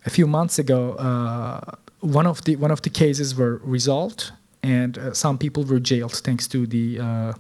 a 0.05 0.09
few 0.09 0.27
months 0.27 0.59
ago, 0.59 0.93
uh, 0.93 1.61
one 2.01 2.27
of 2.27 2.43
the 2.43 2.55
one 2.57 2.71
of 2.71 2.81
the 2.81 2.89
cases 2.89 3.35
were 3.35 3.61
resolved, 3.63 4.31
and 4.61 4.97
uh, 4.97 5.13
some 5.13 5.37
people 5.37 5.63
were 5.63 5.79
jailed 5.79 6.13
thanks 6.13 6.47
to 6.47 6.67
the 6.67 6.99
uh, 6.99 7.33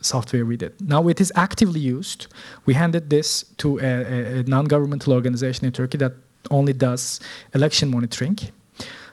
software 0.00 0.44
we 0.44 0.56
did. 0.56 0.72
Now 0.80 1.08
it 1.08 1.20
is 1.20 1.32
actively 1.34 1.80
used. 1.80 2.26
We 2.66 2.74
handed 2.74 3.10
this 3.10 3.44
to 3.58 3.78
a, 3.80 4.40
a 4.40 4.42
non-governmental 4.44 5.12
organization 5.12 5.66
in 5.66 5.72
Turkey 5.72 5.98
that 5.98 6.12
only 6.50 6.72
does 6.72 7.20
election 7.54 7.90
monitoring. 7.90 8.38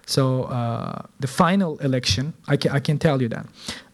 So 0.06 0.44
uh, 0.44 1.04
the 1.20 1.28
final 1.28 1.78
election, 1.80 2.34
I 2.48 2.58
can, 2.58 2.72
I 2.72 2.80
can 2.80 2.98
tell 2.98 3.22
you 3.22 3.30
that, 3.30 3.46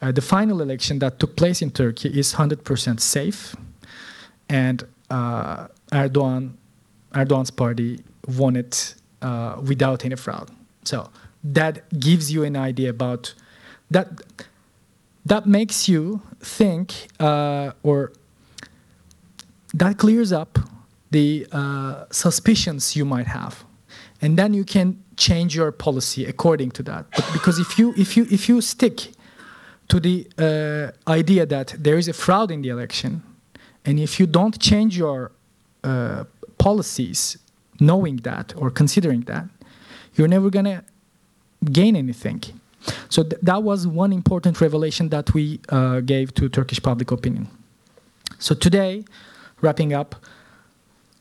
uh, 0.02 0.12
the 0.12 0.21
final 0.21 0.62
election 0.62 0.99
that 0.99 1.19
took 1.19 1.36
place 1.36 1.62
in 1.62 1.71
Turkey 1.71 2.10
is 2.10 2.34
100% 2.34 2.99
safe, 2.99 3.56
and 4.49 4.84
uh, 5.12 5.67
Erdogan, 5.91 6.54
Erdogan's 7.13 7.52
party 7.52 7.99
won 8.28 8.56
it 8.56 8.95
uh, 9.21 9.62
without 9.63 10.04
any 10.06 10.15
fraud. 10.15 10.49
So 10.84 11.10
that 11.43 11.88
gives 11.99 12.32
you 12.32 12.43
an 12.43 12.56
idea 12.56 12.89
about 12.89 13.34
that. 13.91 14.08
That 15.30 15.46
makes 15.46 15.88
you 15.88 16.22
think, 16.39 17.08
uh, 17.20 17.72
or 17.84 18.12
that 19.76 19.98
clears 19.98 20.32
up 20.32 20.58
the 21.12 21.46
uh, 21.52 22.06
suspicions 22.10 22.96
you 22.96 23.06
might 23.06 23.28
have, 23.28 23.63
and 24.22 24.38
then 24.38 24.56
you 24.56 24.63
can 24.63 24.98
change 25.18 25.56
your 25.56 25.72
policy 25.72 26.26
according 26.26 26.72
to 26.72 26.84
that. 26.84 27.06
But 27.15 27.30
because 27.32 27.60
if 27.60 27.78
you 27.78 27.94
if 27.96 28.18
you 28.18 28.26
if 28.32 28.50
you 28.50 28.60
stick 28.62 29.12
to 29.89 30.00
the 30.00 30.28
uh, 30.38 31.12
idea 31.12 31.46
that 31.46 31.76
there 31.78 32.00
is 32.00 32.08
a 32.08 32.13
fraud 32.13 32.50
in 32.50 32.63
the 32.63 32.70
election, 32.70 33.22
and 33.86 34.00
if 34.00 34.20
you 34.20 34.26
don't 34.26 34.58
change 34.60 34.98
your 34.98 35.32
uh, 35.84 36.24
policies 36.58 37.38
knowing 37.80 38.18
that 38.24 38.54
or 38.58 38.72
considering 38.72 39.22
that, 39.26 39.46
you're 40.15 40.28
never 40.28 40.50
going 40.50 40.65
to 40.65 40.84
gain 41.72 41.96
anything. 41.96 42.42
So 43.10 43.23
th 43.23 43.34
that 43.41 43.62
was 43.63 43.88
one 43.88 44.12
important 44.13 44.62
revelation 44.62 45.10
that 45.10 45.34
we 45.34 45.60
uh, 45.69 45.99
gave 46.02 46.28
to 46.34 46.49
Turkish 46.49 46.82
public 46.82 47.12
opinion. 47.12 47.47
So 48.39 48.56
today, 48.56 49.04
wrapping 49.62 49.93
up, 49.93 50.15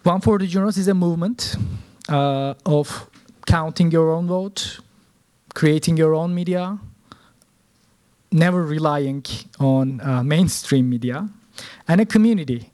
140journos 0.05 0.79
is 0.79 0.89
a 0.89 0.95
movement 0.95 1.57
uh, 2.09 2.55
of 2.65 2.87
counting 3.47 3.91
your 3.91 4.11
own 4.11 4.27
vote, 4.27 4.81
creating 5.55 5.97
your 5.97 6.15
own 6.15 6.35
media, 6.35 6.79
never 8.31 8.63
relying 8.63 9.25
on 9.59 10.01
uh, 10.01 10.23
mainstream 10.23 10.89
media, 10.89 11.29
and 11.89 12.01
a 12.01 12.07
community 12.07 12.71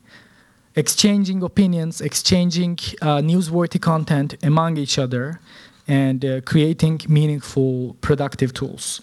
exchanging 0.77 1.43
opinions, 1.43 2.01
exchanging 2.01 2.79
uh, 3.01 3.19
newsworthy 3.19 3.81
content 3.81 4.35
among 4.43 4.77
each 4.77 4.99
other, 4.99 5.41
and 5.87 6.25
uh, 6.25 6.41
creating 6.43 7.01
meaningful, 7.09 7.97
productive 8.01 8.53
tools. 8.53 9.01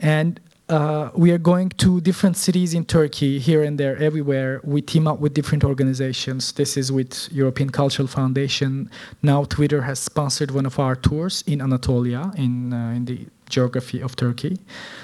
And 0.00 0.40
uh, 0.68 1.10
we 1.14 1.30
are 1.30 1.38
going 1.38 1.70
to 1.70 1.98
different 2.02 2.36
cities 2.36 2.74
in 2.74 2.84
Turkey, 2.84 3.38
here 3.38 3.62
and 3.62 3.80
there, 3.80 3.96
everywhere. 3.96 4.60
We 4.64 4.82
team 4.82 5.08
up 5.08 5.18
with 5.18 5.32
different 5.32 5.64
organizations. 5.64 6.52
This 6.52 6.76
is 6.76 6.92
with 6.92 7.28
European 7.32 7.70
Cultural 7.70 8.06
Foundation. 8.06 8.90
Now 9.22 9.44
Twitter 9.44 9.82
has 9.82 9.98
sponsored 9.98 10.50
one 10.50 10.66
of 10.66 10.78
our 10.78 10.94
tours 10.94 11.42
in 11.46 11.62
Anatolia, 11.62 12.32
in, 12.36 12.74
uh, 12.74 12.90
in 12.90 13.06
the 13.06 13.26
geography 13.48 14.02
of 14.02 14.14
Turkey. 14.14 14.58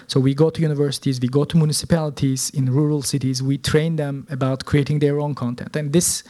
So 0.06 0.20
we 0.20 0.34
go 0.34 0.50
to 0.50 0.60
universities, 0.60 1.18
we 1.18 1.28
go 1.28 1.44
to 1.44 1.56
municipalities 1.56 2.50
in 2.50 2.70
rural 2.70 3.00
cities, 3.00 3.42
we 3.42 3.56
train 3.56 3.96
them 3.96 4.26
about 4.28 4.66
creating 4.66 4.98
their 4.98 5.18
own 5.18 5.34
content. 5.34 5.74
And 5.76 5.94
this, 5.94 6.24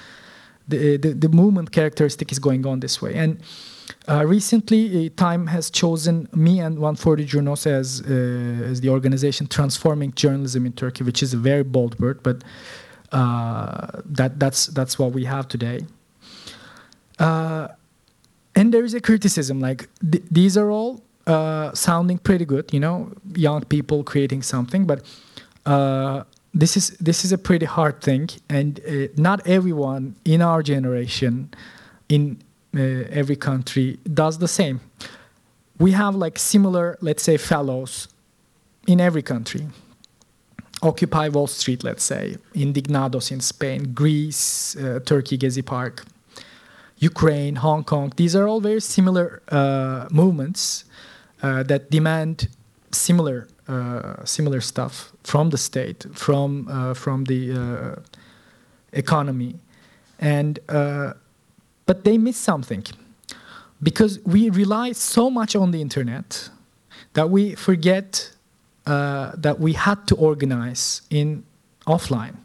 the, 0.69 0.97
the, 0.97 1.09
the 1.13 1.29
movement 1.29 1.73
characteristic 1.73 2.31
is 2.31 2.39
going 2.39 2.65
on 2.67 2.79
this 2.79 3.03
way. 3.03 3.15
And 3.17 3.41
uh, 4.09 4.25
recently, 4.27 5.07
uh, 5.07 5.11
Time 5.17 5.47
has 5.47 5.71
chosen 5.71 6.29
me 6.35 6.61
and 6.61 6.79
140 6.79 7.27
Journos 7.27 7.67
as, 7.67 8.03
uh, 8.03 8.71
as 8.71 8.81
the 8.81 8.89
organization 8.91 9.47
transforming 9.47 10.13
journalism 10.13 10.67
in 10.67 10.73
Turkey, 10.73 11.05
which 11.05 11.23
is 11.23 11.33
a 11.33 11.37
very 11.37 11.63
bold 11.63 11.99
word, 11.99 12.23
but 12.23 12.45
uh, 13.13 14.01
that, 14.05 14.39
that's, 14.39 14.67
that's 14.67 14.99
what 14.99 15.13
we 15.13 15.25
have 15.25 15.49
today. 15.49 15.81
Uh, 17.19 17.69
and 18.55 18.75
there 18.75 18.85
is 18.85 18.95
a 18.95 19.01
criticism 19.01 19.61
like 19.61 19.89
th 20.13 20.23
these 20.31 20.57
are 20.57 20.71
all 20.71 21.03
sounding 21.75 22.19
pretty 22.19 22.45
good, 22.45 22.73
you 22.73 22.81
know, 22.81 23.11
young 23.35 23.63
people 23.65 24.05
creating 24.05 24.43
something, 24.43 24.85
but 24.87 25.03
this 26.53 26.77
is 26.77 26.91
this 27.01 27.25
is 27.25 27.33
a 27.33 27.39
pretty 27.39 27.67
hard 27.67 28.01
thing, 28.01 28.29
and 28.49 28.81
not 29.17 29.45
everyone 29.47 30.15
in 30.25 30.41
our 30.43 30.63
generation, 30.63 31.51
in 32.09 32.39
every 32.77 33.37
country, 33.37 33.99
does 34.13 34.39
the 34.39 34.49
same. 34.49 34.81
We 35.79 35.93
have 35.93 36.15
like 36.15 36.39
similar, 36.39 36.97
let's 37.01 37.23
say, 37.23 37.37
fellows 37.37 38.09
in 38.87 39.01
every 39.01 39.23
country. 39.23 39.67
Occupy 40.83 41.29
Wall 41.29 41.47
Street, 41.47 41.83
let's 41.83 42.05
say, 42.05 42.37
Indignados 42.55 43.33
in 43.33 43.41
Spain, 43.41 43.93
Greece, 43.95 44.77
uh, 44.77 45.01
Turkey, 45.05 45.39
Gezi 45.39 45.65
Park, 45.65 46.05
Ukraine, 46.99 47.57
Hong 47.57 47.85
Kong. 47.85 48.13
These 48.17 48.37
are 48.37 48.47
all 48.47 48.61
very 48.61 48.81
similar 48.81 49.43
uh, 49.49 50.07
movements 50.11 50.85
uh, 51.43 51.63
that 51.65 51.91
demand 51.91 52.49
similar 52.93 53.49
uh, 53.67 54.23
similar 54.25 54.61
stuff 54.61 55.13
from 55.23 55.51
the 55.51 55.59
state, 55.59 56.05
from 56.13 56.69
uh, 56.69 56.95
from 56.95 57.25
the 57.25 57.53
uh, 57.53 58.01
economy, 58.93 59.55
and 60.19 60.59
uh, 60.69 61.15
but 61.87 62.05
they 62.05 62.19
miss 62.19 62.37
something 62.37 62.85
because 63.83 64.19
we 64.25 64.51
rely 64.51 64.93
so 64.93 65.31
much 65.31 65.55
on 65.55 65.71
the 65.71 65.81
internet 65.81 66.49
that 67.13 67.31
we 67.31 67.55
forget 67.55 68.33
uh, 68.87 69.33
that 69.37 69.61
we 69.61 69.73
had 69.73 70.07
to 70.09 70.15
organize 70.17 71.03
in 71.11 71.45
offline. 71.87 72.37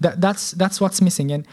That, 0.00 0.20
that's 0.20 0.52
that's 0.52 0.80
what's 0.80 1.02
missing, 1.02 1.30
and 1.30 1.46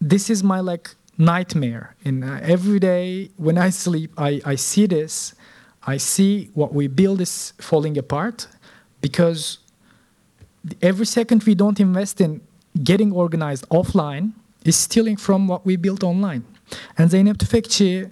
this 0.00 0.30
is 0.30 0.42
my 0.42 0.60
like 0.60 0.94
nightmare. 1.18 1.96
And 2.04 2.24
uh, 2.24 2.38
every 2.42 2.78
day 2.78 3.30
when 3.36 3.58
I 3.58 3.70
sleep, 3.70 4.12
I, 4.16 4.40
I 4.44 4.54
see 4.54 4.86
this. 4.86 5.34
I 5.82 5.96
see 5.96 6.50
what 6.54 6.74
we 6.74 6.88
build 6.88 7.20
is 7.20 7.52
falling 7.58 7.96
apart 7.96 8.48
because 9.00 9.58
every 10.82 11.06
second 11.06 11.44
we 11.44 11.54
don't 11.54 11.78
invest 11.78 12.20
in 12.20 12.40
getting 12.82 13.12
organized 13.12 13.68
offline 13.68 14.32
is 14.66 14.76
stealing 14.76 15.16
from 15.16 15.46
what 15.46 15.64
we 15.64 15.76
built 15.76 16.02
online. 16.02 16.44
And 16.98 17.10
Zeynep 17.10 17.36
Tüfekçi, 17.36 18.10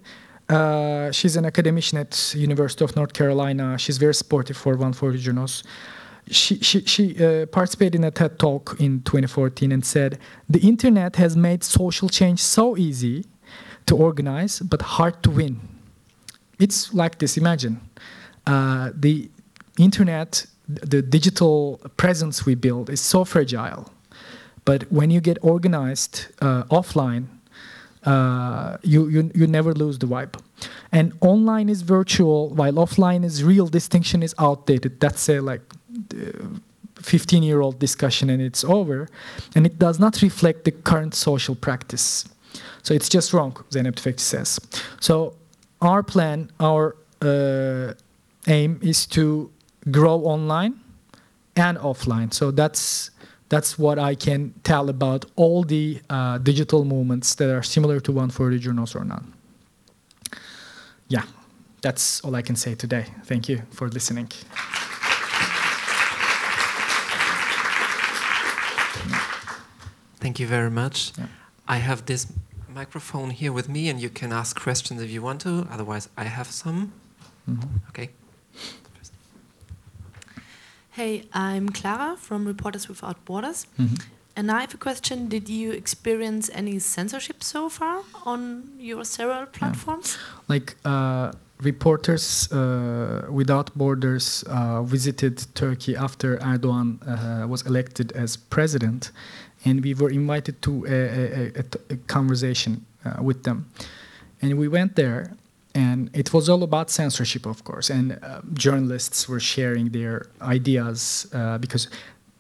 uh, 0.49 1.11
she's 1.11 1.37
an 1.37 1.45
academician 1.45 1.99
at 1.99 2.35
University 2.35 2.85
of 2.85 2.95
North 2.97 3.12
Carolina. 3.12 3.77
She's 3.79 3.99
very 3.99 4.14
supportive 4.14 4.57
for 4.57 4.73
140 4.73 5.19
Journos. 5.19 5.64
She, 6.31 6.59
she, 6.61 6.81
she 6.87 7.23
uh, 7.23 7.47
participated 7.47 7.97
in 7.97 8.05
a 8.05 8.11
TED 8.11 8.38
talk 8.38 8.77
in 8.79 9.03
2014 9.03 9.73
and 9.73 9.85
said, 9.85 10.19
the 10.49 10.61
internet 10.61 11.17
has 11.17 11.37
made 11.37 11.62
social 11.62 12.09
change 12.09 12.40
so 12.40 12.77
easy 12.77 13.25
to 13.87 13.97
organize, 13.97 14.61
but 14.61 14.81
hard 14.81 15.23
to 15.25 15.31
win. 15.31 15.61
It's 16.59 16.95
like 16.95 17.19
this, 17.19 17.37
imagine. 17.37 17.81
Uh, 18.47 18.90
the 18.95 19.29
internet, 19.79 20.47
the 20.69 21.03
digital 21.03 21.81
presence 21.97 22.47
we 22.47 22.55
build 22.55 22.88
is 22.88 23.01
so 23.01 23.25
fragile. 23.25 23.90
But 24.64 24.90
when 24.90 25.11
you 25.11 25.20
get 25.20 25.38
organized 25.42 26.27
uh, 26.40 26.64
offline, 26.64 27.27
uh, 28.05 28.77
you, 28.83 29.09
you, 29.09 29.31
you 29.35 29.46
never 29.46 29.72
lose 29.72 29.98
the 29.98 30.07
vibe. 30.07 30.38
And 30.92 31.12
online 31.20 31.68
is 31.68 31.83
virtual, 31.83 32.50
while 32.50 32.74
offline 32.74 33.24
is 33.24 33.42
real. 33.42 33.66
Distinction 33.66 34.22
is 34.22 34.35
outdated. 34.38 35.00
That's 35.00 35.29
a 35.29 35.40
like 35.40 35.62
15 37.00 37.42
year 37.42 37.61
old 37.61 37.79
discussion 37.79 38.31
and 38.31 38.40
it's 38.42 38.64
over. 38.64 39.09
And 39.55 39.66
it 39.66 39.79
does 39.79 39.98
not 39.98 40.22
reflect 40.22 40.64
the 40.64 40.72
current 40.72 41.14
social 41.14 41.55
practice. 41.55 42.24
So 42.83 42.94
it's 42.94 43.09
just 43.09 43.33
wrong, 43.33 43.53
Zeynep 43.70 44.18
says. 44.18 44.61
So 45.00 45.35
our 45.81 46.03
plan, 46.03 46.50
our 46.61 46.96
uh, 47.22 47.94
aim 48.46 48.79
is 48.83 49.07
to 49.07 49.50
grow 49.90 50.20
online 50.20 50.81
and 51.57 51.79
offline. 51.79 52.33
So 52.33 52.50
that's 52.50 53.11
that's 53.48 53.78
what 53.78 53.98
I 53.98 54.14
can 54.14 54.54
tell 54.62 54.88
about 54.88 55.24
all 55.37 55.62
the 55.62 56.00
uh, 56.11 56.38
digital 56.38 56.85
movements 56.85 57.35
that 57.37 57.50
are 57.50 57.62
similar 57.62 58.00
to 58.00 58.12
140journos 58.12 58.96
or 58.96 59.04
not. 59.04 59.22
Yeah, 61.09 61.24
that's 61.83 62.20
all 62.22 62.35
I 62.35 62.42
can 62.42 62.57
say 62.57 62.74
today. 62.74 63.07
Thank 63.24 63.48
you 63.48 63.62
for 63.70 63.88
listening. 63.88 64.28
Thank 70.20 70.40
you 70.40 70.46
very 70.46 70.70
much. 70.70 71.12
Yeah. 71.18 71.26
I 71.68 71.76
have 71.76 72.07
this 72.07 72.33
microphone 72.74 73.30
here 73.30 73.52
with 73.52 73.68
me, 73.68 73.90
and 73.90 74.00
you 74.00 74.09
can 74.09 74.33
ask 74.33 74.59
questions 74.59 75.02
if 75.02 75.11
you 75.11 75.20
want 75.20 75.42
to. 75.42 75.68
Otherwise, 75.70 76.09
I 76.16 76.24
have 76.24 76.50
some. 76.50 76.92
Okay. 77.90 78.11
Hey, 80.96 81.24
I'm 81.33 81.70
Clara 81.70 82.16
from 82.16 82.46
Reporters 82.46 82.88
Without 82.88 83.24
Borders. 83.24 83.66
Mhm. 83.78 84.00
And 84.37 84.50
I 84.50 84.61
have 84.61 84.74
a 84.74 84.78
question. 84.78 85.28
Did 85.28 85.48
you 85.48 85.72
experience 85.72 86.50
any 86.54 86.78
censorship 86.78 87.42
so 87.42 87.68
far 87.68 88.02
on 88.24 88.62
your 88.78 89.04
several 89.04 89.46
platforms? 89.46 90.16
like 90.48 90.76
uh, 90.85 91.33
reporters 91.62 92.52
uh, 92.52 93.26
without 93.30 93.74
borders 93.74 94.44
uh, 94.46 94.83
visited 94.83 95.46
turkey 95.54 95.96
after 95.96 96.37
erdogan 96.38 96.98
uh, 97.07 97.48
was 97.48 97.62
elected 97.66 98.12
as 98.12 98.37
president 98.37 99.11
and 99.64 99.83
we 99.85 99.94
were 99.94 100.11
invited 100.11 100.61
to 100.61 100.85
a, 100.87 100.90
a, 100.90 101.52
a, 101.61 101.64
a 101.94 101.96
conversation 102.07 102.85
uh, 103.04 103.22
with 103.22 103.42
them 103.44 103.64
and 104.42 104.59
we 104.59 104.68
went 104.68 104.94
there 104.96 105.30
and 105.74 106.10
it 106.14 106.32
was 106.32 106.48
all 106.48 106.62
about 106.62 106.90
censorship 106.90 107.46
of 107.46 107.64
course 107.64 107.90
and 107.90 108.12
uh, 108.22 108.40
journalists 108.52 109.28
were 109.28 109.40
sharing 109.40 109.90
their 109.90 110.26
ideas 110.40 111.26
uh, 111.32 111.58
because 111.58 111.88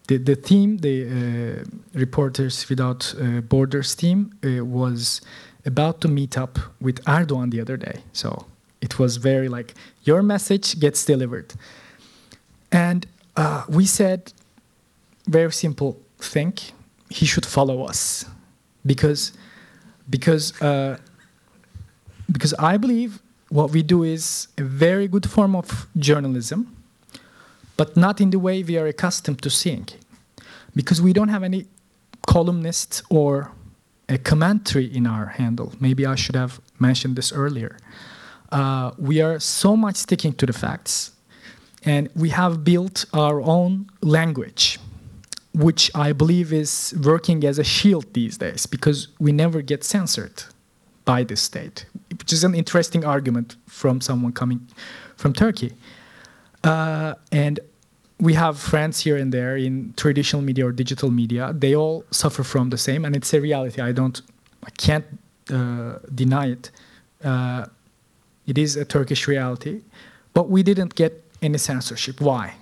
the, 0.06 0.18
the 0.18 0.36
theme 0.36 0.78
the 0.78 1.06
uh, 1.06 1.64
reporters 1.94 2.68
without 2.68 3.14
uh, 3.20 3.40
borders 3.40 3.94
team 3.94 4.32
uh, 4.44 4.64
was 4.64 5.20
about 5.64 6.00
to 6.02 6.08
meet 6.08 6.36
up 6.36 6.58
with 6.80 7.02
Erdogan 7.04 7.50
the 7.50 7.60
other 7.60 7.78
day. 7.78 8.00
So 8.12 8.46
it 8.82 8.98
was 8.98 9.16
very 9.16 9.48
like, 9.48 9.72
your 10.02 10.22
message 10.22 10.78
gets 10.78 11.06
delivered. 11.06 11.54
And 12.70 13.06
uh, 13.34 13.64
we 13.68 13.86
said, 13.86 14.34
very 15.26 15.52
simple 15.52 15.98
thing, 16.18 16.52
he 17.08 17.24
should 17.24 17.46
follow 17.46 17.84
us. 17.84 18.26
Because, 18.84 19.32
because, 20.10 20.52
because 22.30 22.54
I 22.58 22.76
believe 22.76 23.22
what 23.54 23.70
we 23.70 23.84
do 23.84 24.02
is 24.02 24.48
a 24.58 24.64
very 24.64 25.06
good 25.06 25.30
form 25.30 25.54
of 25.54 25.86
journalism, 25.96 26.76
but 27.76 27.96
not 27.96 28.20
in 28.20 28.30
the 28.30 28.38
way 28.38 28.64
we 28.64 28.76
are 28.76 28.88
accustomed 28.88 29.40
to 29.42 29.48
seeing. 29.48 29.86
Because 30.74 31.00
we 31.00 31.12
don't 31.12 31.28
have 31.28 31.44
any 31.44 31.66
columnists 32.26 33.00
or 33.10 33.52
a 34.08 34.18
commentary 34.18 34.86
in 34.86 35.06
our 35.06 35.26
handle. 35.26 35.72
Maybe 35.78 36.04
I 36.04 36.16
should 36.16 36.34
have 36.34 36.60
mentioned 36.80 37.14
this 37.14 37.30
earlier. 37.32 37.78
Uh, 38.50 38.90
we 38.98 39.20
are 39.20 39.38
so 39.38 39.76
much 39.76 39.96
sticking 39.96 40.32
to 40.32 40.46
the 40.46 40.52
facts, 40.52 41.12
and 41.84 42.08
we 42.16 42.30
have 42.30 42.64
built 42.64 43.04
our 43.12 43.40
own 43.40 43.88
language, 44.00 44.80
which 45.52 45.92
I 45.94 46.12
believe 46.12 46.52
is 46.52 46.92
working 47.00 47.44
as 47.44 47.60
a 47.60 47.64
shield 47.64 48.14
these 48.14 48.36
days 48.36 48.66
because 48.66 49.06
we 49.20 49.30
never 49.30 49.62
get 49.62 49.84
censored 49.84 50.42
by 51.04 51.22
the 51.22 51.36
state, 51.36 51.86
which 52.18 52.32
is 52.32 52.44
an 52.44 52.54
interesting 52.54 53.04
argument 53.04 53.56
from 53.66 54.00
someone 54.00 54.32
coming 54.32 54.66
from 55.16 55.32
Turkey. 55.32 55.72
Uh, 56.62 57.14
and 57.30 57.60
we 58.18 58.34
have 58.34 58.58
friends 58.58 59.00
here 59.00 59.16
and 59.16 59.32
there 59.32 59.56
in 59.56 59.92
traditional 59.96 60.42
media 60.42 60.66
or 60.66 60.72
digital 60.72 61.10
media. 61.10 61.52
They 61.52 61.74
all 61.74 62.04
suffer 62.10 62.42
from 62.42 62.70
the 62.70 62.78
same, 62.78 63.04
and 63.04 63.14
it's 63.14 63.32
a 63.34 63.40
reality. 63.40 63.80
I 63.82 63.92
don't, 63.92 64.20
I 64.64 64.70
can't 64.70 65.04
uh, 65.50 65.98
deny 66.14 66.46
it. 66.48 66.70
Uh, 67.22 67.66
it 68.46 68.58
is 68.58 68.76
a 68.76 68.84
Turkish 68.84 69.26
reality, 69.26 69.82
but 70.32 70.48
we 70.48 70.62
didn't 70.62 70.94
get 70.94 71.24
any 71.42 71.58
censorship. 71.58 72.20
Why? 72.20 72.54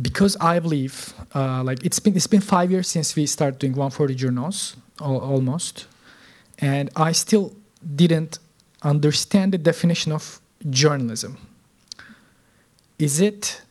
Because 0.00 0.36
I 0.40 0.60
believe, 0.60 1.14
uh, 1.34 1.62
like 1.64 1.84
it's 1.84 1.98
been 1.98 2.14
it's 2.14 2.28
been 2.28 2.40
five 2.40 2.70
years 2.70 2.88
since 2.88 3.16
we 3.16 3.26
started 3.26 3.58
doing 3.58 3.74
140journos, 3.74 4.76
al- 5.00 5.18
almost, 5.18 5.86
and 6.58 6.90
I 6.94 7.10
still 7.12 7.56
didn't 7.96 8.38
understand 8.82 9.52
the 9.52 9.58
definition 9.58 10.12
of 10.12 10.40
journalism. 10.70 11.36
Is 12.98 13.20
it 13.20 13.62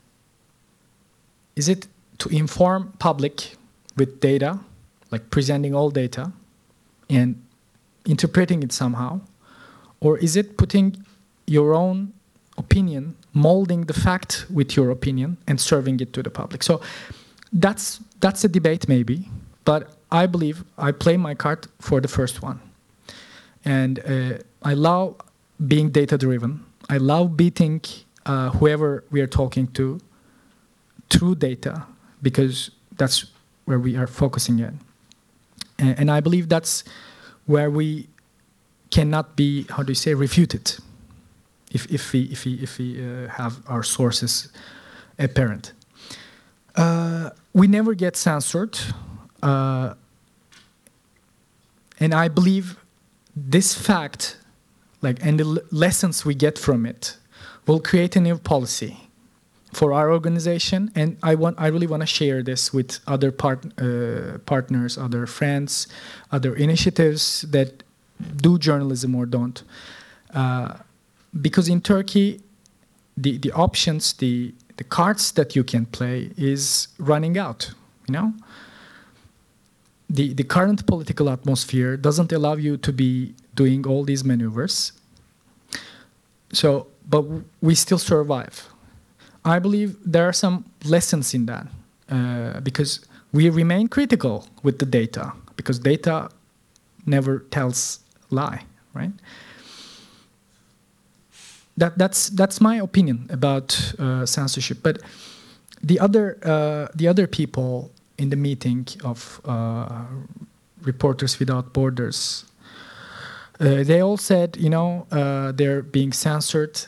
is 1.55 1.67
it 1.67 1.87
to 2.19 2.29
inform 2.29 2.93
public 2.99 3.55
with 3.95 4.19
data, 4.19 4.59
like 5.11 5.29
presenting 5.31 5.73
all 5.73 5.89
data 5.89 6.31
and 7.09 7.41
interpreting 8.05 8.63
it 8.63 8.71
somehow? 8.71 9.21
Or 9.99 10.17
is 10.19 10.35
it 10.35 10.57
putting 10.57 11.03
your 11.47 11.73
own 11.73 12.13
opinion, 12.57 13.15
molding 13.33 13.81
the 13.85 13.93
fact 13.93 14.45
with 14.53 14.77
your 14.77 14.91
opinion 14.91 15.37
and 15.47 15.59
serving 15.59 15.99
it 15.99 16.13
to 16.13 16.23
the 16.23 16.29
public? 16.29 16.63
So 16.63 16.81
that's 17.51 17.99
that's 18.19 18.43
a 18.43 18.47
debate 18.47 18.87
maybe, 18.87 19.29
but 19.65 19.97
I 20.11 20.25
believe 20.27 20.63
I 20.77 20.91
play 20.91 21.17
my 21.17 21.33
card 21.35 21.67
for 21.79 21.99
the 22.01 22.07
first 22.07 22.41
one. 22.41 22.59
And 23.65 23.99
uh, 23.99 24.37
I 24.63 24.73
love 24.73 25.15
being 25.65 25.89
data 25.89 26.17
driven 26.17 26.67
I 26.89 26.97
love 26.97 27.35
beating 27.35 27.81
uh, 28.25 28.51
whoever 28.51 29.03
we 29.11 29.21
are 29.21 29.27
talking 29.27 29.67
to 29.73 29.99
through 31.09 31.35
data 31.35 31.85
because 32.21 32.71
that's 32.95 33.25
where 33.65 33.79
we 33.79 33.95
are 33.97 34.07
focusing 34.07 34.59
in. 34.59 34.79
And, 35.77 35.99
and 35.99 36.11
I 36.11 36.21
believe 36.21 36.49
that's 36.49 36.83
where 37.45 37.69
we 37.69 38.07
cannot 38.89 39.35
be, 39.35 39.65
how 39.69 39.83
do 39.83 39.91
you 39.91 39.95
say, 39.95 40.13
refuted 40.13 40.75
if, 41.71 41.91
if 41.91 42.13
we, 42.13 42.23
if 42.23 42.45
we, 42.45 42.53
if 42.55 42.77
we 42.77 43.03
uh, 43.03 43.27
have 43.27 43.61
our 43.67 43.83
sources 43.83 44.49
apparent. 45.19 45.73
Uh, 46.75 47.31
we 47.53 47.67
never 47.67 47.93
get 47.93 48.15
censored. 48.15 48.79
Uh, 49.43 49.93
and 51.99 52.13
I 52.13 52.27
believe 52.27 52.77
this 53.37 53.73
fact, 53.73 54.37
like, 55.01 55.23
and 55.25 55.39
the 55.39 55.63
lessons 55.71 56.25
we 56.25 56.33
get 56.33 56.57
from 56.57 56.85
it, 56.85 57.17
will 57.67 57.79
create 57.79 58.15
a 58.15 58.21
new 58.21 58.37
policy 58.37 58.97
for 59.73 59.93
our 59.93 60.11
organization. 60.11 60.91
And 60.95 61.17
I 61.21 61.35
want, 61.35 61.59
I 61.59 61.67
really 61.67 61.87
want 61.87 62.01
to 62.01 62.07
share 62.07 62.41
this 62.41 62.73
with 62.73 62.99
other 63.05 63.31
part, 63.31 63.65
uh, 63.79 64.39
partners, 64.45 64.97
other 64.97 65.27
friends, 65.27 65.87
other 66.31 66.55
initiatives 66.55 67.41
that 67.49 67.83
do 68.37 68.57
journalism 68.57 69.13
or 69.13 69.25
don't. 69.25 69.61
Uh, 70.33 70.77
because 71.41 71.67
in 71.69 71.81
Turkey, 71.81 72.41
the, 73.15 73.37
the 73.37 73.51
options, 73.51 74.13
the, 74.13 74.53
the 74.77 74.83
cards 74.83 75.31
that 75.33 75.55
you 75.55 75.63
can 75.63 75.85
play 75.85 76.31
is 76.37 76.87
running 76.97 77.37
out, 77.37 77.71
you 78.07 78.13
know? 78.13 78.33
The, 80.09 80.33
the 80.33 80.43
current 80.43 80.85
political 80.85 81.29
atmosphere 81.29 81.97
doesn't 81.97 82.31
allow 82.31 82.55
you 82.55 82.77
to 82.77 82.93
be 82.93 83.33
doing 83.55 83.85
all 83.85 84.05
these 84.05 84.23
maneuvers. 84.23 84.93
So, 86.53 86.87
but 87.09 87.25
we 87.61 87.75
still 87.75 87.97
survive. 87.97 88.69
I 89.43 89.59
believe 89.59 89.97
there 90.05 90.27
are 90.27 90.33
some 90.33 90.65
lessons 90.85 91.33
in 91.33 91.45
that 91.47 91.67
uh, 92.09 92.59
because 92.61 93.05
we 93.33 93.49
remain 93.49 93.87
critical 93.87 94.47
with 94.63 94.79
the 94.79 94.85
data 94.85 95.33
because 95.55 95.79
data 95.79 96.29
never 97.05 97.39
tells 97.51 97.99
lie, 98.29 98.63
right? 98.93 99.11
That, 101.77 101.97
that's, 101.97 102.29
that's 102.29 102.59
my 102.59 102.77
opinion 102.77 103.27
about 103.29 103.93
uh, 103.99 104.25
censorship. 104.25 104.79
But 104.81 105.01
the 105.81 105.99
other, 105.99 106.39
uh, 106.43 106.87
the 106.95 107.07
other 107.07 107.27
people 107.27 107.91
in 108.17 108.29
the 108.29 108.35
meeting 108.35 108.87
of 109.03 109.41
uh, 109.45 110.05
Reporters 110.81 111.39
Without 111.39 111.73
Borders, 111.73 112.45
uh, 113.59 113.83
they 113.83 114.01
all 114.01 114.17
said, 114.17 114.57
you 114.57 114.69
know, 114.69 115.07
uh, 115.11 115.51
they're 115.51 115.81
being 115.81 116.13
censored 116.13 116.79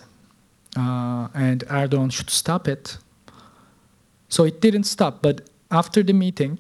uh, 0.78 1.28
and 1.34 1.66
Erdogan 1.68 2.12
should 2.12 2.30
stop 2.30 2.68
it. 2.68 2.98
So 4.30 4.44
it 4.44 4.62
didn't 4.62 4.84
stop. 4.84 5.22
But 5.22 5.50
after 5.72 6.04
the 6.04 6.14
meeting, 6.14 6.60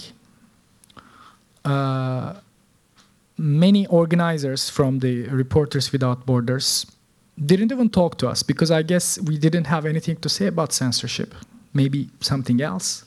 many 3.38 3.86
organizers 3.88 4.70
from 4.70 5.00
the 5.00 5.24
Reporters 5.28 5.92
Without 5.92 6.26
Borders 6.26 6.86
didn't 7.46 7.72
even 7.72 7.90
talk 7.90 8.18
to 8.18 8.28
us 8.28 8.44
because 8.44 8.72
I 8.72 8.82
guess 8.82 9.20
we 9.22 9.38
didn't 9.38 9.66
have 9.66 9.86
anything 9.86 10.18
to 10.18 10.30
say 10.30 10.48
about 10.48 10.74
censorship. 10.74 11.34
Maybe 11.74 12.10
something 12.20 12.62
else. 12.62 13.06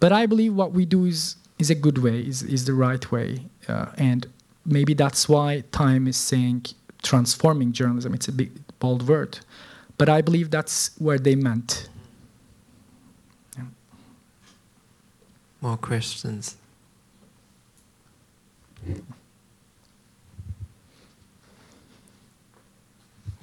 But 0.00 0.12
I 0.12 0.26
believe 0.26 0.54
what 0.54 0.72
we 0.72 0.86
do 0.86 1.04
is, 1.04 1.36
is 1.58 1.70
a 1.70 1.74
good 1.74 1.98
way, 1.98 2.20
is, 2.20 2.42
is 2.42 2.64
the 2.64 2.72
right 2.72 3.12
way. 3.12 3.44
Uh, 3.68 3.86
and 3.96 4.26
maybe 4.64 4.94
that's 4.94 5.28
why 5.28 5.62
Time 5.72 6.08
is 6.08 6.16
saying 6.16 6.64
transforming 7.02 7.72
journalism. 7.72 8.14
It's 8.14 8.28
a 8.28 8.32
big, 8.32 8.50
bold 8.78 9.06
word. 9.06 9.40
But 9.98 10.08
I 10.08 10.22
believe 10.22 10.50
that's 10.50 10.98
where 10.98 11.18
they 11.18 11.34
meant. 11.34 11.88
Yeah. 13.56 13.64
More 15.60 15.76
questions? 15.76 16.56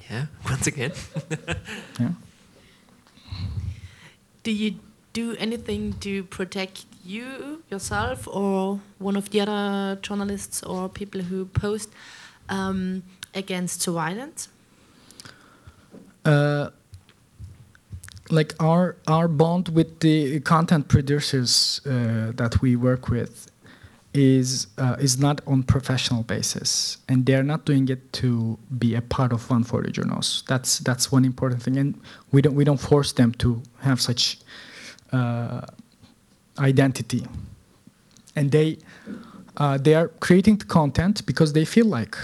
Yeah, 0.09 0.25
once 0.45 0.65
again. 0.65 0.93
yeah. 1.99 2.09
Do 4.41 4.51
you 4.51 4.79
do 5.13 5.35
anything 5.37 5.93
to 5.99 6.23
protect 6.25 6.85
you 7.03 7.63
yourself 7.69 8.27
or 8.27 8.79
one 8.99 9.15
of 9.15 9.29
the 9.29 9.41
other 9.41 9.99
journalists 10.01 10.63
or 10.63 10.89
people 10.89 11.21
who 11.21 11.45
post 11.45 11.89
um, 12.49 13.03
against 13.33 13.85
violence? 13.85 14.49
Uh, 16.25 16.69
like 18.29 18.53
our 18.59 18.97
our 19.07 19.27
bond 19.27 19.69
with 19.69 19.99
the 20.01 20.39
content 20.41 20.87
producers 20.89 21.81
uh, 21.85 22.31
that 22.35 22.61
we 22.61 22.75
work 22.75 23.07
with 23.09 23.49
is 24.13 24.67
uh, 24.77 24.95
is 24.99 25.17
not 25.17 25.41
on 25.47 25.63
professional 25.63 26.23
basis, 26.23 26.97
and 27.07 27.25
they're 27.25 27.43
not 27.43 27.65
doing 27.65 27.87
it 27.89 28.11
to 28.13 28.57
be 28.77 28.95
a 28.95 29.01
part 29.01 29.31
of 29.31 29.47
140journos. 29.47 30.45
That's 30.47 30.79
that's 30.79 31.11
one 31.11 31.23
important 31.25 31.61
thing, 31.61 31.77
and 31.77 31.99
we 32.31 32.41
don't 32.41 32.55
we 32.55 32.63
don't 32.63 32.79
force 32.79 33.13
them 33.13 33.31
to 33.33 33.61
have 33.81 34.01
such 34.01 34.39
identity, 36.59 37.25
and 38.35 38.51
they 38.51 38.77
uh, 39.57 39.77
they 39.77 39.95
are 39.95 40.09
creating 40.19 40.57
the 40.57 40.65
content 40.65 41.25
because 41.25 41.53
they 41.53 41.65
feel 41.65 41.85
like, 41.85 42.17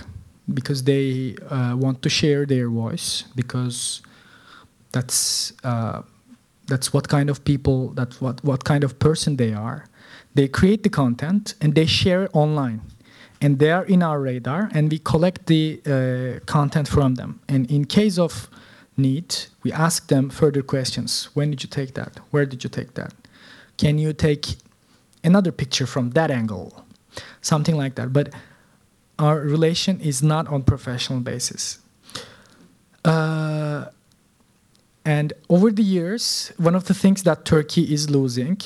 because 0.53 0.83
they 0.83 1.35
uh, 1.49 1.75
want 1.75 2.01
to 2.01 2.09
share 2.09 2.45
their 2.45 2.69
voice, 2.69 3.25
because 3.35 4.01
that's 4.91 5.53
uh, 5.63 6.01
that's 6.67 6.93
what 6.93 7.07
kind 7.07 7.29
of 7.29 7.43
people, 7.43 7.89
that's 7.89 8.21
what 8.21 8.43
what 8.43 8.63
kind 8.63 8.83
of 8.83 8.99
person 8.99 9.37
they 9.37 9.53
are 9.53 9.85
they 10.33 10.47
create 10.47 10.83
the 10.83 10.89
content 10.89 11.55
and 11.61 11.75
they 11.75 11.85
share 11.85 12.23
it 12.23 12.31
online. 12.33 12.81
And 13.41 13.59
they 13.59 13.71
are 13.71 13.83
in 13.83 14.01
our 14.01 14.21
radar, 14.21 14.69
and 14.73 14.89
we 14.89 14.99
collect 14.99 15.47
the 15.47 15.81
uh, 15.85 16.45
content 16.45 16.87
from 16.87 17.15
them. 17.15 17.41
And 17.49 17.69
in 17.69 17.83
case 17.83 18.17
of 18.17 18.49
need, 18.97 19.35
we 19.63 19.71
ask 19.71 20.07
them 20.07 20.29
further 20.29 20.61
questions. 20.61 21.29
When 21.33 21.51
did 21.51 21.63
you 21.63 21.69
take 21.69 21.93
that? 21.95 22.19
Where 22.31 22.45
did 22.45 22.63
you 22.63 22.69
take 22.69 22.93
that? 22.93 23.13
Can 23.77 23.97
you 23.97 24.13
take 24.13 24.55
another 25.23 25.51
picture 25.51 25.87
from 25.87 26.11
that 26.11 26.29
angle? 26.31 26.85
Something 27.41 27.75
like 27.75 27.95
that. 27.95 28.13
But 28.13 28.33
our 29.19 29.39
relation 29.39 29.99
is 29.99 30.21
not 30.21 30.47
on 30.47 30.63
professional 30.63 31.19
basis. 31.19 31.79
Uh, 33.05 33.85
and 35.05 35.33
over 35.49 35.71
the 35.71 35.83
years, 35.83 36.51
one 36.57 36.75
of 36.75 36.85
the 36.85 36.93
things 36.93 37.23
that 37.23 37.45
Turkey 37.45 37.93
is 37.93 38.09
losing 38.09 38.59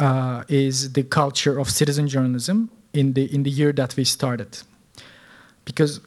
uh, 0.00 0.44
is 0.48 0.92
the 0.92 1.04
culture 1.04 1.58
of 1.58 1.70
citizen 1.70 2.08
journalism 2.08 2.70
in 2.92 3.12
the 3.12 3.32
in 3.32 3.44
the 3.44 3.50
year 3.50 3.72
that 3.72 3.94
we 3.96 4.04
started, 4.04 4.58
because 5.64 6.00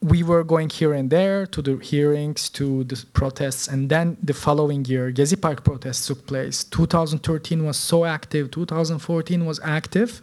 we 0.00 0.22
were 0.22 0.44
going 0.44 0.70
here 0.70 0.92
and 0.92 1.10
there 1.10 1.46
to 1.46 1.60
the 1.60 1.76
hearings, 1.78 2.48
to 2.50 2.84
the 2.84 3.04
protests, 3.12 3.66
and 3.66 3.88
then 3.88 4.16
the 4.22 4.34
following 4.34 4.84
year, 4.84 5.10
Gezi 5.10 5.40
Park 5.40 5.64
protests 5.64 6.06
took 6.06 6.26
place. 6.26 6.64
2013 6.64 7.64
was 7.64 7.76
so 7.76 8.04
active. 8.04 8.50
2014 8.50 9.44
was 9.44 9.58
active, 9.64 10.22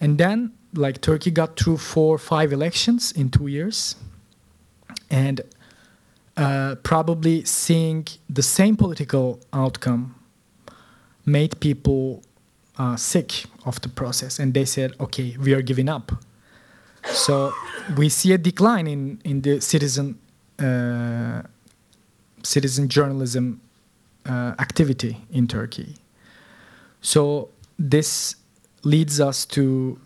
and 0.00 0.18
then 0.18 0.52
like 0.74 1.00
Turkey 1.00 1.30
got 1.30 1.58
through 1.58 1.78
four, 1.78 2.18
five 2.18 2.52
elections 2.52 3.10
in 3.12 3.30
two 3.30 3.48
years, 3.48 3.96
and 5.10 5.40
uh, 6.36 6.76
probably 6.84 7.44
seeing 7.44 8.06
the 8.30 8.42
same 8.42 8.76
political 8.76 9.40
outcome 9.52 10.14
made 11.26 11.58
people 11.60 12.22
uh, 12.78 12.96
sick 12.96 13.44
of 13.66 13.80
the 13.80 13.88
process 13.88 14.38
and 14.38 14.54
they 14.54 14.64
said 14.64 14.92
okay 15.00 15.36
we 15.38 15.52
are 15.52 15.60
giving 15.60 15.88
up 15.88 16.12
so 17.12 17.52
we 17.96 18.08
see 18.08 18.32
a 18.32 18.38
decline 18.38 18.86
in, 18.86 19.20
in 19.24 19.40
the 19.42 19.60
citizen 19.60 20.18
uh, 20.58 21.42
citizen 22.42 22.88
journalism 22.88 23.60
uh, 24.26 24.54
activity 24.58 25.16
in 25.30 25.46
turkey. 25.46 25.96
So 27.00 27.50
this 27.78 28.36
leads 28.82 29.20
us 29.20 29.46
to 29.46 29.98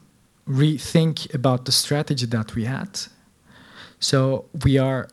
rethink 0.48 1.32
about 1.34 1.64
the 1.64 1.72
strategy 1.72 2.26
that 2.26 2.54
we 2.54 2.64
had. 2.64 3.00
So 4.00 4.46
we 4.64 4.78
are 4.78 5.08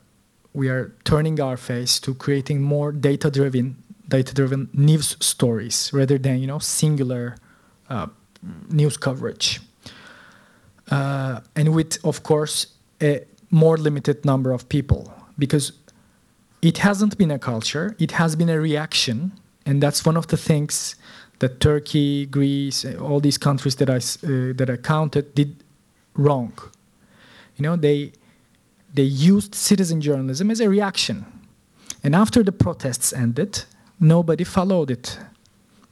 we 0.54 0.70
are 0.70 0.92
turning 1.04 1.40
our 1.40 1.58
face 1.58 2.00
to 2.02 2.14
creating 2.14 2.62
more 2.62 2.92
data 2.92 3.30
driven 3.30 3.76
data-driven 4.08 4.70
news 4.74 5.16
stories 5.20 5.92
rather 5.94 6.18
than 6.18 6.40
you 6.40 6.48
know 6.48 6.60
singular 6.60 7.36
uh, 7.90 8.08
news 8.70 8.98
coverage, 8.98 9.62
uh, 10.90 11.42
and 11.56 11.74
with 11.74 12.04
of 12.04 12.24
course 12.24 12.68
a 13.02 13.24
more 13.52 13.78
limited 13.78 14.26
number 14.26 14.52
of 14.52 14.68
people 14.70 15.14
because 15.38 15.72
it 16.62 16.80
hasn't 16.80 17.18
been 17.18 17.32
a 17.32 17.40
culture; 17.40 17.96
it 18.00 18.12
has 18.12 18.36
been 18.36 18.50
a 18.50 18.60
reaction, 18.60 19.32
and 19.66 19.82
that's 19.82 20.06
one 20.06 20.18
of 20.18 20.28
the 20.28 20.38
things 20.38 20.96
that 21.40 21.60
Turkey, 21.60 22.26
Greece, 22.26 22.86
all 23.00 23.20
these 23.20 23.38
countries 23.38 23.76
that 23.76 23.90
I 23.90 23.98
uh, 23.98 24.54
that 24.56 24.70
I 24.70 24.78
counted 24.78 25.34
did 25.36 25.64
wrong. 26.16 26.54
You 27.56 27.64
know 27.64 27.76
they 27.76 28.12
they 28.94 29.04
used 29.04 29.56
citizen 29.56 30.02
journalism 30.02 30.52
as 30.52 30.60
a 30.60 30.70
reaction. 30.70 31.26
And 32.04 32.16
after 32.16 32.44
the 32.44 32.52
protests 32.52 33.14
ended, 33.14 33.66
nobody 34.00 34.44
followed 34.44 34.90
it. 34.90 35.20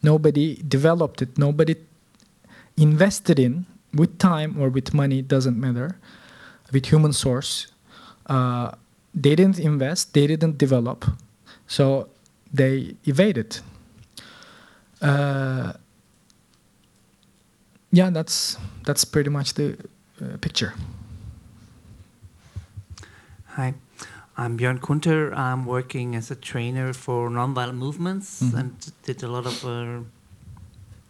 Nobody 0.02 0.56
developed 0.68 1.22
it. 1.22 1.38
Nobody 1.38 1.76
invested 2.78 3.40
in, 3.40 3.66
with 3.94 4.18
time 4.20 4.56
or 4.60 4.70
with 4.70 4.94
money, 4.94 5.22
doesn't 5.22 5.60
matter, 5.60 5.98
with 6.72 6.86
human 6.88 7.14
source. 7.14 7.68
Uh, 8.28 8.72
they 9.14 9.36
didn't 9.36 9.60
invest, 9.60 10.14
they 10.14 10.28
didn't 10.28 10.58
develop. 10.58 11.06
So 11.68 12.10
they 12.54 12.96
evaded. 13.06 13.60
Uh, 15.02 15.74
yeah, 17.92 18.10
that's 18.10 18.58
that's 18.86 19.06
pretty 19.06 19.30
much 19.30 19.54
the 19.54 19.78
uh, 20.22 20.38
picture. 20.42 20.74
Hi, 23.56 23.74
I'm 24.38 24.58
Björn 24.58 24.80
Kunter. 24.80 25.34
I'm 25.36 25.66
working 25.66 26.16
as 26.16 26.30
a 26.32 26.36
trainer 26.36 26.94
for 26.94 27.30
nonviolent 27.30 27.78
movements 27.78 28.42
Mhm. 28.44 28.60
and 28.60 28.92
did 29.04 29.24
a 29.24 29.28
lot 29.28 29.46
of 29.46 29.64
uh, 29.66 30.04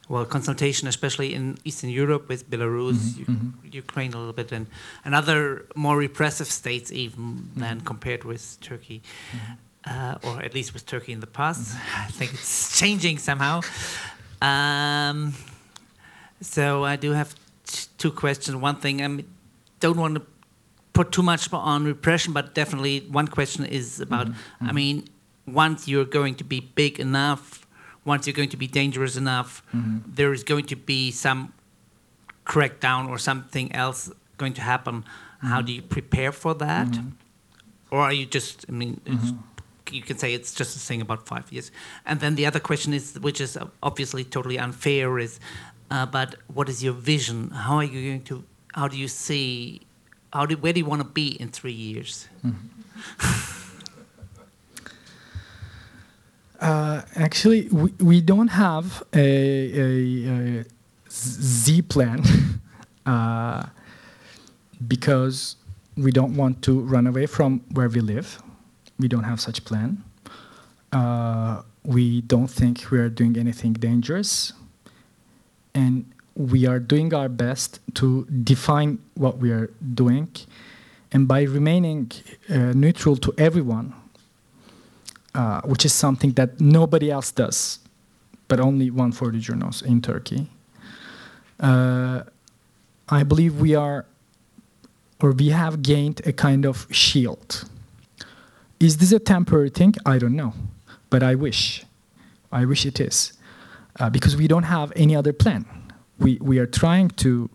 well 0.10 0.26
consultation, 0.26 0.88
especially 0.88 1.34
in 1.34 1.58
Eastern 1.64 1.90
Europe 1.90 2.30
with 2.30 2.50
Belarus, 2.50 2.96
Mhm, 2.98 3.20
U- 3.20 3.26
mhm. 3.26 3.74
Ukraine 3.84 4.14
a 4.14 4.18
little 4.18 4.34
bit, 4.34 4.52
and, 4.52 4.66
and 5.06 5.14
other 5.16 5.66
more 5.76 5.98
repressive 5.98 6.48
states 6.62 6.92
even 6.92 7.24
Mm-hmm. 7.24 7.60
than 7.62 7.82
compared 7.82 8.24
with 8.24 8.58
Turkey. 8.62 9.02
Uh, 9.86 10.16
or 10.24 10.42
at 10.44 10.54
least 10.54 10.74
with 10.74 10.86
Turkey 10.86 11.12
in 11.14 11.20
the 11.22 11.28
past. 11.40 11.62
Mm-hmm. 11.76 12.02
I 12.08 12.12
think 12.12 12.34
it's 12.34 12.78
changing 12.80 13.18
somehow. 13.20 13.62
Um, 14.42 15.34
so 16.42 16.84
I 16.84 16.96
do 16.96 17.12
have 17.12 17.34
t- 17.66 17.88
two 17.98 18.12
questions. 18.12 18.56
One 18.56 18.76
thing 18.78 19.02
I 19.02 19.24
don't 19.80 19.98
want 19.98 20.16
to 20.16 20.22
put 20.94 21.12
too 21.12 21.24
much 21.24 21.52
on 21.54 21.86
repression, 21.86 22.34
but 22.34 22.54
definitely 22.54 23.00
one 23.12 23.28
question 23.28 23.66
is 23.66 24.00
about. 24.02 24.28
I 24.62 24.72
mean, 24.74 25.06
once 25.46 25.88
you're 25.88 26.06
going 26.20 26.36
to 26.36 26.44
be 26.44 26.60
big 26.60 27.00
enough, 27.00 27.66
once 28.08 28.26
you're 28.26 28.40
going 28.42 28.50
to 28.50 28.58
be 28.58 28.68
dangerous 28.68 29.18
enough, 29.18 29.62
mm-hmm. 29.76 29.98
there 30.08 30.32
is 30.32 30.44
going 30.44 30.66
to 30.66 30.78
be 30.78 31.12
some 31.12 31.54
crackdown 32.46 33.10
or 33.10 33.18
something 33.18 33.70
else 33.76 34.10
going 34.38 34.54
to 34.54 34.62
happen. 34.62 35.04
How 35.42 35.58
mm-hmm. 35.58 35.66
do 35.66 35.74
you 35.74 35.82
prepare 35.82 36.32
for 36.32 36.56
that? 36.56 36.88
Mm-hmm. 36.88 37.10
Or 37.92 38.00
are 38.00 38.14
you 38.14 38.26
just? 38.26 38.66
I 38.70 38.72
mean. 38.72 39.02
It's, 39.06 39.34
you 39.90 40.02
can 40.02 40.18
say 40.18 40.34
it's 40.34 40.54
just 40.54 40.76
a 40.76 40.80
thing 40.80 41.00
about 41.00 41.26
five 41.28 41.50
years. 41.50 41.72
And 42.06 42.20
then 42.20 42.36
the 42.36 42.46
other 42.46 42.60
question 42.60 42.94
is, 42.94 43.18
which 43.22 43.40
is 43.40 43.58
obviously 43.82 44.26
totally 44.26 44.60
unfair, 44.60 45.18
is, 45.18 45.40
uh, 45.90 46.06
but 46.06 46.36
what 46.54 46.68
is 46.68 46.84
your 46.84 46.92
vision? 46.92 47.52
How 47.52 47.78
are 47.78 47.86
you 47.86 48.10
going 48.10 48.24
to? 48.24 48.44
How 48.74 48.90
do 48.90 48.98
you 48.98 49.08
see? 49.08 49.82
How 50.34 50.46
do 50.46 50.58
where 50.58 50.74
do 50.74 50.80
you 50.82 50.86
want 50.86 51.02
to 51.04 51.08
be 51.08 51.28
in 51.42 51.50
three 51.50 51.72
years? 51.72 52.28
Uh, 56.60 57.02
actually, 57.16 57.68
we, 57.70 57.92
we 58.00 58.22
don't 58.22 58.48
have 58.48 59.04
a, 59.14 59.20
a, 59.20 60.60
a 60.62 60.66
Z 61.10 61.82
plan 61.84 62.24
uh, 63.06 63.68
because 64.88 65.56
we 65.96 66.12
don't 66.12 66.36
want 66.36 66.62
to 66.64 66.80
run 66.82 67.08
away 67.08 67.26
from 67.26 67.62
where 67.72 67.90
we 67.90 68.00
live. 68.00 68.42
We 69.00 69.08
don't 69.08 69.24
have 69.24 69.40
such 69.40 69.66
plan. 69.66 70.04
Uh, 70.92 71.62
we 71.84 72.22
don't 72.22 72.48
think 72.48 72.90
we 72.92 73.00
are 73.00 73.10
doing 73.10 73.38
anything 73.38 73.74
dangerous, 73.74 74.54
and 75.74 76.06
we 76.36 76.66
are 76.66 76.80
doing 76.80 77.14
our 77.14 77.30
best 77.30 77.80
to 77.96 78.26
define 78.26 79.00
what 79.16 79.38
we 79.38 79.52
are 79.52 79.70
doing, 79.94 80.30
and 81.12 81.28
by 81.28 81.44
remaining 81.44 82.12
uh, 82.50 82.74
neutral 82.74 83.16
to 83.18 83.34
everyone, 83.38 83.94
uh, 85.38 85.62
which 85.62 85.86
is 85.86 85.94
something 85.94 86.32
that 86.32 86.60
nobody 86.60 87.12
else 87.12 87.32
does, 87.32 87.78
but 88.48 88.60
only 88.60 88.90
140journos 88.90 89.86
in 89.86 90.02
Turkey. 90.02 90.50
Uh, 91.60 92.24
I 93.08 93.22
believe 93.22 93.62
we 93.62 93.76
are, 93.76 94.08
or 95.22 95.32
we 95.34 95.50
have 95.50 95.84
gained 95.84 96.26
a 96.26 96.34
kind 96.34 96.66
of 96.66 96.88
shield. 96.90 97.70
Is 98.80 98.98
this 98.98 99.12
a 99.12 99.20
temporary 99.20 99.70
thing? 99.70 99.94
I 100.08 100.18
don't 100.18 100.36
know, 100.36 100.54
but 101.12 101.22
I 101.22 101.36
wish. 101.36 101.86
I 102.52 102.66
wish 102.66 102.86
it 102.88 103.00
is, 103.00 103.34
uh, 104.00 104.10
because 104.10 104.36
we 104.36 104.48
don't 104.48 104.64
have 104.64 104.92
any 104.96 105.16
other 105.16 105.34
plan. 105.34 105.66
We, 106.18 106.40
we 106.42 106.58
are 106.58 106.66
trying 106.66 107.10
to 107.10 107.50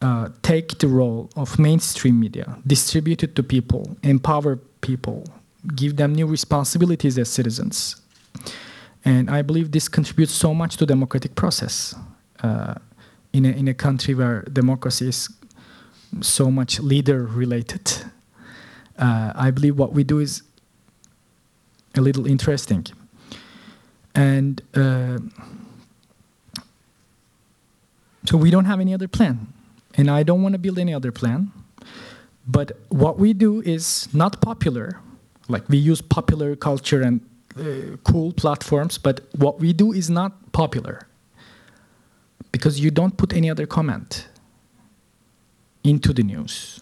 uh, 0.00 0.30
take 0.40 0.78
the 0.78 0.88
role 0.88 1.28
of 1.36 1.58
mainstream 1.58 2.18
media, 2.18 2.56
distribute 2.66 3.22
it 3.22 3.36
to 3.36 3.42
people, 3.42 3.98
empower 4.02 4.56
people, 4.80 5.24
give 5.74 5.96
them 5.96 6.14
new 6.14 6.26
responsibilities 6.26 7.18
as 7.18 7.28
citizens. 7.28 7.96
And 9.04 9.30
I 9.30 9.42
believe 9.42 9.72
this 9.72 9.88
contributes 9.88 10.32
so 10.32 10.54
much 10.54 10.76
to 10.76 10.86
democratic 10.86 11.34
process 11.34 11.94
uh, 12.42 12.74
in, 13.32 13.44
a, 13.44 13.50
in 13.50 13.68
a 13.68 13.74
country 13.74 14.14
where 14.14 14.42
democracy 14.52 15.08
is 15.08 15.28
so 16.20 16.50
much 16.50 16.80
leader 16.80 17.24
related. 17.24 17.92
Uh, 18.98 19.32
I 19.34 19.50
believe 19.50 19.76
what 19.76 19.92
we 19.92 20.04
do 20.04 20.18
is 20.18 20.42
a 21.94 22.00
little 22.00 22.26
interesting. 22.26 22.86
And 24.14 24.60
uh, 24.74 25.18
so 28.24 28.36
we 28.36 28.50
don't 28.50 28.64
have 28.64 28.80
any 28.80 28.92
other 28.94 29.08
plan. 29.08 29.52
And 29.94 30.10
I 30.10 30.22
don't 30.22 30.42
want 30.42 30.54
to 30.54 30.58
build 30.58 30.78
any 30.78 30.92
other 30.92 31.12
plan. 31.12 31.52
But 32.46 32.72
what 32.88 33.18
we 33.18 33.32
do 33.32 33.60
is 33.62 34.08
not 34.12 34.40
popular. 34.40 35.00
Like 35.48 35.68
we 35.68 35.78
use 35.78 36.00
popular 36.02 36.56
culture 36.56 37.02
and 37.02 37.20
uh, 37.58 37.96
cool 38.04 38.32
platforms, 38.32 38.98
but 38.98 39.20
what 39.36 39.58
we 39.60 39.72
do 39.72 39.92
is 39.92 40.08
not 40.10 40.52
popular. 40.52 41.06
Because 42.52 42.80
you 42.80 42.90
don't 42.90 43.16
put 43.16 43.32
any 43.32 43.50
other 43.50 43.66
comment 43.66 44.28
into 45.84 46.12
the 46.12 46.22
news. 46.22 46.80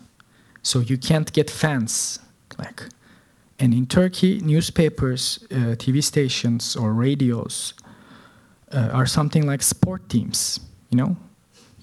So 0.62 0.80
you 0.80 0.98
can't 0.98 1.32
get 1.32 1.50
fans. 1.50 2.18
Like, 2.58 2.82
and 3.58 3.72
in 3.72 3.86
Turkey, 3.86 4.40
newspapers, 4.40 5.38
uh, 5.50 5.76
TV 5.76 6.02
stations, 6.02 6.76
or 6.76 6.92
radios 6.92 7.74
uh, 8.72 8.90
are 8.92 9.06
something 9.06 9.46
like 9.46 9.62
sport 9.62 10.08
teams. 10.08 10.60
You 10.90 10.98
know, 10.98 11.16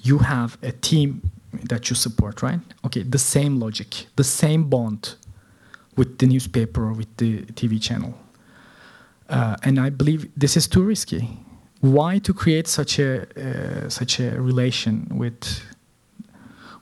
you 0.01 0.19
have 0.19 0.57
a 0.61 0.71
team 0.71 1.31
that 1.69 1.89
you 1.89 1.95
support, 1.95 2.41
right? 2.41 2.59
Okay, 2.85 3.03
the 3.03 3.19
same 3.19 3.59
logic, 3.59 4.07
the 4.15 4.23
same 4.23 4.69
bond 4.69 5.15
with 5.95 6.17
the 6.17 6.25
newspaper 6.25 6.85
or 6.85 6.93
with 6.93 7.15
the 7.17 7.41
TV 7.53 7.81
channel. 7.81 8.13
Uh, 9.29 9.55
and 9.63 9.79
I 9.79 9.89
believe 9.89 10.29
this 10.35 10.57
is 10.57 10.67
too 10.67 10.83
risky. 10.83 11.27
Why 11.81 12.19
to 12.19 12.33
create 12.33 12.67
such 12.67 12.99
a 12.99 13.25
uh, 13.37 13.89
such 13.89 14.19
a 14.19 14.41
relation 14.41 15.07
with 15.11 15.61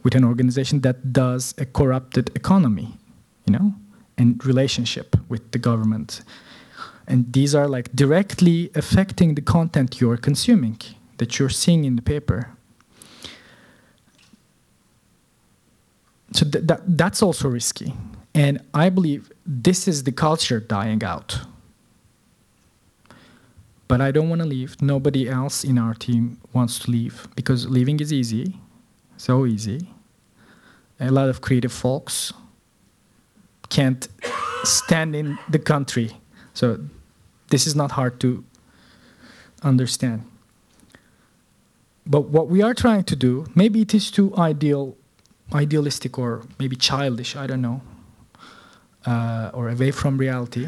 with 0.03 0.15
an 0.15 0.23
organization 0.23 0.81
that 0.81 1.13
does 1.13 1.53
a 1.57 1.65
corrupted 1.65 2.31
economy, 2.35 2.97
you 3.45 3.53
know, 3.53 3.73
and 4.17 4.43
relationship 4.45 5.15
with 5.29 5.51
the 5.51 5.59
government? 5.59 6.23
And 7.07 7.33
these 7.33 7.55
are 7.55 7.67
like 7.67 7.91
directly 7.93 8.71
affecting 8.75 9.35
the 9.35 9.41
content 9.41 9.99
you're 9.99 10.17
consuming, 10.17 10.79
that 11.17 11.39
you're 11.39 11.49
seeing 11.49 11.83
in 11.85 11.95
the 11.95 12.01
paper. 12.01 12.51
So 16.33 16.45
th- 16.49 16.65
that, 16.67 16.81
that's 16.97 17.21
also 17.21 17.49
risky. 17.49 17.93
And 18.33 18.63
I 18.73 18.89
believe 18.89 19.31
this 19.45 19.87
is 19.87 20.03
the 20.03 20.11
culture 20.11 20.59
dying 20.59 21.03
out. 21.03 21.41
But 23.87 23.99
I 23.99 24.11
don't 24.11 24.29
want 24.29 24.41
to 24.41 24.47
leave. 24.47 24.81
Nobody 24.81 25.27
else 25.27 25.65
in 25.65 25.77
our 25.77 25.93
team 25.93 26.39
wants 26.53 26.79
to 26.79 26.91
leave 26.91 27.27
because 27.35 27.67
leaving 27.67 27.99
is 27.99 28.13
easy, 28.13 28.55
so 29.17 29.45
easy. 29.45 29.89
A 30.99 31.11
lot 31.11 31.27
of 31.27 31.41
creative 31.41 31.73
folks 31.73 32.31
can't 33.69 34.07
stand 34.63 35.15
in 35.15 35.37
the 35.49 35.59
country. 35.59 36.11
So 36.53 36.79
this 37.49 37.67
is 37.67 37.75
not 37.75 37.91
hard 37.91 38.19
to 38.21 38.45
understand. 39.63 40.23
But 42.05 42.29
what 42.29 42.47
we 42.47 42.61
are 42.61 42.73
trying 42.73 43.03
to 43.05 43.15
do, 43.15 43.45
maybe 43.55 43.81
it 43.81 43.93
is 43.93 44.09
too 44.09 44.35
ideal, 44.37 44.95
idealistic 45.53 46.17
or 46.17 46.43
maybe 46.59 46.75
childish, 46.75 47.35
I 47.35 47.45
don't 47.45 47.61
know, 47.61 47.81
uh, 49.05 49.51
or 49.53 49.69
away 49.69 49.91
from 49.91 50.17
reality. 50.17 50.67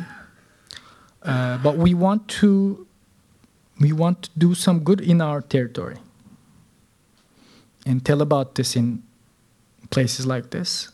Uh, 1.21 1.57
but 1.59 1.77
we 1.77 1.93
want 1.93 2.27
to, 2.27 2.85
we 3.79 3.91
want 3.93 4.23
to 4.23 4.29
do 4.37 4.53
some 4.53 4.79
good 4.79 5.01
in 5.01 5.21
our 5.21 5.41
territory, 5.41 5.97
and 7.85 8.03
tell 8.03 8.21
about 8.21 8.55
this 8.55 8.75
in 8.75 9.01
places 9.89 10.25
like 10.25 10.49
this, 10.49 10.91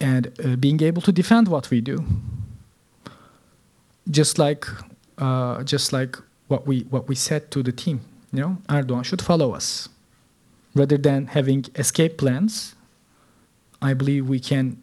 and 0.00 0.28
uh, 0.44 0.56
being 0.56 0.82
able 0.82 1.02
to 1.02 1.12
defend 1.12 1.48
what 1.48 1.70
we 1.70 1.80
do. 1.80 2.04
Just 4.10 4.38
like, 4.38 4.66
uh, 5.18 5.62
just 5.62 5.92
like 5.92 6.18
what 6.48 6.66
we 6.66 6.80
what 6.90 7.06
we 7.08 7.14
said 7.14 7.50
to 7.50 7.62
the 7.62 7.72
team, 7.72 8.00
you 8.32 8.40
know, 8.40 8.56
Erdogan 8.68 9.04
should 9.04 9.22
follow 9.22 9.54
us, 9.54 9.88
rather 10.74 10.98
than 10.98 11.26
having 11.26 11.66
escape 11.76 12.18
plans. 12.18 12.74
I 13.80 13.94
believe 13.94 14.28
we 14.28 14.40
can 14.40 14.81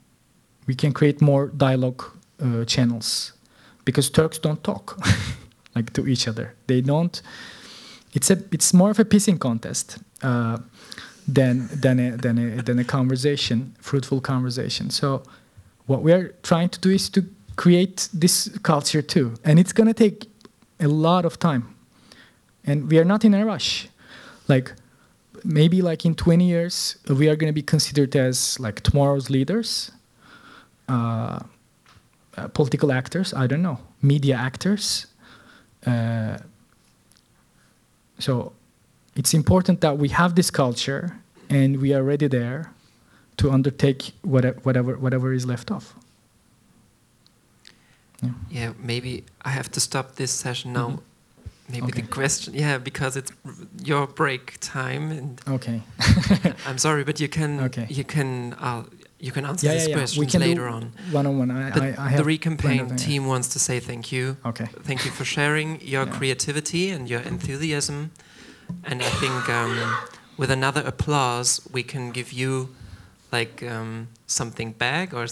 we 0.69 0.75
can 0.75 0.91
create 0.93 1.19
more 1.19 1.47
dialogue 1.47 2.03
uh, 2.39 2.63
channels 2.65 3.33
because 3.85 4.07
Turks 4.11 4.37
don't 4.37 4.63
talk 4.63 4.99
like 5.75 5.91
to 5.93 6.07
each 6.07 6.27
other. 6.27 6.53
They 6.67 6.81
don't. 6.81 7.21
It's 8.13 8.29
a 8.29 8.37
it's 8.51 8.71
more 8.71 8.91
of 8.91 8.99
a 8.99 9.05
pissing 9.05 9.39
contest 9.39 9.97
uh, 10.21 10.57
than 11.27 11.69
than 11.81 11.99
a, 11.99 12.17
than 12.17 12.37
a 12.37 12.61
than 12.61 12.79
a 12.79 12.83
conversation, 12.83 13.73
fruitful 13.79 14.21
conversation. 14.21 14.91
So 14.91 15.23
what 15.87 16.03
we 16.03 16.11
are 16.13 16.35
trying 16.43 16.69
to 16.69 16.79
do 16.79 16.91
is 16.91 17.09
to 17.09 17.21
create 17.55 18.07
this 18.13 18.49
culture 18.61 19.01
too, 19.01 19.33
and 19.43 19.59
it's 19.59 19.73
gonna 19.73 19.93
take 19.93 20.27
a 20.79 20.87
lot 20.87 21.25
of 21.25 21.37
time, 21.37 21.63
and 22.63 22.91
we 22.91 22.99
are 22.99 23.05
not 23.05 23.25
in 23.25 23.33
a 23.33 23.43
rush. 23.43 23.87
Like 24.47 24.73
maybe 25.43 25.81
like 25.81 26.05
in 26.05 26.13
20 26.15 26.45
years 26.45 26.97
we 27.07 27.29
are 27.29 27.37
going 27.37 27.53
to 27.53 27.61
be 27.61 27.63
considered 27.63 28.13
as 28.15 28.59
like 28.59 28.81
tomorrow's 28.81 29.29
leaders 29.29 29.91
uh, 30.89 31.39
uh, 32.37 32.47
political 32.53 32.91
actors 32.91 33.33
i 33.33 33.47
don't 33.47 33.61
know 33.61 33.77
media 34.01 34.35
actors 34.35 35.07
uh, 35.87 36.37
so 38.19 38.51
it's 39.15 39.33
important 39.33 39.79
that 39.81 39.97
we 39.97 40.09
have 40.09 40.33
this 40.35 40.51
culture 40.51 41.03
and 41.49 41.77
we 41.81 41.93
are 41.93 42.03
ready 42.03 42.27
there 42.27 42.61
to 43.37 43.49
undertake 43.51 44.11
whatever 44.21 44.59
whatever, 44.63 44.97
whatever 44.97 45.33
is 45.33 45.45
left 45.45 45.71
off 45.71 45.95
Yeah, 48.51 48.73
maybe 48.79 49.23
I 49.45 49.49
have 49.51 49.69
to 49.71 49.79
stop 49.79 50.15
this 50.15 50.31
session 50.31 50.73
now. 50.73 50.89
Mhm. 50.89 50.99
Maybe 51.71 51.85
Okay. 51.91 52.01
the 52.01 52.07
question, 52.07 52.53
yeah, 52.55 52.79
because 52.83 53.15
it's 53.19 53.31
your 53.85 54.07
break 54.07 54.57
time, 54.59 55.11
and 55.11 55.41
okay 55.47 55.81
I'm 56.67 56.77
sorry, 56.77 57.03
but 57.03 57.19
you 57.19 57.29
can 57.29 57.59
Okay. 57.59 57.85
you 57.89 58.03
can 58.03 58.53
uh, 58.59 58.83
you 59.19 59.31
can 59.31 59.45
answer 59.45 59.67
yeah 59.67 59.73
these 59.73 59.87
yeah, 59.87 59.89
yeah. 59.89 59.95
we 59.95 59.99
questions 60.01 60.31
can 60.31 60.41
later 60.41 60.67
on. 60.67 60.91
one-on-one 61.11 61.51
I, 61.51 61.69
But 61.71 61.83
I, 61.83 61.87
I 61.87 61.91
the 61.91 62.01
have 62.01 62.09
plenty 62.11 62.23
re:campaign 62.23 62.87
yeah. 62.89 62.95
team 62.95 63.25
wants 63.27 63.47
to 63.49 63.59
say 63.59 63.79
thank 63.79 64.11
you. 64.11 64.37
okay 64.45 64.67
Thank 64.87 64.99
you 65.05 65.11
for 65.11 65.25
sharing 65.25 65.69
your 65.93 66.05
Yeah. 66.05 66.17
creativity 66.17 66.83
and 66.95 67.09
your 67.09 67.21
enthusiasm. 67.33 67.97
And 68.89 69.01
I 69.01 69.09
think 69.21 69.49
um, 69.49 69.73
with 70.37 70.51
another 70.51 70.81
applause, 70.93 71.59
we 71.73 71.83
can 71.83 72.11
give 72.11 72.31
you 72.41 72.69
like 73.31 73.55
um, 73.75 74.07
something 74.27 74.69
back 74.77 75.13
or 75.13 75.25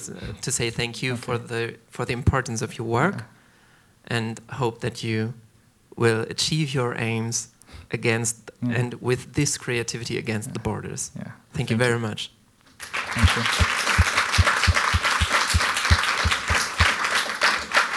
to 0.45 0.51
say 0.51 0.69
thank 0.71 0.93
you 1.03 1.15
for 1.17 1.38
the 1.38 1.61
for 1.95 2.05
the 2.05 2.13
importance 2.13 2.61
of 2.65 2.71
your 2.77 2.88
work, 2.88 3.23
and 4.15 4.39
hope 4.61 4.79
that 4.79 5.03
you 5.03 5.33
will 5.95 6.21
achieve 6.29 6.67
your 6.79 6.91
aims 6.97 7.47
against 7.91 8.38
Yeah. 8.61 8.79
and 8.79 8.93
with 9.01 9.21
this 9.33 9.57
creativity 9.57 10.17
against 10.17 10.49
the 10.53 10.59
borders. 10.59 11.11
yeah 11.15 11.31
Thank, 11.53 11.69
you 11.69 11.77
very 11.77 11.99
much. 11.99 12.29
Thank 12.80 13.36
you. 13.36 13.43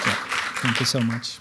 Yeah, 0.06 0.14
Thank 0.62 0.80
you 0.80 0.86
so 0.86 1.00
much. 1.00 1.38